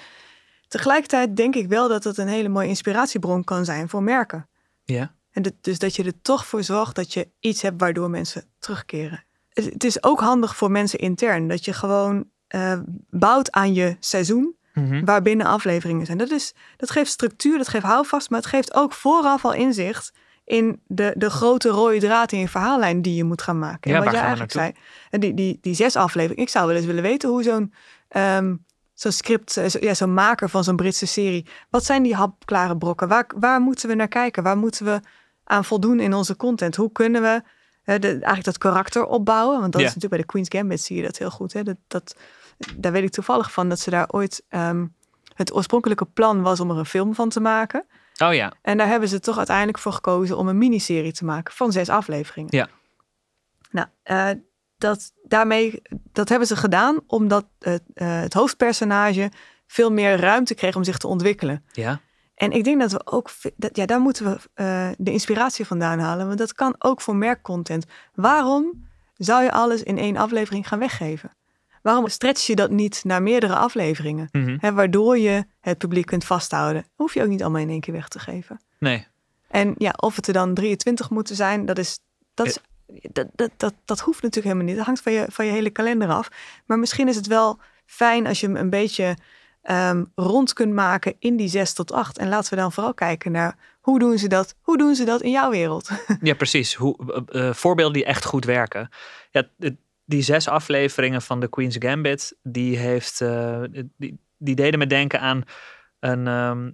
Tegelijkertijd 0.68 1.36
denk 1.36 1.56
ik 1.56 1.68
wel 1.68 1.88
dat 1.88 2.04
het 2.04 2.18
een 2.18 2.28
hele 2.28 2.50
mooie 2.50 2.68
inspiratiebron 2.68 3.44
kan 3.44 3.66
zijn 3.66 3.90
voor 3.90 4.04
merken. 4.04 4.48
Ja, 4.84 5.14
En 5.34 5.44
dus 5.62 5.80
dat 5.80 5.96
je 5.96 6.04
er 6.04 6.22
toch 6.22 6.46
voor 6.46 6.64
zorgt 6.64 6.96
dat 6.96 7.14
je 7.14 7.30
iets 7.40 7.62
hebt 7.62 7.80
waardoor 7.80 8.10
mensen 8.10 8.44
terugkeren. 8.60 9.24
Het, 9.50 9.66
het 9.66 9.84
is 9.84 10.04
ook 10.04 10.20
handig 10.20 10.56
voor 10.56 10.72
mensen 10.72 11.00
intern 11.00 11.48
dat 11.48 11.66
je 11.66 11.74
gewoon 11.74 12.26
eh, 12.48 12.80
bouwt 13.10 13.52
aan 13.52 13.74
je 13.74 13.98
seizoen 14.00 14.56
Mhm. 14.74 15.06
waarbinnen 15.06 15.46
afleveringen 15.46 16.06
zijn. 16.06 16.18
Dat, 16.18 16.32
is, 16.32 16.54
dat 16.78 16.92
geeft 16.92 17.12
structuur, 17.12 17.58
dat 17.58 17.68
geeft 17.68 17.84
houvast, 17.86 18.30
maar 18.30 18.40
het 18.40 18.50
geeft 18.50 18.74
ook 18.74 18.94
vooraf 18.94 19.46
al 19.46 19.54
inzicht 19.54 20.14
in 20.46 20.82
de, 20.88 21.14
de 21.18 21.30
grote 21.30 21.70
rode 21.70 22.00
draad 22.00 22.32
in 22.32 22.40
je 22.40 22.48
verhaallijn 22.48 23.02
die 23.02 23.16
je 23.16 23.24
moet 23.24 23.42
gaan 23.42 23.60
maken. 23.60 23.92
Ja, 23.92 23.98
en 23.98 24.04
wat 24.04 24.14
waar 24.14 24.22
jij 24.22 24.30
gaan 24.30 24.38
we 24.38 24.54
eigenlijk 24.54 24.78
zei, 24.78 24.86
en 25.10 25.20
die, 25.20 25.34
die, 25.34 25.58
die 25.62 25.74
zes 25.74 25.96
afleveringen, 25.96 26.44
ik 26.44 26.50
zou 26.50 26.68
wel 26.68 26.76
eens 26.76 26.86
willen 26.86 27.04
weten 27.04 27.30
hoe 27.30 27.44
zo'n 27.44 27.74
ehm, 28.08 28.56
zo'n 28.94 29.12
script, 29.12 29.58
eh, 29.58 29.66
zo- 29.66 29.78
ja, 29.82 29.94
zo'n 29.94 30.14
maker 30.14 30.50
van 30.50 30.64
zo'n 30.64 30.76
Britse 30.76 31.06
serie, 31.08 31.46
wat 31.70 31.86
zijn 31.86 32.04
die 32.04 32.16
hapklare 32.16 32.78
brokken? 32.78 33.08
Waar, 33.08 33.30
waar 33.36 33.62
moeten 33.62 33.90
we 33.90 33.96
naar 33.96 34.08
kijken? 34.08 34.44
Waar 34.44 34.58
moeten 34.58 34.86
we 34.86 35.00
aan 35.44 35.66
voldoen 35.66 36.00
in 36.00 36.14
onze 36.14 36.36
content? 36.36 36.76
Hoe 36.76 36.92
kunnen 36.92 37.22
we 37.22 37.42
eh, 37.84 38.00
de, 38.00 38.08
eigenlijk 38.08 38.44
dat 38.44 38.58
karakter 38.58 39.06
opbouwen? 39.06 39.60
Want 39.60 39.72
dat 39.72 39.82
is 39.82 39.88
natuurlijk 39.88 40.14
bij 40.14 40.22
de 40.22 40.28
Queen's 40.28 40.50
Gambit 40.50 40.82
zie 40.82 40.96
je 40.96 41.04
dat 41.04 41.18
heel 41.18 41.30
goed. 41.30 41.54
Hè? 41.54 41.64
Dat, 41.64 41.78
dat, 41.88 42.16
daar 42.78 42.92
weet 42.92 43.04
ik 43.04 43.12
toevallig 43.12 43.52
van 43.52 43.70
dat 43.70 43.80
ze 43.80 43.90
daar 43.90 44.10
ooit 44.10 44.44
ehm, 44.50 44.86
het 45.34 45.54
oorspronkelijke 45.54 46.06
plan 46.06 46.42
was 46.42 46.60
om 46.60 46.70
er 46.70 46.78
een 46.78 46.86
film 46.86 47.16
van 47.16 47.30
te 47.30 47.40
maken. 47.40 47.86
Oh 48.18 48.34
ja, 48.34 48.54
En 48.62 48.78
daar 48.78 48.88
hebben 48.88 49.10
ze 49.10 49.20
toch 49.20 49.38
uiteindelijk 49.38 49.80
voor 49.80 49.94
gekozen 49.94 50.38
om 50.38 50.48
een 50.48 50.58
miniserie 50.58 51.12
te 51.12 51.26
maken 51.26 51.54
van 51.54 51.72
zes 51.72 51.90
afleveringen. 51.90 52.58
Ja. 52.58 52.70
Nou, 53.72 53.88
eh, 54.04 54.30
dat, 54.78 55.14
daarmee, 55.24 55.82
dat 56.12 56.30
hebben 56.30 56.48
ze 56.48 56.56
gedaan 56.56 57.00
omdat 57.08 57.46
eh, 57.60 57.74
het 57.96 58.34
hoofdpersonage 58.34 59.32
veel 59.68 59.92
meer 59.92 60.20
ruimte 60.20 60.56
kreeg 60.56 60.76
om 60.76 60.84
zich 60.84 60.98
te 60.98 61.08
ontwikkelen. 61.08 61.66
ja. 61.72 62.00
En 62.36 62.52
ik 62.52 62.64
denk 62.64 62.80
dat 62.80 62.92
we 62.92 63.06
ook, 63.06 63.30
dat, 63.56 63.76
ja, 63.76 63.86
daar 63.86 64.00
moeten 64.00 64.26
we 64.26 64.40
eh, 64.54 64.90
de 64.98 65.12
inspiratie 65.12 65.66
vandaan 65.66 66.00
halen. 66.00 66.28
Want 66.28 66.38
dat 66.38 66.54
kan 66.54 66.76
ook 66.78 67.02
voor 67.02 67.16
merkcontent. 67.16 67.86
Waarom 68.14 68.88
zou 69.18 69.44
je 69.44 69.52
alles 69.52 69.84
in 69.84 69.98
één 69.98 70.18
aflevering 70.18 70.68
gaan 70.68 70.80
weggeven? 70.80 71.32
Waarom 71.82 72.08
stretch 72.08 72.48
je 72.48 72.56
dat 72.56 72.70
niet 72.70 73.04
naar 73.04 73.24
meerdere 73.24 73.56
afleveringen? 73.56 74.30
Mhm. 74.32 74.58
Hè, 74.60 74.74
waardoor 74.74 75.18
je 75.18 75.46
het 75.60 75.78
publiek 75.78 76.06
kunt 76.06 76.26
vasthouden. 76.26 76.86
Hoef 76.96 77.14
je 77.14 77.22
ook 77.22 77.28
niet 77.28 77.42
allemaal 77.42 77.62
in 77.62 77.70
één 77.70 77.80
keer 77.80 77.94
weg 77.94 78.08
te 78.08 78.20
geven. 78.20 78.62
Nee. 78.80 79.08
En 79.48 79.76
ja, 79.78 79.94
of 79.98 80.16
het 80.16 80.28
er 80.28 80.34
dan 80.34 80.54
23 80.54 81.10
moeten 81.10 81.36
zijn, 81.36 81.66
dat 81.66 81.78
is. 81.78 82.00
Dat, 82.34 82.46
is, 82.46 82.58
dat, 83.12 83.28
dat, 83.34 83.52
dat, 83.58 83.74
dat 83.86 84.00
hoeft 84.00 84.22
natuurlijk 84.22 84.54
helemaal 84.54 84.66
niet. 84.66 84.76
Dat 84.76 84.86
hangt 84.86 85.02
van 85.02 85.14
je, 85.14 85.26
van 85.30 85.46
je 85.46 85.52
hele 85.52 85.70
kalender 85.70 86.10
af. 86.10 86.30
Maar 86.66 86.80
misschien 86.80 87.08
is 87.08 87.16
het 87.16 87.28
wel 87.28 87.60
fijn 87.86 88.28
als 88.28 88.40
je 88.40 88.48
hem 88.48 88.56
een 88.56 88.70
beetje 88.70 89.18
ehm, 89.64 90.04
rond 90.16 90.54
kunt 90.54 90.74
maken 90.74 91.16
in 91.20 91.36
die 91.36 91.48
6 91.48 91.74
tot 91.74 91.92
8. 91.92 92.18
En 92.18 92.30
laten 92.30 92.50
we 92.50 92.60
dan 92.60 92.72
vooral 92.72 92.94
kijken 92.94 93.32
naar 93.32 93.58
hoe 93.82 94.00
doen 94.00 94.18
ze 94.18 94.28
dat? 94.28 94.56
Hoe 94.62 94.78
doen 94.78 94.96
ze 94.96 95.04
dat 95.04 95.22
in 95.22 95.32
jouw 95.32 95.50
wereld? 95.50 95.90
Ja, 96.22 96.34
precies. 96.34 96.74
Hoe, 96.74 97.24
eh, 97.32 97.54
voorbeelden 97.54 97.94
die 97.94 98.06
echt 98.06 98.26
goed 98.26 98.46
werken. 98.46 98.90
Ja, 99.32 99.48
die 100.06 100.22
zes 100.22 100.48
afleveringen 100.48 101.22
van 101.22 101.40
The 101.40 101.50
Queen's 101.50 101.76
Gambit, 101.80 102.36
die, 102.44 102.78
heeft, 102.78 103.22
eh, 103.22 103.62
die, 103.98 104.20
die 104.38 104.56
deden 104.56 104.80
me 104.80 104.88
denken 104.88 105.20
aan 105.20 105.44
een 106.00 106.28
ehm, 106.28 106.72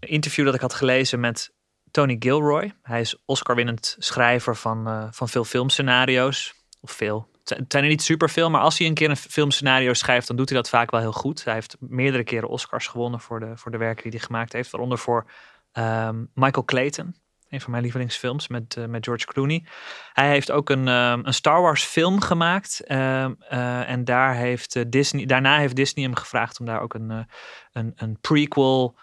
interview 0.00 0.44
dat 0.44 0.54
ik 0.54 0.60
had 0.60 0.74
gelezen 0.74 1.20
met 1.20 1.52
Tony 1.90 2.16
Gilroy. 2.18 2.72
Hij 2.82 3.00
is 3.00 3.22
Oscar-winnend 3.24 3.96
schrijver 3.98 4.56
van, 4.56 4.86
eh, 4.86 5.06
van 5.10 5.28
veel 5.28 5.44
filmscenario's. 5.44 6.54
Of 6.80 6.90
veel, 6.90 7.28
Het 7.50 7.72
zijn 7.72 7.84
er 7.84 7.90
niet 7.90 8.02
superveel, 8.02 8.50
maar 8.50 8.60
als 8.60 8.78
hij 8.78 8.86
een 8.86 8.94
keer 8.94 9.10
een 9.10 9.16
filmscenario 9.16 9.92
schrijft, 9.92 10.26
dan 10.26 10.36
doet 10.36 10.48
hij 10.48 10.58
dat 10.58 10.68
vaak 10.68 10.90
wel 10.90 11.00
heel 11.00 11.12
goed. 11.12 11.44
Hij 11.44 11.54
heeft 11.54 11.76
meerdere 11.80 12.24
keren 12.24 12.48
Oscars 12.48 12.86
gewonnen 12.86 13.20
voor 13.20 13.40
de, 13.40 13.56
voor 13.56 13.70
de 13.70 13.78
werken 13.78 14.02
die 14.02 14.12
hij 14.12 14.20
gemaakt 14.20 14.52
heeft. 14.52 14.70
Waaronder 14.70 14.98
voor 14.98 15.30
ehm, 15.72 16.24
Michael 16.34 16.64
Clayton, 16.64 17.14
een 17.48 17.60
van 17.60 17.70
mijn 17.70 17.82
lievelingsfilms 17.82 18.48
met, 18.48 18.76
uh, 18.76 18.86
met 18.86 19.04
George 19.04 19.26
Clooney. 19.26 19.64
Hij 20.12 20.28
heeft 20.28 20.50
ook 20.50 20.70
een, 20.70 20.88
um, 20.88 21.26
een 21.26 21.34
Star 21.34 21.62
Wars 21.62 21.84
film 21.84 22.20
gemaakt. 22.20 22.82
Um, 22.90 22.96
uh, 22.96 23.88
en 23.88 24.04
daar 24.04 24.34
heeft 24.34 24.92
Disney, 24.92 25.26
daarna 25.26 25.58
heeft 25.58 25.76
Disney 25.76 26.04
hem 26.04 26.14
gevraagd 26.14 26.60
om 26.60 26.66
daar 26.66 26.80
ook 26.80 26.94
een, 26.94 27.26
een, 27.72 27.92
een 27.96 28.18
prequel 28.20 28.98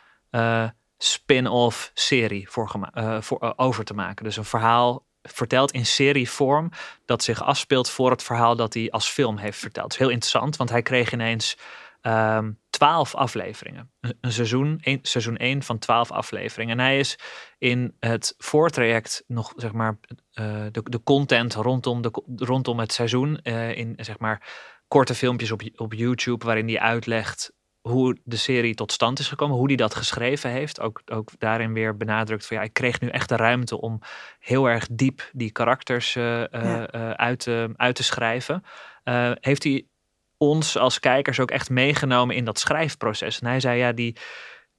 spin-off 0.97 1.91
serie 1.93 2.49
voor, 2.49 2.89
voor 3.19 3.53
over 3.55 3.83
te 3.83 3.93
maken. 3.93 4.23
Dus 4.23 4.37
een 4.37 4.45
verhaal 4.45 5.06
verteld 5.27 5.71
in 5.71 5.85
serievorm 5.85 6.71
dat 7.05 7.23
zich 7.23 7.43
afspeelt 7.43 7.89
voor 7.89 8.11
het 8.11 8.23
verhaal 8.23 8.55
dat 8.55 8.73
hij 8.73 8.91
als 8.91 9.09
film 9.09 9.37
heeft 9.37 9.59
verteld. 9.59 9.91
Is 9.91 9.97
heel 9.97 10.09
interessant, 10.09 10.55
want 10.55 10.69
hij 10.69 10.81
kreeg 10.81 11.13
ineens 11.13 11.57
um, 12.01 12.59
twaalf 12.69 13.15
afleveringen. 13.15 13.91
Een, 13.99 14.31
seizoen, 14.31 14.81
seizoen 15.01 15.37
1 15.37 15.63
van 15.63 15.79
twaalf 15.79 16.11
afleveringen. 16.11 16.79
En 16.79 16.85
hij 16.85 16.99
is 16.99 17.19
in 17.57 17.95
het 17.99 18.35
voortraject 18.37 19.23
nog, 19.27 19.53
zeg 19.55 19.71
maar, 19.71 19.97
uh, 20.33 20.65
de, 20.71 20.81
de 20.83 21.03
content 21.03 21.53
rondom, 21.53 22.01
de, 22.01 22.23
rondom 22.35 22.79
het 22.79 22.93
seizoen, 22.93 23.39
uh, 23.43 23.77
in, 23.77 23.93
zeg 23.97 24.19
maar, 24.19 24.47
korte 24.87 25.15
filmpjes 25.15 25.51
op, 25.51 25.61
op 25.75 25.93
YouTube 25.93 26.45
waarin 26.45 26.67
hij 26.67 26.79
uitlegt 26.79 27.51
hoe 27.87 28.17
de 28.23 28.35
serie 28.35 28.73
tot 28.73 28.91
stand 28.91 29.19
is 29.19 29.27
gekomen, 29.27 29.57
hoe 29.57 29.67
hij 29.67 29.75
dat 29.75 29.95
geschreven 29.95 30.49
heeft. 30.49 30.79
Ook, 30.79 31.01
ook 31.05 31.29
daarin 31.37 31.73
weer 31.73 31.97
benadrukt 31.97 32.45
van 32.45 32.57
ja, 32.57 32.63
ik 32.63 32.73
kreeg 32.73 32.99
nu 32.99 33.07
echt 33.07 33.29
de 33.29 33.35
ruimte 33.35 33.81
om 33.81 34.01
heel 34.39 34.69
erg 34.69 34.87
diep 34.91 35.29
die 35.33 35.51
karakters 35.51 36.15
uh, 36.15 36.23
ja. 36.23 36.95
uh, 36.95 37.11
uit, 37.11 37.47
uit 37.75 37.95
te 37.95 38.03
schrijven. 38.03 38.63
heeft 39.39 39.63
hij 39.63 39.85
ons 40.37 40.77
als 40.77 40.99
kijkers 40.99 41.39
ook 41.39 41.51
echt 41.51 41.69
meegenomen 41.69 42.35
in 42.35 42.45
dat 42.45 42.59
schrijfproces. 42.59 43.39
En 43.39 43.47
hij 43.47 43.59
zei 43.59 43.77
ja, 43.77 43.91
die, 43.91 44.17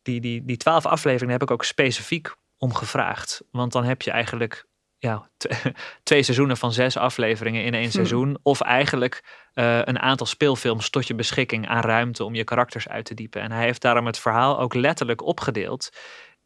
die, 0.02 0.20
die, 0.20 0.44
die 0.44 0.56
twaalf 0.56 0.86
afleveringen 0.86 1.32
heb 1.32 1.42
ik 1.42 1.50
ook 1.50 1.64
specifiek 1.64 2.34
om 2.58 2.74
gevraagd. 2.74 3.42
Want 3.50 3.72
dan 3.72 3.84
heb 3.84 4.02
je 4.02 4.10
eigenlijk 4.10 4.66
ja, 4.98 5.30
twee 6.02 6.22
seizoenen 6.22 6.56
van 6.56 6.72
zes 6.72 6.96
afleveringen 6.96 7.64
in 7.64 7.74
één 7.74 7.84
hm. 7.84 7.90
seizoen. 7.90 8.38
Of 8.42 8.60
eigenlijk 8.60 9.47
uh, 9.58 9.78
een 9.84 9.98
aantal 9.98 10.26
speelfilms 10.26 10.90
tot 10.90 11.06
je 11.06 11.14
beschikking 11.14 11.68
aan 11.68 11.82
ruimte 11.82 12.24
om 12.24 12.34
je 12.34 12.44
karakters 12.44 12.88
uit 12.88 13.04
te 13.04 13.14
diepen. 13.14 13.42
En 13.42 13.52
hij 13.52 13.64
heeft 13.64 13.82
daarom 13.82 14.06
het 14.06 14.18
verhaal 14.18 14.60
ook 14.60 14.74
letterlijk 14.74 15.22
opgedeeld 15.22 15.90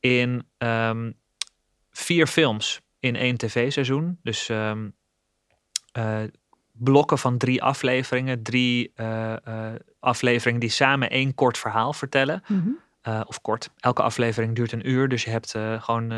in 0.01 0.47
um, 0.59 1.15
vier 1.91 2.27
films 2.27 2.81
in 2.99 3.17
één 3.17 3.37
tv-seizoen. 3.37 4.19
Dus 4.23 4.49
um, 4.49 4.95
uh, 5.99 6.21
blokken 6.73 7.19
van 7.19 7.39
drie 7.39 7.63
afleveringen. 7.63 8.43
Drie 8.43 8.93
uh, 8.97 9.35
afleveringen 10.01 10.61
die 10.61 10.71
samen 10.71 11.11
één 11.11 11.35
kort 11.35 11.59
verhaal 11.59 11.93
vertellen. 11.93 12.43
Mm 12.47 12.63
-hmm. 12.63 12.81
Uh, 13.09 13.21
of 13.27 13.41
kort. 13.41 13.71
Elke 13.79 14.03
aflevering 14.03 14.55
duurt 14.55 14.73
een 14.73 14.89
uur. 14.89 15.09
Dus 15.09 15.25
je 15.25 15.31
hebt 15.31 15.51
gewoon 15.79 16.13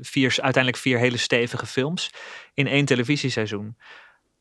vier, 0.00 0.28
uiteindelijk 0.28 0.76
vier 0.76 0.98
hele 0.98 1.16
stevige 1.16 1.66
films 1.66 2.10
in 2.54 2.66
één 2.66 2.84
televisieseizoen. 2.84 3.76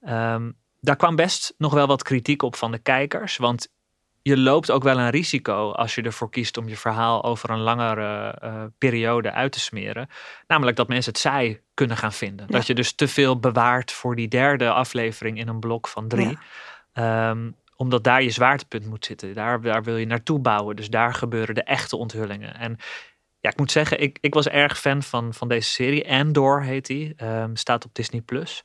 Um, 0.08 0.56
daar 0.82 0.96
kwam 0.96 1.16
best 1.16 1.54
nog 1.58 1.74
wel 1.74 1.88
wat 1.88 2.04
kritiek 2.04 2.42
op 2.42 2.56
van 2.56 2.72
de 2.72 2.80
kijkers. 2.80 3.38
Want 3.38 3.68
je 4.22 4.38
loopt 4.38 4.72
ook 4.72 4.84
wel 4.84 5.00
een 5.00 5.10
risico 5.10 5.72
als 5.72 5.96
je 5.96 6.02
ervoor 6.02 6.30
kiest 6.30 6.58
om 6.58 6.68
je 6.68 6.78
verhaal 6.78 7.24
over 7.24 7.50
een 7.50 7.60
langere 7.60 8.72
periode 8.78 9.32
uit 9.32 9.52
te 9.52 9.60
smeren. 9.60 10.10
Namelijk 10.48 10.78
dat 10.78 10.88
mensen 10.88 11.12
het 11.12 11.22
saai 11.22 11.62
kunnen 11.74 11.98
gaan 11.98 12.14
vinden. 12.14 12.46
Ja. 12.50 12.58
Dat 12.58 12.68
je 12.68 12.74
dus 12.74 12.94
te 12.94 13.08
veel 13.08 13.40
bewaart 13.40 13.92
voor 13.92 14.16
die 14.16 14.28
derde 14.28 14.72
aflevering 14.72 15.38
in 15.38 15.48
een 15.48 15.60
blok 15.60 15.88
van 15.88 16.08
drie. 16.08 16.38
Ja. 16.94 17.30
Um, 17.30 17.56
omdat 17.76 18.04
daar 18.04 18.24
je 18.24 18.30
zwaartepunt 18.30 18.86
moet 18.86 19.06
zitten. 19.06 19.34
Daar, 19.34 19.62
daar 19.62 19.84
wil 19.84 19.98
je 19.98 20.06
naartoe 20.06 20.40
bouwen. 20.40 20.76
Dus 20.76 20.90
daar 20.90 21.14
gebeuren 21.14 21.56
de 21.56 21.64
echte 21.64 21.96
onthullingen. 21.96 22.56
En 22.56 22.78
ja, 23.40 23.50
ik 23.50 23.58
moet 23.58 23.72
zeggen, 23.72 24.02
ik, 24.02 24.18
ik 24.22 24.34
was 24.34 24.48
erg 24.48 24.80
fan 24.80 25.04
van, 25.04 25.34
van 25.34 25.48
deze 25.48 25.70
serie. 25.70 26.12
Andor 26.12 26.64
heet 26.64 26.86
die. 26.86 27.14
Um, 27.24 27.56
staat 27.56 27.86
op 27.86 27.96
Disney+. 27.96 28.22
Plus. 28.22 28.62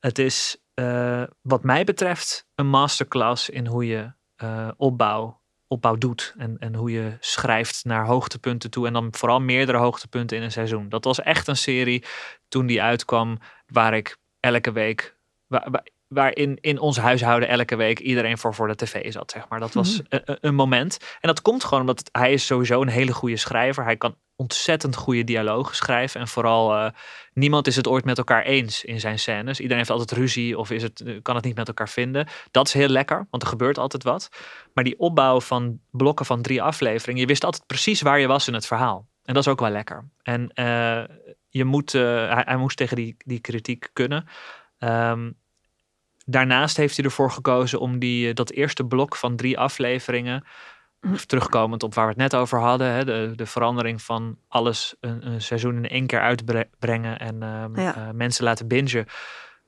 Het 0.00 0.18
is 0.18 0.63
uh, 0.74 1.22
wat 1.42 1.62
mij 1.62 1.84
betreft 1.84 2.46
een 2.54 2.66
masterclass 2.66 3.48
in 3.48 3.66
hoe 3.66 3.86
je 3.86 4.12
uh, 4.42 4.68
opbouw, 4.76 5.40
opbouw 5.66 5.94
doet. 5.94 6.34
En, 6.38 6.58
en 6.58 6.74
hoe 6.74 6.90
je 6.90 7.16
schrijft 7.20 7.84
naar 7.84 8.06
hoogtepunten 8.06 8.70
toe. 8.70 8.86
En 8.86 8.92
dan 8.92 9.08
vooral 9.10 9.40
meerdere 9.40 9.78
hoogtepunten 9.78 10.36
in 10.36 10.42
een 10.42 10.52
seizoen. 10.52 10.88
Dat 10.88 11.04
was 11.04 11.20
echt 11.20 11.48
een 11.48 11.56
serie 11.56 12.04
toen 12.48 12.66
die 12.66 12.82
uitkwam 12.82 13.38
waar 13.66 13.94
ik 13.94 14.16
elke 14.40 14.72
week... 14.72 15.16
Waar, 15.46 15.82
waarin 16.14 16.58
in 16.60 16.78
ons 16.78 16.96
huishouden 16.96 17.48
elke 17.48 17.76
week 17.76 17.98
iedereen 17.98 18.38
voor 18.38 18.54
voor 18.54 18.68
de 18.68 18.74
tv 18.74 19.12
zat, 19.12 19.30
zeg 19.30 19.48
maar. 19.48 19.60
Dat 19.60 19.72
was 19.72 19.90
mm-hmm. 19.90 20.20
een, 20.24 20.38
een, 20.40 20.54
moment. 20.54 20.98
En 21.20 21.28
dat 21.28 21.42
komt 21.42 21.64
gewoon 21.64 21.80
omdat 21.80 22.08
hij 22.12 22.32
is 22.32 22.46
sowieso 22.46 22.82
een 22.82 22.88
hele 22.88 23.12
goede 23.12 23.36
schrijver. 23.36 23.84
Hij 23.84 23.96
kan 23.96 24.16
ontzettend 24.36 24.96
goede 24.96 25.24
dialogen 25.24 25.76
schrijven. 25.76 26.20
En 26.20 26.28
vooral, 26.28 26.76
uh, 26.76 26.90
niemand 27.32 27.66
is 27.66 27.76
het 27.76 27.88
ooit 27.88 28.04
met 28.04 28.18
elkaar 28.18 28.42
eens 28.42 28.84
in 28.84 29.00
zijn 29.00 29.18
scènes. 29.18 29.56
Iedereen 29.58 29.78
heeft 29.78 29.90
altijd 29.90 30.12
ruzie 30.12 30.58
of 30.58 30.70
is 30.70 30.82
het, 30.82 31.00
eh, 31.00 31.14
kan 31.22 31.34
het 31.34 31.44
niet 31.44 31.56
met 31.56 31.68
elkaar 31.68 31.88
vinden. 31.88 32.26
Dat 32.50 32.66
is 32.66 32.72
heel 32.72 32.88
lekker, 32.88 33.26
want 33.30 33.42
er 33.42 33.48
gebeurt 33.48 33.78
altijd 33.78 34.02
wat. 34.02 34.28
Maar 34.74 34.84
die 34.84 34.98
opbouw 34.98 35.40
van 35.40 35.80
blokken 35.90 36.26
van 36.26 36.42
drie 36.42 36.62
afleveringen, 36.62 37.20
je 37.20 37.26
wist 37.26 37.44
altijd 37.44 37.66
precies 37.66 38.02
waar 38.02 38.18
je 38.18 38.26
was 38.26 38.48
in 38.48 38.54
het 38.54 38.66
verhaal. 38.66 39.06
En 39.24 39.34
dat 39.34 39.42
is 39.46 39.52
ook 39.52 39.60
wel 39.60 39.70
lekker. 39.70 40.08
En 40.22 40.50
uh, 40.54 41.04
je 41.48 41.64
moet, 41.64 41.92
hij, 41.92 42.42
hij, 42.46 42.56
moest 42.56 42.76
tegen 42.76 42.96
die, 42.96 43.16
die 43.18 43.40
kritiek 43.40 43.90
kunnen. 43.92 44.26
Um, 44.78 45.36
Daarnaast 46.24 46.76
heeft 46.76 46.96
hij 46.96 47.04
ervoor 47.04 47.30
gekozen 47.30 47.80
om 47.80 47.98
die, 47.98 48.28
eh, 48.28 48.34
dat 48.34 48.50
eerste 48.50 48.84
blok 48.84 49.16
van 49.16 49.36
drie 49.36 49.58
afleveringen, 49.58 50.44
terugkomend 51.26 51.82
op 51.82 51.94
waar 51.94 52.04
we 52.04 52.10
het 52.10 52.20
net 52.20 52.34
over 52.34 52.60
hadden, 52.60 52.86
hè, 52.92 53.04
de, 53.04 53.32
de 53.36 53.46
verandering 53.46 54.02
van 54.02 54.38
alles 54.48 54.94
een, 55.00 55.26
een 55.26 55.42
seizoen 55.42 55.76
in 55.76 55.88
één 55.88 56.06
keer 56.06 56.20
uitbrengen 56.20 57.18
en 57.18 57.42
um, 57.42 57.76
ja. 57.76 57.96
uh, 57.96 58.10
mensen 58.10 58.44
laten 58.44 58.68
bingen, 58.68 59.06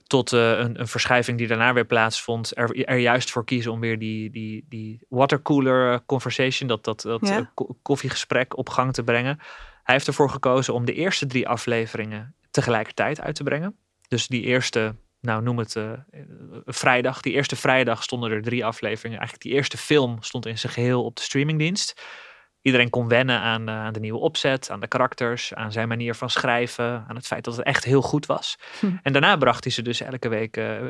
tot 0.07 0.33
uh, 0.33 0.59
een, 0.59 0.81
een, 0.81 0.89
verschuiving 0.89 1.39
die 1.39 1.47
daarna 1.47 1.73
weer 1.73 1.85
plaatsvond, 1.85 2.57
er, 2.57 2.87
er, 2.87 2.99
juist 2.99 3.31
voor 3.31 3.45
kiezen 3.45 3.73
om 3.73 3.81
weer 3.81 3.99
die, 3.99 4.31
die, 4.31 4.67
die 4.69 5.01
watercooler 5.09 6.05
conversation, 6.05 6.69
dat, 6.69 6.85
dat, 6.85 7.01
dat 7.01 7.29
ja. 7.29 7.53
koffiegesprek 7.83 8.57
op 8.57 8.69
gang 8.69 8.93
te 8.93 9.03
brengen. 9.03 9.39
Hij 9.83 9.95
heeft 9.95 10.07
ervoor 10.07 10.31
gekozen 10.31 10.75
om 10.75 10.85
de 10.85 10.93
eerste 10.93 11.27
drie 11.27 11.49
afleveringen 11.49 12.35
tegelijkertijd 12.51 13.21
uit 13.21 13.35
te 13.35 13.43
brengen. 13.43 13.77
Dus 14.09 14.27
die 14.27 14.43
eerste 14.43 14.95
nou 15.21 15.43
noem 15.43 15.59
het 15.59 15.75
uh, 15.75 15.93
vrijdag. 16.65 17.21
Die 17.21 17.33
eerste 17.33 17.57
vrijdag 17.57 18.03
stonden 18.03 18.31
er 18.31 18.43
drie 18.43 18.65
afleveringen. 18.65 19.19
Eigenlijk 19.19 19.49
die 19.49 19.53
eerste 19.53 19.77
film 19.77 20.23
stond 20.23 20.47
in 20.47 20.59
zijn 20.59 20.73
geheel 20.73 21.05
op 21.05 21.17
de 21.17 21.23
streamingdienst. 21.23 22.03
Iedereen 22.61 22.91
kon 22.91 23.09
wennen 23.09 23.41
aan, 23.41 23.69
uh, 23.69 23.75
aan 23.75 23.93
de 23.93 24.01
nieuwe 24.01 24.19
opzet, 24.19 24.71
aan 24.71 24.81
de 24.81 24.89
karakters, 24.89 25.55
aan 25.55 25.73
zijn 25.73 25.89
manier 25.89 26.15
van 26.15 26.31
schrijven, 26.31 27.05
aan 27.09 27.17
het 27.17 27.27
feit 27.27 27.45
dat 27.45 27.57
het 27.57 27.67
echt 27.67 27.85
heel 27.85 28.03
goed 28.03 28.27
was. 28.27 28.59
Hm. 28.81 28.87
En 29.03 29.13
daarna 29.13 29.37
bracht 29.37 29.65
hij 29.65 29.73
ze 29.73 29.83
dus 29.83 30.01
elke 30.01 30.29
week 30.29 30.57
uh, 30.57 30.87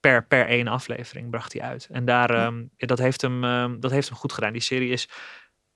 per, 0.00 0.26
per 0.26 0.46
één 0.46 0.68
aflevering 0.68 1.30
bracht 1.30 1.52
hij 1.52 1.62
uit. 1.62 1.88
En 1.90 2.04
daar, 2.04 2.46
um, 2.46 2.70
ja, 2.76 2.86
dat, 2.86 2.98
heeft 2.98 3.20
hem, 3.20 3.44
um, 3.44 3.80
dat 3.80 3.90
heeft 3.90 4.08
hem 4.08 4.18
goed 4.18 4.32
gedaan. 4.32 4.52
Die 4.52 4.62
serie 4.62 4.90
is 4.90 5.08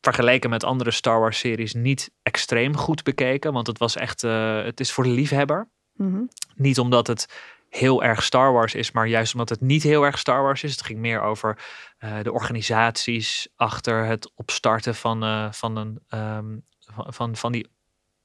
vergeleken 0.00 0.50
met 0.50 0.64
andere 0.64 0.90
Star 0.90 1.20
Wars 1.20 1.38
series 1.38 1.74
niet 1.74 2.10
extreem 2.22 2.76
goed 2.76 3.02
bekeken, 3.02 3.52
want 3.52 3.66
het 3.66 3.78
was 3.78 3.96
echt, 3.96 4.22
het 4.22 4.80
is 4.80 4.92
voor 4.92 5.04
de 5.04 5.10
liefhebber. 5.10 5.68
Mm 5.92 6.12
-hmm. 6.12 6.28
Niet 6.54 6.78
omdat 6.78 7.06
het 7.06 7.53
heel 7.74 8.02
erg 8.02 8.22
Star 8.22 8.52
Wars 8.52 8.74
is, 8.74 8.90
maar 8.90 9.06
juist 9.06 9.32
omdat 9.32 9.48
het 9.48 9.60
niet 9.60 9.82
heel 9.82 10.02
erg 10.02 10.18
Star 10.18 10.42
Wars 10.42 10.62
is. 10.62 10.70
Het 10.70 10.82
ging 10.82 10.98
meer 10.98 11.20
over 11.20 11.58
uh, 11.98 12.20
de 12.22 12.32
organisaties 12.32 13.48
achter 13.56 14.04
het 14.04 14.32
opstarten 14.34 14.94
van, 14.94 15.24
uh, 15.24 15.52
van, 15.52 15.76
een, 15.76 16.00
um, 16.18 16.64
van, 16.88 17.36
van 17.36 17.52
die 17.52 17.68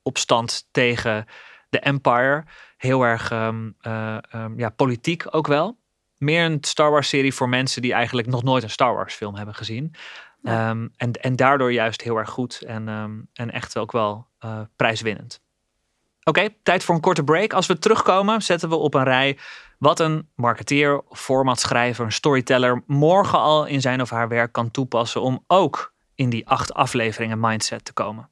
opstand 0.02 0.68
tegen 0.72 1.26
de 1.70 1.80
Empire. 1.80 2.44
Heel 2.78 3.04
erg 3.04 3.32
um, 3.32 3.76
uh, 3.82 4.18
um, 4.36 4.58
ja, 4.58 4.70
politiek 4.70 5.36
ook 5.36 5.48
wel. 5.48 5.78
Meer 6.18 6.46
een 6.46 6.58
Star 6.62 6.92
Wars 6.92 7.10
serie 7.10 7.34
voor 7.34 7.50
mensen 7.50 7.82
die 7.82 7.94
eigenlijk 7.94 8.28
nog 8.28 8.44
nooit 8.44 8.64
een 8.64 8.70
Star 8.70 8.94
Wars 8.94 9.14
film 9.14 9.36
hebben 9.36 9.56
gezien. 9.56 9.94
Ja. 10.42 10.70
en, 10.96 11.12
en 11.12 11.36
daardoor 11.36 11.72
juist 11.72 12.02
heel 12.02 12.18
erg 12.18 12.30
goed 12.30 12.62
en, 12.62 12.88
en 13.34 13.52
echt 13.52 13.78
ook 13.78 13.92
wel 13.92 14.28
prijswinnend. 14.76 15.42
Oké, 16.30 16.48
tijd 16.64 16.84
voor 16.84 16.96
een 16.96 17.02
korte 17.02 17.24
break. 17.24 17.54
Als 17.54 17.68
we 17.68 17.80
terugkomen, 17.80 18.42
zetten 18.42 18.70
we 18.70 18.76
op 18.76 18.94
een 18.94 19.04
rij 19.04 19.38
wat 19.78 20.00
een 20.00 20.28
marketeer, 20.36 21.02
formatschrijver, 21.12 22.06
een 22.06 22.12
storyteller 22.12 22.84
morgen 22.86 23.40
al 23.40 23.66
in 23.66 23.82
zijn 23.82 24.02
of 24.02 24.10
haar 24.10 24.28
werk 24.28 24.52
kan 24.52 24.72
toepassen 24.72 25.22
om 25.22 25.44
ook 25.48 25.94
in 26.16 26.30
die 26.30 26.48
acht 26.48 26.74
afleveringen 26.74 27.40
mindset 27.40 27.86
te 27.86 27.94
komen. 27.94 28.30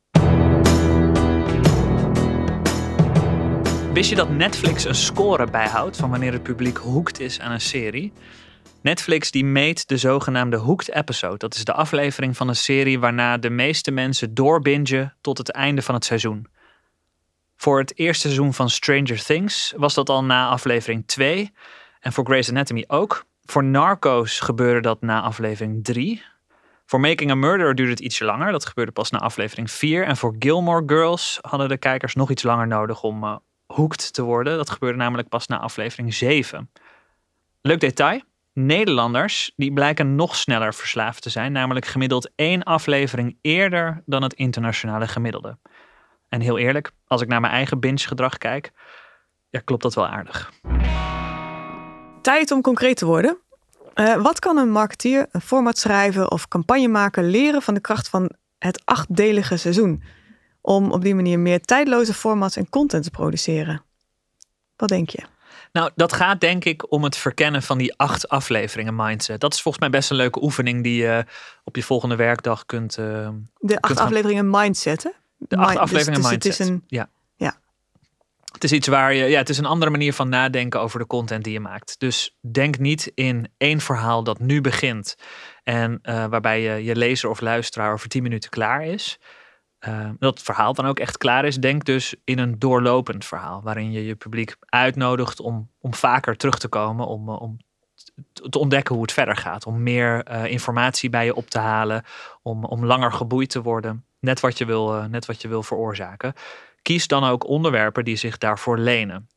Wist 3.94 4.10
je 4.10 4.16
dat 4.16 4.30
Netflix 4.30 4.86
een 4.86 4.96
score 4.96 5.46
bijhoudt 5.46 5.98
van 5.98 6.10
wanneer 6.10 6.32
het 6.32 6.44
publiek 6.44 6.78
hooked 6.78 7.20
is 7.20 7.40
aan 7.40 7.52
een 7.52 7.62
serie? 7.62 8.14
Netflix 8.82 9.32
die 9.32 9.46
meet 9.46 9.88
de 9.88 9.98
zogenaamde 9.98 10.58
hooked 10.58 10.94
episode. 10.94 11.38
Dat 11.38 11.56
is 11.56 11.64
de 11.64 11.74
aflevering 11.74 12.38
van 12.38 12.48
een 12.48 12.56
serie 12.56 13.00
waarna 13.00 13.38
de 13.38 13.50
meeste 13.50 13.92
mensen 13.92 14.34
doorbingen 14.34 15.16
tot 15.22 15.38
het 15.38 15.52
einde 15.52 15.82
van 15.82 15.96
het 15.96 16.06
seizoen. 16.06 16.48
Voor 17.58 17.80
het 17.80 17.98
eerste 17.98 18.22
seizoen 18.22 18.54
van 18.54 18.70
Stranger 18.70 19.24
Things 19.24 19.74
was 19.78 19.94
dat 19.94 20.10
al 20.10 20.24
na 20.24 20.50
aflevering 20.50 21.08
2. 21.08 21.52
En 22.00 22.14
voor 22.14 22.26
Grey's 22.26 22.50
Anatomy 22.50 22.84
ook. 22.88 23.26
Voor 23.46 23.64
Narcos 23.64 24.40
gebeurde 24.40 24.82
dat 24.82 25.02
na 25.02 25.22
aflevering 25.22 25.84
3. 25.84 26.24
Voor 26.86 27.00
Making 27.00 27.32
a 27.32 27.36
Murderer 27.36 27.76
duurde 27.76 27.92
het 27.92 28.00
ietsje 28.00 28.26
langer. 28.26 28.52
Dat 28.52 28.66
gebeurde 28.66 28.92
pas 28.92 29.10
na 29.10 29.20
aflevering 29.20 29.72
4. 29.72 30.04
En 30.04 30.18
voor 30.18 30.36
Gilmore 30.40 30.84
Girls 30.86 31.40
hadden 31.42 31.70
de 31.70 31.78
kijkers 31.78 32.16
nog 32.16 32.30
iets 32.30 32.44
langer 32.44 32.68
nodig 32.68 33.04
om 33.04 33.24
uh, 33.24 33.90
te 34.12 34.22
worden. 34.24 34.58
Dat 34.58 34.70
gebeurde 34.70 34.98
namelijk 34.98 35.30
pas 35.30 35.48
na 35.48 35.60
aflevering 35.60 36.14
7. 36.14 36.72
Leuk 37.62 37.80
detail. 37.80 38.22
Nederlanders 38.54 39.52
die 39.56 39.74
blijken 39.74 40.16
nog 40.16 40.36
sneller 40.36 40.74
verslaafd 40.74 41.22
te 41.22 41.30
zijn. 41.30 41.52
Namelijk 41.52 41.86
gemiddeld 41.86 42.30
één 42.36 42.64
aflevering 42.64 43.38
eerder 43.42 44.04
dan 44.06 44.24
het 44.24 44.34
internationale 44.34 45.08
gemiddelde. 45.08 45.58
En 46.30 46.42
heel 46.42 46.58
eerlijk, 46.58 46.92
als 47.08 47.22
ik 47.22 47.28
naar 47.28 47.42
mijn 47.42 47.54
eigen 47.54 47.80
binge 47.80 48.08
gedrag 48.08 48.38
kijk, 48.38 48.72
ja, 49.50 49.60
klopt 49.60 49.84
dat 49.84 49.96
wel 49.96 50.08
aardig. 50.08 50.52
Tijd 52.22 52.52
om 52.52 52.62
concreet 52.62 52.98
te 52.98 53.06
worden. 53.06 53.38
Uh, 53.96 54.22
wat 54.22 54.40
kan 54.40 54.58
een 54.58 54.72
marketeer, 54.72 55.28
een 55.32 55.42
format 55.42 55.78
schrijven 55.78 56.32
of 56.32 56.48
campagnemaker 56.48 57.24
leren 57.24 57.62
van 57.62 57.74
de 57.74 57.80
kracht 57.80 58.10
van 58.10 58.32
het 58.58 58.82
achtdelige 58.86 59.58
seizoen? 59.58 60.04
Om 60.62 60.92
op 60.92 61.02
die 61.02 61.16
manier 61.16 61.40
meer 61.40 61.62
tijdloze 61.62 62.14
formats 62.14 62.56
en 62.56 62.70
content 62.70 63.04
te 63.04 63.12
produceren. 63.12 63.84
Wat 64.76 64.90
denk 64.90 65.10
je? 65.10 65.24
Nou, 65.72 65.92
dat 65.96 66.14
gaat 66.14 66.42
denk 66.42 66.66
ik 66.66 66.92
om 66.92 67.04
het 67.04 67.18
verkennen 67.18 67.64
van 67.64 67.78
die 67.78 67.98
acht 67.98 68.30
afleveringen 68.30 68.96
mindset. 68.96 69.40
Dat 69.40 69.54
is 69.54 69.62
volgens 69.62 69.84
mij 69.84 70.00
best 70.00 70.10
een 70.10 70.16
leuke 70.16 70.44
oefening 70.44 70.84
die 70.84 71.02
je 71.02 71.26
op 71.64 71.76
je 71.76 71.84
volgende 71.84 72.16
werkdag 72.16 72.66
kunt. 72.66 72.98
Uh, 72.98 73.30
de 73.60 73.82
acht 73.82 74.00
afleveringen 74.00 74.50
mindset, 74.50 75.04
hè? 75.04 75.10
De 75.38 75.58
acht 75.58 75.72
dus- 75.72 75.78
afleveringen 75.78 76.22
dus, 76.22 76.30
mindset. 76.32 76.58
Het 76.58 76.68
is 76.68 76.74
een, 76.74 76.84
ja. 76.88 77.10
Het 78.58 78.66
is 78.66 78.72
iets 78.72 78.88
waar 78.88 79.14
je, 79.14 79.26
ja, 79.26 79.38
het 79.38 79.50
is 79.50 79.58
een 79.58 79.66
andere 79.66 79.92
manier 79.92 80.14
van 80.14 80.30
nadenken 80.30 80.82
over 80.82 81.00
de 81.00 81.08
content 81.08 81.44
die 81.44 81.54
je 81.54 81.60
maakt. 81.60 82.00
Dus 82.00 82.38
denk 82.52 82.80
niet 82.80 83.12
in 83.16 83.50
één 83.58 83.80
verhaal 83.80 84.24
dat 84.24 84.40
nu 84.40 84.62
begint 84.62 85.16
en 85.64 86.00
uh, 86.04 86.26
waarbij 86.26 86.62
je, 86.62 86.84
je 86.84 86.96
lezer 86.96 87.30
of 87.30 87.42
luisteraar 87.42 87.94
over 87.94 88.10
tien 88.10 88.24
minuten 88.24 88.50
klaar 88.50 88.86
is. 88.86 89.20
Uh, 89.88 90.10
dat 90.20 90.34
het 90.34 90.44
verhaal 90.44 90.74
dan 90.74 90.86
ook 90.86 91.00
echt 91.00 91.18
klaar 91.18 91.46
is. 91.46 91.56
Denk 91.56 91.86
dus 91.86 92.16
in 92.24 92.40
een 92.40 92.60
doorlopend 92.60 93.26
verhaal, 93.26 93.62
waarin 93.62 93.92
je 93.92 94.06
je 94.06 94.16
publiek 94.16 94.56
uitnodigt 94.60 95.40
om, 95.40 95.72
om 95.80 95.94
vaker 95.94 96.38
terug 96.38 96.60
te 96.60 96.68
komen, 96.68 97.08
om, 97.08 97.30
uh, 97.30 97.42
om 97.42 97.58
te 98.50 98.60
ontdekken 98.60 98.94
hoe 98.94 99.04
het 99.04 99.14
verder 99.14 99.36
gaat. 99.36 99.66
Om 99.66 99.84
meer 99.84 100.32
uh, 100.32 100.46
informatie 100.46 101.10
bij 101.10 101.26
je 101.26 101.36
op 101.36 101.50
te 101.50 101.60
halen, 101.60 102.04
om, 102.42 102.66
om 102.66 102.86
langer 102.86 103.12
geboeid 103.12 103.50
te 103.50 103.62
worden. 103.62 104.06
Net 104.28 104.40
wat 104.40 104.58
je 104.58 104.66
wil, 104.66 105.08
net 105.10 105.26
wat 105.26 105.42
je 105.42 105.48
wil 105.48 105.64
veroorzaken. 105.64 106.34
Kies 106.82 107.08
dan 107.08 107.24
ook 107.24 107.48
onderwerpen 107.48 108.04
die 108.04 108.16
zich 108.16 108.38
daarvoor 108.38 108.78
lenen. 108.78 109.30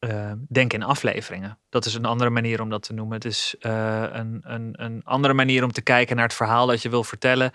Uh, 0.00 0.32
denk 0.48 0.72
in 0.72 0.82
afleveringen. 0.82 1.58
Dat 1.68 1.84
is 1.84 1.94
een 1.94 2.04
andere 2.04 2.30
manier 2.30 2.60
om 2.60 2.70
dat 2.70 2.82
te 2.82 2.92
noemen. 2.92 3.14
Het 3.14 3.24
is 3.24 3.54
uh, 3.60 4.02
een, 4.12 4.40
een, 4.42 4.74
een, 4.76 5.00
andere 5.04 5.34
manier 5.34 5.64
om 5.64 5.72
te 5.72 5.80
kijken 5.80 6.16
naar 6.16 6.24
het 6.24 6.34
verhaal 6.34 6.66
dat 6.66 6.82
je 6.82 6.88
wil 6.88 7.04
vertellen. 7.04 7.52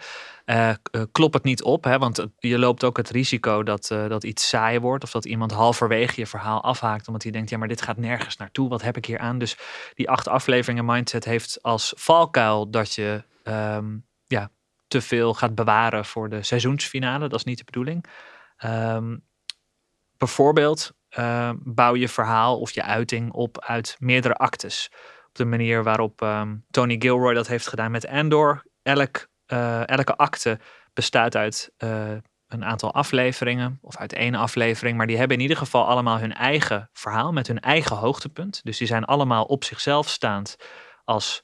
Klop 1.11 1.33
het 1.33 1.43
niet 1.43 1.63
op, 1.63 1.83
hè, 1.83 1.97
want 1.97 2.27
je 2.39 2.59
loopt 2.59 2.83
ook 2.83 2.97
het 2.97 3.09
risico 3.09 3.63
dat, 3.63 3.87
dat 3.87 4.23
iets 4.23 4.47
saai 4.47 4.79
wordt. 4.79 5.03
Of 5.03 5.11
dat 5.11 5.25
iemand 5.25 5.51
halverwege 5.51 6.19
je 6.19 6.27
verhaal 6.27 6.63
afhaakt. 6.63 7.07
Omdat 7.07 7.23
hij 7.23 7.31
denkt, 7.31 7.49
ja, 7.49 7.57
maar 7.57 7.67
dit 7.67 7.81
gaat 7.81 7.97
nergens 7.97 8.37
naartoe. 8.37 8.69
Wat 8.69 8.81
heb 8.81 8.97
ik 8.97 9.05
hier 9.05 9.19
aan? 9.19 9.37
Dus 9.37 9.57
die 9.93 10.09
acht 10.09 10.27
afleveringen 10.27 10.85
mindset 10.85 11.25
heeft 11.25 11.63
als 11.63 11.93
valkuil 11.97 12.69
dat 12.69 12.93
je 12.93 13.23
um, 13.43 14.05
ja, 14.27 14.49
te 14.91 15.01
veel 15.01 15.33
gaat 15.33 15.55
bewaren 15.55 16.05
voor 16.05 16.29
de 16.29 16.43
seizoensfinale. 16.43 17.27
Dat 17.27 17.39
is 17.39 17.45
niet 17.45 17.57
de 17.57 17.63
bedoeling. 17.63 18.05
Um, 18.65 19.23
bijvoorbeeld 20.17 20.91
uh, 21.17 21.51
bouw 21.59 21.95
je 21.95 22.07
verhaal 22.07 22.59
of 22.59 22.71
je 22.71 22.83
uiting 22.83 23.31
op 23.31 23.61
uit 23.61 23.95
meerdere 23.99 24.35
actes. 24.35 24.89
Op 25.27 25.35
de 25.35 25.45
manier 25.45 25.83
waarop 25.83 26.21
um, 26.21 26.65
Tony 26.69 26.95
Gilroy 26.99 27.33
dat 27.33 27.47
heeft 27.47 27.67
gedaan 27.67 27.91
met 27.91 28.07
Andor. 28.07 28.65
Elk, 28.83 29.27
uh, 29.47 29.87
elke 29.87 30.15
acte 30.15 30.59
bestaat 30.93 31.35
uit 31.35 31.71
uh, 31.77 32.11
een 32.47 32.65
aantal 32.65 32.93
afleveringen 32.93 33.79
of 33.81 33.97
uit 33.97 34.13
één 34.13 34.35
aflevering. 34.35 34.97
Maar 34.97 35.07
die 35.07 35.17
hebben 35.17 35.37
in 35.37 35.43
ieder 35.43 35.57
geval 35.57 35.87
allemaal 35.87 36.19
hun 36.19 36.33
eigen 36.33 36.89
verhaal 36.93 37.31
met 37.31 37.47
hun 37.47 37.59
eigen 37.59 37.95
hoogtepunt. 37.95 38.63
Dus 38.63 38.77
die 38.77 38.87
zijn 38.87 39.05
allemaal 39.05 39.43
op 39.43 39.63
zichzelf 39.63 40.09
staand 40.09 40.55
als 41.03 41.43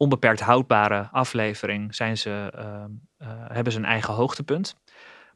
onbeperkt 0.00 0.40
houdbare 0.40 1.08
aflevering. 1.12 1.94
Zijn 1.94 2.18
ze, 2.18 2.52
hebben 3.48 3.72
ze 3.72 3.78
een 3.78 3.84
eigen 3.84 4.14
hoogtepunt. 4.14 4.76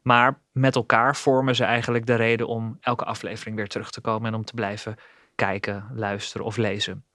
Maar 0.01 0.39
met 0.51 0.75
elkaar 0.75 1.15
vormen 1.15 1.55
ze 1.55 1.63
eigenlijk 1.63 2.05
de 2.05 2.15
reden 2.15 2.47
om 2.47 2.77
elke 2.81 3.05
aflevering 3.05 3.55
weer 3.55 3.67
terug 3.67 3.91
te 3.91 4.01
komen 4.01 4.27
en 4.27 4.35
om 4.35 4.45
te 4.45 4.53
blijven 4.53 4.95
kijken, 5.35 5.87
luisteren 5.93 6.45
of 6.45 6.57
lezen. 6.57 7.05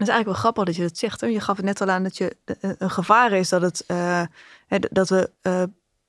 Het 0.00 0.08
is 0.08 0.14
eigenlijk 0.14 0.26
wel 0.26 0.34
grappig 0.34 0.64
dat 0.64 0.76
je 0.76 0.82
dat 0.82 0.98
zegt. 0.98 1.20
Hè? 1.20 1.26
Je 1.26 1.40
gaf 1.40 1.56
het 1.56 1.64
net 1.64 1.80
al 1.80 1.88
aan 1.88 2.02
dat 2.02 2.16
je 2.16 2.36
eh, 2.44 2.70
een 2.78 2.90
gevaar 2.90 3.32
is 3.32 3.48
dat, 3.48 3.62
het, 3.62 3.84
uh, 3.86 4.22
dat 4.90 5.08
we 5.08 5.30
uh, 5.42 5.62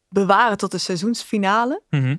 bewaren 0.10 0.58
tot 0.58 0.72
de 0.72 0.78
seizoensfinale. 0.78 1.82
Mhm. 1.90 2.16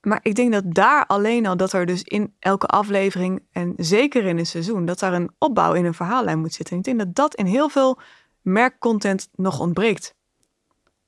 Maar 0.00 0.20
ik 0.22 0.34
denk 0.34 0.52
dat 0.52 0.64
daar 0.66 1.06
alleen 1.06 1.46
al 1.46 1.56
dat 1.56 1.72
er 1.72 1.86
dus 1.86 2.02
in 2.02 2.34
elke 2.38 2.66
aflevering 2.66 3.42
en 3.52 3.72
zeker 3.76 4.24
in 4.24 4.38
een 4.38 4.46
seizoen, 4.46 4.84
dat 4.84 4.98
daar 4.98 5.12
een 5.12 5.30
opbouw 5.38 5.72
in 5.72 5.84
een 5.84 5.94
verhaallijn 5.94 6.38
moet 6.38 6.54
zitten. 6.54 6.72
En 6.72 6.78
ik 6.78 6.84
denk 6.84 6.98
dat 6.98 7.14
dat 7.14 7.34
in 7.34 7.46
heel 7.46 7.68
veel 7.68 7.98
merkcontent 8.42 9.28
nog 9.34 9.60
ontbreekt. 9.60 10.14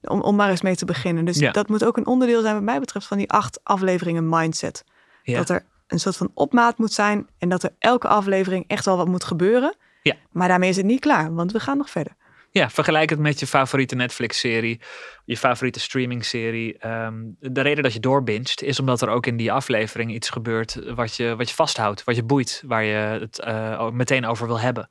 Om, 0.01 0.21
om 0.21 0.37
maar 0.37 0.51
eens 0.51 0.63
mee 0.63 0.77
te 0.77 0.85
beginnen. 0.85 1.25
Dus 1.25 1.39
dat 1.39 1.69
moet 1.69 1.85
ook 1.85 1.97
een 1.97 2.07
onderdeel 2.07 2.41
zijn, 2.41 2.55
wat 2.55 2.63
mij 2.63 2.81
betreft, 2.81 3.07
van 3.07 3.19
die 3.19 3.31
acht 3.31 3.61
afleveringen 3.63 4.29
mindset. 4.29 4.85
Dat 5.25 5.49
er 5.49 5.65
een 5.87 6.01
soort 6.01 6.17
van 6.17 6.31
opmaat 6.35 6.79
moet 6.79 6.93
zijn 6.93 7.27
en 7.39 7.49
dat 7.49 7.63
er 7.63 7.75
elke 7.79 8.09
aflevering 8.09 8.65
echt 8.67 8.85
wel 8.85 8.97
wat 8.97 9.09
moet 9.09 9.25
gebeuren. 9.25 9.77
Ja. 10.03 10.17
Maar 10.31 10.49
daarmee 10.49 10.69
is 10.69 10.77
het 10.77 10.87
niet 10.87 11.01
klaar, 11.01 11.35
want 11.35 11.53
we 11.53 11.61
gaan 11.61 11.77
nog 11.77 11.91
verder. 11.91 12.17
Ja, 12.55 12.71
vergelijk 12.71 13.11
het 13.11 13.19
met 13.19 13.41
je 13.41 13.47
favoriete 13.47 13.95
Netflix-serie, 13.95 14.81
je 15.25 15.37
favoriete 15.37 15.81
streaming-serie. 15.81 16.87
Um, 16.87 17.37
de 17.41 17.61
reden 17.61 17.83
dat 17.83 17.93
je 17.93 18.01
doorbingt 18.01 18.63
is 18.63 18.81
omdat 18.81 19.03
er 19.03 19.09
ook 19.09 19.27
in 19.27 19.37
die 19.37 19.53
aflevering 19.53 20.13
iets 20.13 20.31
gebeurt 20.31 20.95
wat 20.95 21.17
je, 21.17 21.37
wat 21.37 21.49
je 21.49 21.55
vasthoudt, 21.55 22.05
wat 22.05 22.17
je 22.17 22.23
boeit, 22.23 22.63
waar 22.67 22.85
je 22.85 22.95
het 22.95 23.43
uh, 23.47 23.91
meteen 23.91 24.27
over 24.27 24.47
wil 24.47 24.61
hebben. 24.61 24.89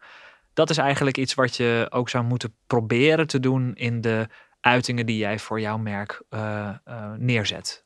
Dat 0.54 0.70
is 0.70 0.78
eigenlijk 0.78 1.18
iets 1.18 1.34
wat 1.34 1.56
je 1.56 1.88
ook 1.90 2.10
zou 2.10 2.24
moeten 2.24 2.56
proberen 2.68 3.28
te 3.28 3.40
doen 3.40 3.76
in 3.76 4.02
de 4.02 4.28
uitingen 4.60 5.06
die 5.06 5.18
jij 5.18 5.40
voor 5.40 5.60
jouw 5.60 5.78
merk 5.78 6.22
uh, 6.30 6.70
uh, 6.88 7.12
neerzet. 7.18 7.86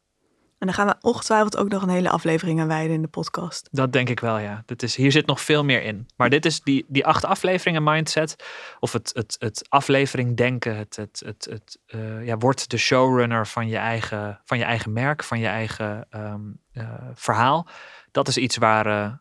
En 0.66 0.72
dan 0.76 0.86
gaan 0.86 0.96
we 1.00 1.08
ongetwijfeld 1.08 1.58
ook 1.58 1.70
nog 1.70 1.82
een 1.82 1.90
hele 1.90 2.10
aflevering 2.10 2.62
aan 2.62 2.68
wijden 2.68 2.96
in 2.96 3.02
de 3.02 3.08
podcast. 3.08 3.68
Dat 3.72 3.94
denk 3.94 4.10
ik 4.10 4.20
wel, 4.20 4.38
ja. 4.38 4.64
Dat 4.66 4.84
is, 4.84 4.96
hier 4.96 5.12
zit 5.12 5.26
nog 5.26 5.42
veel 5.42 5.64
meer 5.64 5.84
in. 5.84 6.08
Maar 6.16 6.30
dit 6.30 6.46
is 6.46 6.62
die, 6.62 6.86
die 6.88 7.06
acht 7.06 7.26
afleveringen 7.26 7.84
mindset. 7.84 8.36
Of 8.80 8.94
het, 8.94 9.12
het, 9.14 9.36
het 9.40 9.66
aflevering 9.70 10.38
denken. 10.38 10.78
Het, 10.78 10.96
het, 10.96 11.22
het, 11.26 11.48
het 11.50 11.80
uh, 11.88 12.26
ja, 12.26 12.38
wordt 12.38 12.70
de 12.70 12.78
showrunner 12.78 13.48
van 13.48 13.68
je 13.68 13.78
eigen, 13.78 14.40
van 14.46 14.58
je 14.58 14.64
eigen 14.64 14.94
merk. 14.94 15.24
Van 15.24 15.40
je 15.40 15.48
eigen 15.48 16.08
um, 16.16 16.60
uh, 16.74 16.84
verhaal. 17.14 17.68
Dat 18.12 18.28
is 18.28 18.38
iets 18.38 18.58
waar, 18.58 18.88
uh, 18.88 19.12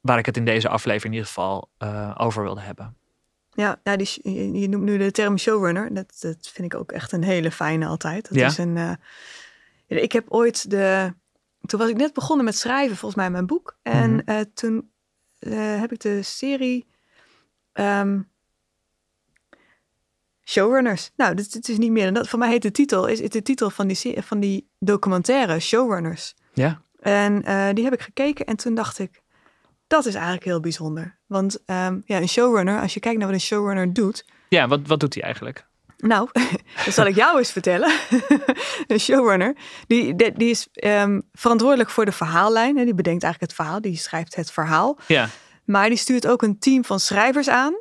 waar 0.00 0.18
ik 0.18 0.26
het 0.26 0.36
in 0.36 0.44
deze 0.44 0.68
aflevering 0.68 1.14
in 1.14 1.20
ieder 1.20 1.26
geval 1.28 1.70
over 2.16 2.42
wilde 2.42 2.60
hebben. 2.60 2.96
Ja, 3.50 3.80
ja 3.82 3.96
die, 3.96 4.20
je 4.60 4.68
noemt 4.68 4.84
nu 4.84 4.98
de 4.98 5.10
term 5.10 5.38
showrunner. 5.38 5.94
Dat, 5.94 6.16
dat 6.20 6.50
vind 6.52 6.72
ik 6.72 6.78
ook 6.78 6.92
echt 6.92 7.12
een 7.12 7.24
hele 7.24 7.50
fijne 7.50 7.86
altijd. 7.86 8.28
Dat 8.28 8.38
ja? 8.38 8.46
is 8.46 8.58
een, 8.58 8.98
ik 10.02 10.12
heb 10.12 10.24
ooit 10.28 10.70
de... 10.70 11.14
Toen 11.60 11.78
was 11.78 11.88
ik 11.88 11.96
net 11.96 12.12
begonnen 12.12 12.44
met 12.44 12.56
schrijven, 12.56 12.96
volgens 12.96 13.20
mij, 13.20 13.30
mijn 13.30 13.46
boek. 13.46 13.76
En 13.82 14.10
mm 14.10 14.22
-hmm. 14.24 14.36
uh, 14.36 14.40
toen 14.54 14.90
uh, 15.40 15.80
heb 15.80 15.92
ik 15.92 16.00
de 16.00 16.22
serie 16.22 16.86
um, 17.72 18.28
Showrunners. 20.44 21.10
Nou, 21.16 21.34
dit, 21.34 21.52
dit, 21.52 21.68
is 21.68 21.78
niet 21.78 21.90
meer 21.90 22.04
dan 22.04 22.14
dat. 22.14 22.28
Voor 22.28 22.38
mij 22.38 22.50
heet 22.50 22.62
de 22.62 22.70
titel, 22.70 23.06
is, 23.06 23.20
is 23.20 23.28
de 23.28 23.42
titel 23.42 23.70
van 23.70 23.86
die, 23.86 24.22
van 24.22 24.40
die 24.40 24.68
documentaire 24.78 25.60
Showrunners. 25.60 26.34
Ja. 26.52 26.82
En 27.00 27.40
die 27.74 27.84
heb 27.84 27.92
ik 27.92 28.00
gekeken 28.00 28.46
en 28.46 28.56
toen 28.56 28.74
dacht 28.74 28.98
ik, 28.98 29.22
dat 29.86 30.06
is 30.06 30.14
eigenlijk 30.14 30.44
heel 30.44 30.60
bijzonder. 30.60 31.18
Want 31.26 31.62
um, 31.66 32.02
ja, 32.04 32.20
een 32.20 32.28
showrunner, 32.28 32.80
als 32.80 32.94
je 32.94 33.00
kijkt 33.00 33.18
naar 33.18 33.26
wat 33.26 33.36
een 33.36 33.42
showrunner 33.42 33.92
doet. 33.92 34.24
Ja, 34.48 34.68
wat, 34.68 34.80
wat 34.86 35.00
doet 35.00 35.14
hij 35.14 35.22
eigenlijk? 35.22 35.66
Nou, 36.06 36.28
dat 36.84 36.94
zal 36.94 37.06
ik 37.06 37.14
jou 37.14 37.38
eens 37.38 37.52
vertellen. 37.52 37.92
een 38.86 39.00
showrunner, 39.00 39.56
die, 39.86 40.14
die, 40.14 40.32
die 40.32 40.50
is 40.50 40.68
um, 40.72 41.22
verantwoordelijk 41.32 41.90
voor 41.90 42.04
de 42.04 42.12
verhaallijn. 42.12 42.76
Hè. 42.76 42.84
Die 42.84 42.94
bedenkt 42.94 43.22
eigenlijk 43.22 43.52
het 43.52 43.60
verhaal, 43.60 43.80
die 43.80 43.96
schrijft 43.96 44.34
het 44.34 44.50
verhaal. 44.50 44.98
Ja. 45.06 45.28
Maar 45.64 45.88
die 45.88 45.98
stuurt 45.98 46.26
ook 46.26 46.42
een 46.42 46.58
team 46.58 46.84
van 46.84 47.00
schrijvers 47.00 47.48
aan, 47.48 47.80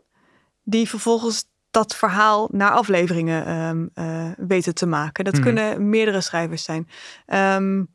die 0.63 0.89
vervolgens 0.89 1.45
dat 1.71 1.95
verhaal 1.95 2.49
naar 2.51 2.71
afleveringen 2.71 3.55
um, 3.55 3.89
uh, 3.95 4.31
weten 4.37 4.73
te 4.73 4.85
maken. 4.85 5.23
Dat 5.23 5.35
mm. 5.35 5.41
kunnen 5.41 5.89
meerdere 5.89 6.21
schrijvers 6.21 6.63
zijn. 6.63 6.87
Um, 7.25 7.87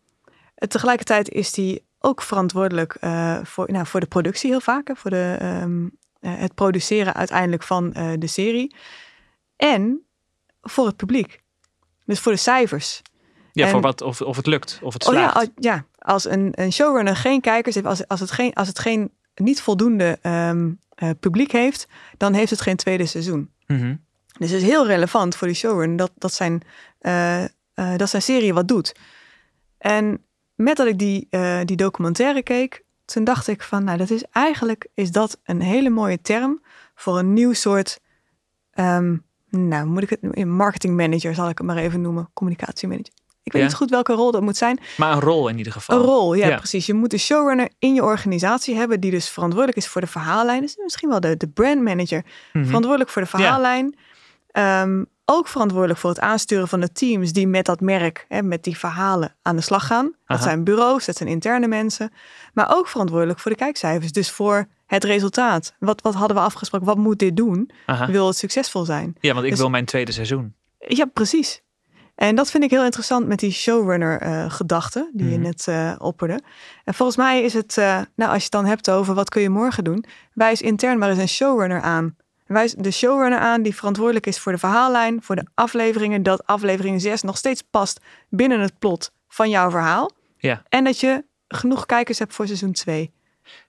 tegelijkertijd 0.68 1.28
is 1.28 1.52
die 1.52 1.86
ook 1.98 2.22
verantwoordelijk 2.22 2.96
uh, 3.00 3.38
voor, 3.42 3.72
nou, 3.72 3.86
voor 3.86 4.00
de 4.00 4.06
productie 4.06 4.50
heel 4.50 4.60
vaak. 4.60 4.90
Voor 4.94 5.10
de, 5.10 5.38
uh, 5.40 5.86
het 6.20 6.54
produceren 6.54 7.14
uiteindelijk 7.14 7.62
van 7.62 7.90
de 8.18 8.26
serie. 8.26 8.74
En 9.56 10.07
voor 10.70 10.86
het 10.86 10.96
publiek. 10.96 11.40
Dus 12.04 12.20
voor 12.20 12.32
de 12.32 12.38
cijfers. 12.38 13.02
Ja, 13.52 13.64
en, 13.64 13.70
voor 13.70 13.80
wat, 13.80 14.02
of, 14.02 14.20
of 14.20 14.36
het 14.36 14.46
lukt, 14.46 14.78
of 14.82 14.92
het 14.92 15.04
slaagt. 15.04 15.36
Oh 15.36 15.42
ja, 15.42 15.50
ja, 15.56 15.84
als 15.98 16.24
een, 16.24 16.52
een 16.54 16.72
showrunner 16.72 17.16
geen 17.16 17.40
kijkers 17.40 17.74
heeft, 17.74 17.86
als, 17.86 18.08
als 18.08 18.20
het 18.20 18.30
geen, 18.30 18.54
als 18.54 18.68
het 18.68 18.78
geen 18.78 19.10
niet 19.34 19.60
voldoende 19.60 20.18
ehm, 20.22 20.70
eh, 20.94 21.10
publiek 21.20 21.52
heeft, 21.52 21.86
dan 22.16 22.32
heeft 22.32 22.50
het 22.50 22.60
geen 22.60 22.76
tweede 22.76 23.06
seizoen. 23.06 23.50
Mhm. 23.66 23.94
Dus 24.38 24.50
het 24.50 24.62
is 24.62 24.68
heel 24.68 24.86
relevant 24.86 25.36
voor 25.36 25.46
die 25.46 25.56
showrun 25.56 25.96
dat, 25.96 26.10
dat, 26.14 26.32
zijn, 26.32 26.62
eh, 26.98 27.44
eh, 27.44 27.50
dat 27.96 28.10
zijn 28.10 28.22
serie 28.22 28.54
wat 28.54 28.68
doet. 28.68 28.94
En 29.78 30.24
met 30.54 30.76
dat 30.76 30.86
ik 30.86 30.98
die, 30.98 31.28
die 31.64 31.76
documentaire 31.76 32.42
keek, 32.42 32.84
toen 33.04 33.24
dacht 33.24 33.48
ik 33.48 33.62
van, 33.62 33.84
nou, 33.84 33.98
dat 33.98 34.10
is 34.10 34.24
eigenlijk 34.32 34.88
is 34.94 35.10
dat 35.10 35.40
een 35.44 35.60
hele 35.60 35.90
mooie 35.90 36.20
term 36.20 36.62
voor 36.94 37.18
een 37.18 37.32
nieuw 37.32 37.52
soort, 37.52 38.00
ehm, 38.70 39.16
nou, 39.50 39.86
moet 39.86 40.02
ik 40.02 40.16
het 40.20 40.44
marketing 40.44 40.96
manager 40.96 41.34
zal 41.34 41.48
ik 41.48 41.58
het 41.58 41.66
maar 41.66 41.76
even 41.76 42.00
noemen, 42.00 42.30
communicatiemanager. 42.34 43.12
Ik 43.42 43.52
weet 43.52 43.62
Ja. 43.62 43.68
niet 43.68 43.76
goed 43.76 43.90
welke 43.90 44.12
rol 44.12 44.30
dat 44.32 44.42
moet 44.42 44.56
zijn. 44.56 44.78
Maar 44.96 45.12
een 45.12 45.20
rol 45.20 45.48
in 45.48 45.58
ieder 45.58 45.72
geval. 45.72 45.98
Een 45.98 46.04
rol, 46.04 46.34
ja, 46.34 46.46
Ja. 46.48 46.56
precies. 46.56 46.86
Je 46.86 46.94
moet 46.94 47.12
een 47.12 47.18
showrunner 47.18 47.68
in 47.78 47.94
je 47.94 48.02
organisatie 48.04 48.76
hebben 48.76 49.00
die 49.00 49.10
dus 49.10 49.28
verantwoordelijk 49.28 49.78
is 49.78 49.88
voor 49.88 50.00
de 50.00 50.06
verhaallijn. 50.06 50.60
Dus 50.60 50.76
misschien 50.76 51.08
wel 51.08 51.20
de, 51.20 51.36
de 51.36 51.48
brand 51.48 51.82
manager. 51.82 52.24
Mhm. 52.52 52.64
Verantwoordelijk 52.64 53.10
voor 53.10 53.22
de 53.22 53.28
verhaallijn. 53.28 53.96
Ehm, 54.50 55.04
ook 55.24 55.48
verantwoordelijk 55.48 56.00
voor 56.00 56.10
het 56.10 56.20
aansturen 56.20 56.68
van 56.68 56.80
de 56.80 56.92
teams 56.92 57.32
die 57.32 57.46
met 57.46 57.64
dat 57.64 57.80
merk, 57.80 58.24
hè, 58.28 58.42
met 58.42 58.64
die 58.64 58.78
verhalen 58.78 59.34
aan 59.42 59.56
de 59.56 59.62
slag 59.62 59.86
gaan. 59.86 60.04
Dat 60.04 60.36
Aha. 60.36 60.42
zijn 60.42 60.64
bureaus, 60.64 61.04
dat 61.04 61.16
zijn 61.16 61.28
interne 61.28 61.66
mensen. 61.66 62.12
Maar 62.54 62.76
ook 62.76 62.88
verantwoordelijk 62.88 63.38
voor 63.40 63.50
de 63.50 63.56
kijkcijfers. 63.56 64.12
Dus 64.12 64.30
voor 64.30 64.66
het 64.88 65.04
resultaat. 65.04 65.74
Wat, 65.78 66.00
wat 66.02 66.14
hadden 66.14 66.36
we 66.36 66.42
afgesproken? 66.42 66.86
Wat 66.86 66.96
moet 66.96 67.18
dit 67.18 67.36
doen? 67.36 67.70
Aha. 67.86 68.06
Wil 68.10 68.26
het 68.26 68.36
succesvol 68.36 68.84
zijn? 68.84 69.16
Ja, 69.20 69.32
want 69.32 69.44
ik 69.44 69.50
Dus- 69.50 69.60
wil 69.60 69.70
mijn 69.70 69.84
tweede 69.84 70.12
seizoen. 70.12 70.54
Ja, 70.78 71.04
precies. 71.04 71.62
En 72.14 72.34
dat 72.34 72.50
vind 72.50 72.64
ik 72.64 72.70
heel 72.70 72.84
interessant 72.84 73.26
met 73.26 73.38
die 73.38 73.50
showrunner-gedachte 73.52 75.10
die 75.12 75.26
je 75.30 75.32
Mhm. 75.38 75.42
net 75.42 75.68
eh 75.68 75.92
opperde. 75.98 76.40
En 76.84 76.94
volgens 76.94 77.16
mij 77.18 77.42
is 77.42 77.52
het, 77.54 77.76
eh, 77.78 78.00
nou, 78.14 78.30
als 78.30 78.36
je 78.38 78.42
het 78.42 78.50
dan 78.52 78.64
hebt 78.64 78.90
over 78.90 79.14
wat 79.14 79.28
kun 79.28 79.42
je 79.42 79.48
morgen 79.48 79.84
doen, 79.84 80.04
wijs 80.34 80.62
intern 80.62 80.98
maar 80.98 81.08
eens 81.10 81.18
een 81.18 81.28
showrunner 81.28 81.80
aan. 81.80 82.16
Wijs 82.46 82.74
de 82.74 82.90
showrunner 82.90 83.38
aan 83.38 83.62
die 83.62 83.74
verantwoordelijk 83.74 84.26
is 84.26 84.38
voor 84.38 84.52
de 84.52 84.58
verhaallijn, 84.58 85.22
voor 85.22 85.36
de 85.36 85.46
afleveringen, 85.54 86.22
dat 86.22 86.46
aflevering 86.46 87.00
6 87.00 87.22
nog 87.22 87.36
steeds 87.36 87.62
past 87.70 88.00
binnen 88.28 88.60
het 88.60 88.78
plot 88.78 89.12
van 89.28 89.50
jouw 89.50 89.70
verhaal. 89.70 90.10
Ja. 90.38 90.62
En 90.68 90.84
dat 90.84 91.00
je 91.00 91.24
genoeg 91.48 91.86
kijkers 91.86 92.18
hebt 92.18 92.34
voor 92.34 92.46
seizoen 92.46 92.72
2. 92.72 93.12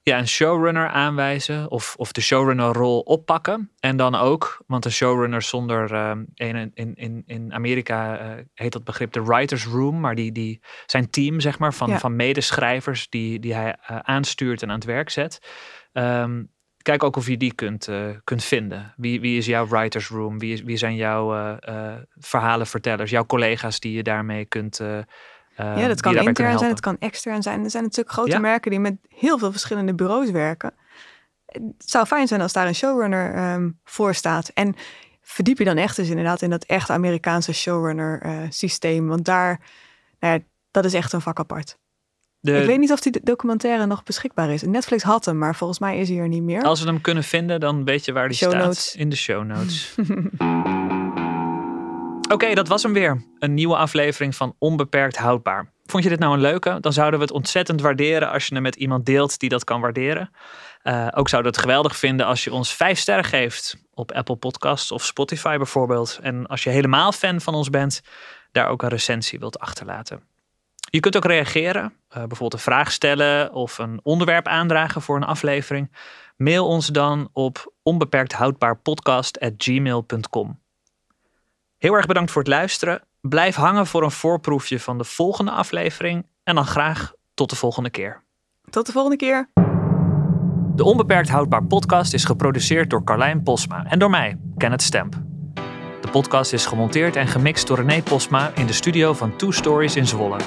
Ja, 0.01 0.17
een 0.17 0.27
showrunner 0.27 0.87
aanwijzen 0.87 1.71
of, 1.71 1.95
of 1.97 2.11
de 2.11 2.21
showrunner-rol 2.21 2.99
oppakken. 2.99 3.71
En 3.79 3.97
dan 3.97 4.15
ook, 4.15 4.63
want 4.67 4.85
een 4.85 4.91
showrunner 4.91 5.41
zonder. 5.41 5.93
ehm, 5.93 6.23
in, 6.33 6.71
in, 6.95 7.23
in, 7.25 7.53
Amerika 7.53 8.17
eh, 8.17 8.43
heet 8.53 8.71
dat 8.71 8.83
begrip 8.83 9.11
de 9.11 9.23
writers 9.23 9.65
room, 9.65 9.99
maar 9.99 10.15
die, 10.15 10.31
die 10.31 10.59
zijn 10.85 11.09
team, 11.09 11.39
zeg 11.39 11.59
maar, 11.59 11.73
van, 11.73 11.89
Ja. 11.89 11.99
van 11.99 12.15
medeschrijvers 12.15 13.09
die, 13.09 13.39
die 13.39 13.53
hij 13.53 13.75
eh, 13.85 13.97
aanstuurt 14.01 14.61
en 14.61 14.69
aan 14.69 14.75
het 14.75 14.83
werk 14.85 15.09
zet. 15.09 15.39
Ehm, 15.93 16.43
kijk 16.81 17.03
ook 17.03 17.15
of 17.15 17.27
je 17.27 17.37
die 17.37 17.53
kunt, 17.53 17.87
eh, 17.87 18.09
kunt 18.23 18.43
vinden. 18.43 18.93
Wie, 18.97 19.21
wie 19.21 19.37
is 19.37 19.45
jouw 19.45 19.67
writers 19.67 20.07
room? 20.07 20.39
Wie, 20.39 20.53
is, 20.53 20.61
wie 20.61 20.77
zijn 20.77 20.95
jouw 20.95 21.33
eh, 21.35 21.55
eh, 21.93 21.97
verhalenvertellers, 22.17 23.09
jouw 23.09 23.25
collega's 23.25 23.79
die 23.79 23.93
je 23.93 24.03
daarmee 24.03 24.45
kunt. 24.45 24.81
Ja, 25.63 25.87
dat 25.87 26.01
kan 26.01 26.13
daarbij 26.13 26.33
kunnen 26.33 26.51
intern 26.51 26.57
zijn, 26.57 26.69
het 26.71 26.79
kan 26.79 26.97
extern 26.99 27.41
zijn. 27.41 27.63
Er 27.63 27.69
zijn 27.69 27.83
natuurlijk 27.83 28.11
grote 28.11 28.31
Ja. 28.31 28.39
merken 28.39 28.71
die 28.71 28.79
met 28.79 28.95
heel 29.07 29.37
veel 29.37 29.51
verschillende 29.51 29.95
bureaus 29.95 30.31
werken. 30.31 30.73
Het 31.45 31.61
zou 31.77 32.05
fijn 32.05 32.27
zijn 32.27 32.41
als 32.41 32.53
daar 32.53 32.67
een 32.67 32.75
showrunner 32.75 33.33
ehm, 33.33 33.69
voor 33.83 34.13
staat. 34.15 34.49
En 34.53 34.75
verdiep 35.21 35.57
je 35.57 35.63
dan 35.63 35.77
echt 35.77 35.97
eens 35.97 36.09
inderdaad 36.09 36.41
in 36.41 36.49
dat 36.49 36.63
echte 36.63 36.93
Amerikaanse 36.93 37.53
showrunner 37.53 38.21
eh, 38.21 38.37
systeem. 38.49 39.07
Want 39.07 39.25
daar, 39.25 39.59
nou 40.19 40.33
ja, 40.33 40.39
dat 40.71 40.85
is 40.85 40.93
echt 40.93 41.13
een 41.13 41.21
vak 41.21 41.39
apart. 41.39 41.77
De- 42.41 42.59
Ik 42.59 42.65
weet 42.65 42.79
niet 42.79 42.91
of 42.91 42.99
die 42.99 43.19
documentaire 43.23 43.85
nog 43.85 44.03
beschikbaar 44.03 44.49
is. 44.49 44.61
Netflix 44.61 45.03
had 45.03 45.25
hem, 45.25 45.37
maar 45.37 45.55
volgens 45.55 45.79
mij 45.79 45.99
is 45.99 46.09
hij 46.09 46.17
er 46.17 46.27
niet 46.27 46.43
meer. 46.43 46.61
Als 46.63 46.81
we 46.81 46.87
hem 46.87 47.01
kunnen 47.01 47.23
vinden, 47.23 47.59
dan 47.59 47.83
weet 47.85 48.05
je 48.05 48.11
waar 48.11 48.27
die 48.27 48.37
Show 48.37 48.49
staat. 48.49 48.63
notes. 48.63 48.95
In 48.95 49.09
de 49.09 49.15
show 49.15 49.43
notes. 49.45 49.95
Oké, 52.31 52.53
dat 52.53 52.67
was 52.67 52.83
hem 52.83 52.93
weer. 52.93 53.23
Een 53.39 53.53
nieuwe 53.53 53.75
aflevering 53.75 54.35
van 54.35 54.55
Onbeperkt 54.57 55.17
Houdbaar. 55.17 55.71
Vond 55.85 56.03
je 56.03 56.09
dit 56.09 56.19
nou 56.19 56.33
een 56.33 56.41
leuke? 56.41 56.77
Dan 56.79 56.93
zouden 56.93 57.19
we 57.19 57.25
het 57.25 57.35
ontzettend 57.35 57.81
waarderen 57.81 58.31
als 58.31 58.45
je 58.45 58.53
hem 58.53 58.63
met 58.63 58.75
iemand 58.75 59.05
deelt 59.05 59.39
die 59.39 59.49
dat 59.49 59.63
kan 59.63 59.81
waarderen. 59.81 60.31
Eh, 60.81 61.07
ook 61.13 61.29
zouden 61.29 61.51
we 61.51 61.57
het 61.57 61.67
geweldig 61.67 61.97
vinden 61.97 62.25
als 62.25 62.43
je 62.43 62.53
ons 62.53 62.75
vijf 62.75 62.99
sterren 62.99 63.23
geeft 63.23 63.77
op 63.93 64.11
Apple 64.11 64.35
Podcasts 64.35 64.91
of 64.91 65.05
Spotify 65.05 65.57
bijvoorbeeld. 65.57 66.19
En 66.21 66.47
als 66.47 66.63
je 66.63 66.69
helemaal 66.69 67.11
fan 67.11 67.41
van 67.41 67.53
ons 67.53 67.69
bent, 67.69 68.01
daar 68.51 68.67
ook 68.67 68.81
een 68.81 68.89
recensie 68.89 69.39
wilt 69.39 69.59
achterlaten. 69.59 70.23
Je 70.89 70.99
kunt 70.99 71.15
ook 71.15 71.25
reageren, 71.25 71.83
eh, 71.83 72.17
bijvoorbeeld 72.17 72.53
een 72.53 72.59
vraag 72.59 72.91
stellen 72.91 73.53
of 73.53 73.77
een 73.77 73.99
onderwerp 74.03 74.47
aandragen 74.47 75.01
voor 75.01 75.15
een 75.15 75.23
aflevering. 75.23 75.91
Mail 76.37 76.67
ons 76.67 76.87
dan 76.87 77.29
op 77.33 77.73
onbeperkthoudbaarpodcast.gmail.com. 77.83 80.59
Heel 81.79 81.93
erg 81.93 82.05
bedankt 82.05 82.31
voor 82.31 82.41
het 82.41 82.51
luisteren. 82.51 83.01
Blijf 83.21 83.55
hangen 83.55 83.87
voor 83.87 84.03
een 84.03 84.11
voorproefje 84.11 84.79
van 84.79 84.97
de 84.97 85.03
volgende 85.03 85.51
aflevering. 85.51 86.25
En 86.43 86.55
dan 86.55 86.65
graag 86.65 87.13
tot 87.33 87.49
de 87.49 87.55
volgende 87.55 87.89
keer. 87.89 88.23
Tot 88.69 88.85
de 88.85 88.91
volgende 88.91 89.17
keer. 89.17 89.49
De 90.75 90.83
Onbeperkt 90.83 91.29
Houdbaar 91.29 91.63
podcast 91.63 92.13
is 92.13 92.25
geproduceerd 92.25 92.89
door 92.89 93.03
Carlijn 93.03 93.43
Posma 93.43 93.85
en 93.85 93.99
door 93.99 94.09
mij, 94.09 94.37
Kenneth 94.57 94.81
Stemp. 94.81 95.15
De 96.01 96.07
podcast 96.11 96.53
is 96.53 96.65
gemonteerd 96.65 97.15
en 97.15 97.27
gemixt 97.27 97.67
door 97.67 97.77
René 97.77 98.01
Posma 98.01 98.51
in 98.55 98.65
de 98.65 98.73
studio 98.73 99.13
van 99.13 99.35
Two 99.35 99.51
Stories 99.51 99.95
in 99.95 100.07
Zwolle. 100.07 100.37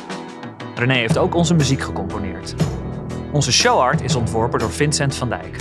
René 0.75 0.95
heeft 0.95 1.19
ook 1.19 1.35
onze 1.35 1.55
muziek 1.55 1.81
gecomponeerd. 1.81 2.55
Onze 3.33 3.53
showart 3.53 4.01
is 4.01 4.15
ontworpen 4.15 4.59
door 4.59 4.73
Vincent 4.73 5.15
van 5.15 5.29
Dijk. 5.29 5.57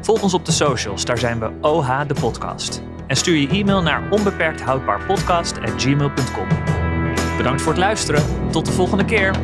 Volg 0.00 0.22
ons 0.22 0.34
op 0.34 0.44
de 0.44 0.52
socials, 0.52 1.04
daar 1.04 1.18
zijn 1.18 1.38
we 1.38 1.50
OH 1.60 2.00
de 2.06 2.14
podcast. 2.14 2.87
En 3.08 3.16
stuur 3.16 3.36
je 3.36 3.48
e-mail 3.48 3.82
naar 3.82 4.10
onbeperkthoudbaarpodcast.gmail.com. 4.10 6.48
Bedankt 7.36 7.62
voor 7.62 7.72
het 7.72 7.80
luisteren. 7.80 8.50
Tot 8.50 8.66
de 8.66 8.72
volgende 8.72 9.04
keer. 9.04 9.36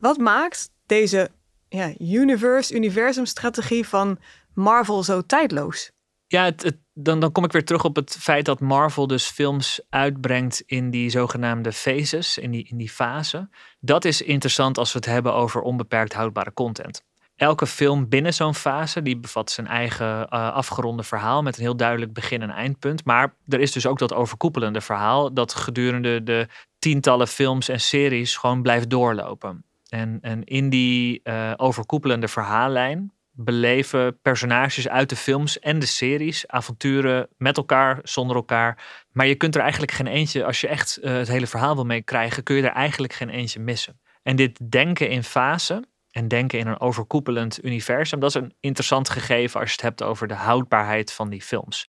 Wat 0.00 0.18
maakt 0.18 0.70
deze 0.86 1.30
ja, 1.68 1.92
universe, 1.98 2.74
universumstrategie 2.74 3.88
van 3.88 4.18
Marvel 4.54 5.02
zo 5.02 5.22
tijdloos? 5.22 5.90
Ja, 6.26 6.44
het, 6.44 6.62
het- 6.62 6.86
dan, 7.00 7.20
dan 7.20 7.32
kom 7.32 7.44
ik 7.44 7.52
weer 7.52 7.64
terug 7.64 7.84
op 7.84 7.96
het 7.96 8.16
feit 8.20 8.44
dat 8.44 8.60
Marvel 8.60 9.06
dus 9.06 9.26
films 9.26 9.80
uitbrengt 9.88 10.62
in 10.66 10.90
die 10.90 11.10
zogenaamde 11.10 11.72
phases, 11.72 12.38
in 12.38 12.50
die, 12.50 12.68
in 12.68 12.76
die 12.76 12.90
fase. 12.90 13.48
Dat 13.80 14.04
is 14.04 14.22
interessant 14.22 14.78
als 14.78 14.92
we 14.92 14.98
het 14.98 15.08
hebben 15.08 15.34
over 15.34 15.60
onbeperkt 15.60 16.12
houdbare 16.12 16.52
content. 16.52 17.04
Elke 17.38 17.66
film 17.66 18.08
binnen 18.08 18.34
zo'n 18.34 18.54
fase, 18.54 19.02
die 19.02 19.16
bevat 19.16 19.50
zijn 19.50 19.66
eigen 19.66 20.28
eh, 20.28 20.52
afgeronde 20.52 21.02
verhaal 21.02 21.42
met 21.42 21.56
een 21.56 21.62
heel 21.62 21.76
duidelijk 21.76 22.12
begin- 22.12 22.42
en 22.42 22.50
eindpunt. 22.50 23.04
Maar 23.04 23.34
er 23.48 23.60
is 23.60 23.72
dus 23.72 23.86
ook 23.86 23.98
dat 23.98 24.14
overkoepelende 24.14 24.80
verhaal 24.80 25.34
dat 25.34 25.54
gedurende 25.54 26.22
de 26.22 26.46
tientallen 26.78 27.28
films 27.28 27.68
en 27.68 27.80
series 27.80 28.36
gewoon 28.36 28.62
blijft 28.62 28.90
doorlopen. 28.90 29.64
En, 29.88 30.18
en 30.20 30.44
in 30.44 30.70
die 30.70 31.20
eh, 31.22 31.52
overkoepelende 31.56 32.28
verhaallijn 32.28 33.12
beleven 33.30 34.20
personages 34.20 34.88
uit 34.88 35.08
de 35.08 35.16
films 35.16 35.58
en 35.58 35.78
de 35.78 35.86
series 35.86 36.48
avonturen 36.48 37.28
met 37.36 37.56
elkaar, 37.56 37.98
zonder 38.02 38.36
elkaar. 38.36 39.04
Maar 39.12 39.26
je 39.26 39.34
kunt 39.34 39.54
er 39.54 39.60
eigenlijk 39.60 39.92
geen 39.92 40.06
eentje, 40.06 40.44
als 40.44 40.60
je 40.60 40.68
echt 40.68 40.96
eh, 40.96 41.12
het 41.12 41.28
hele 41.28 41.46
verhaal 41.46 41.74
wil 41.74 41.84
meekrijgen, 41.84 42.42
kun 42.42 42.56
je 42.56 42.62
er 42.62 42.72
eigenlijk 42.72 43.12
geen 43.12 43.30
eentje 43.30 43.60
missen. 43.60 44.00
En 44.22 44.36
dit 44.36 44.70
denken 44.70 45.10
in 45.10 45.24
fase 45.24 45.84
en 46.18 46.28
denken 46.28 46.58
in 46.58 46.66
een 46.66 46.80
overkoepelend 46.80 47.64
universum, 47.64 48.20
dat 48.20 48.28
is 48.28 48.42
een 48.42 48.54
interessant 48.60 49.08
gegeven 49.08 49.60
als 49.60 49.68
je 49.68 49.74
het 49.74 49.84
hebt 49.84 50.02
over 50.02 50.28
de 50.28 50.34
houdbaarheid 50.34 51.12
van 51.12 51.28
die 51.30 51.42
films. 51.42 51.86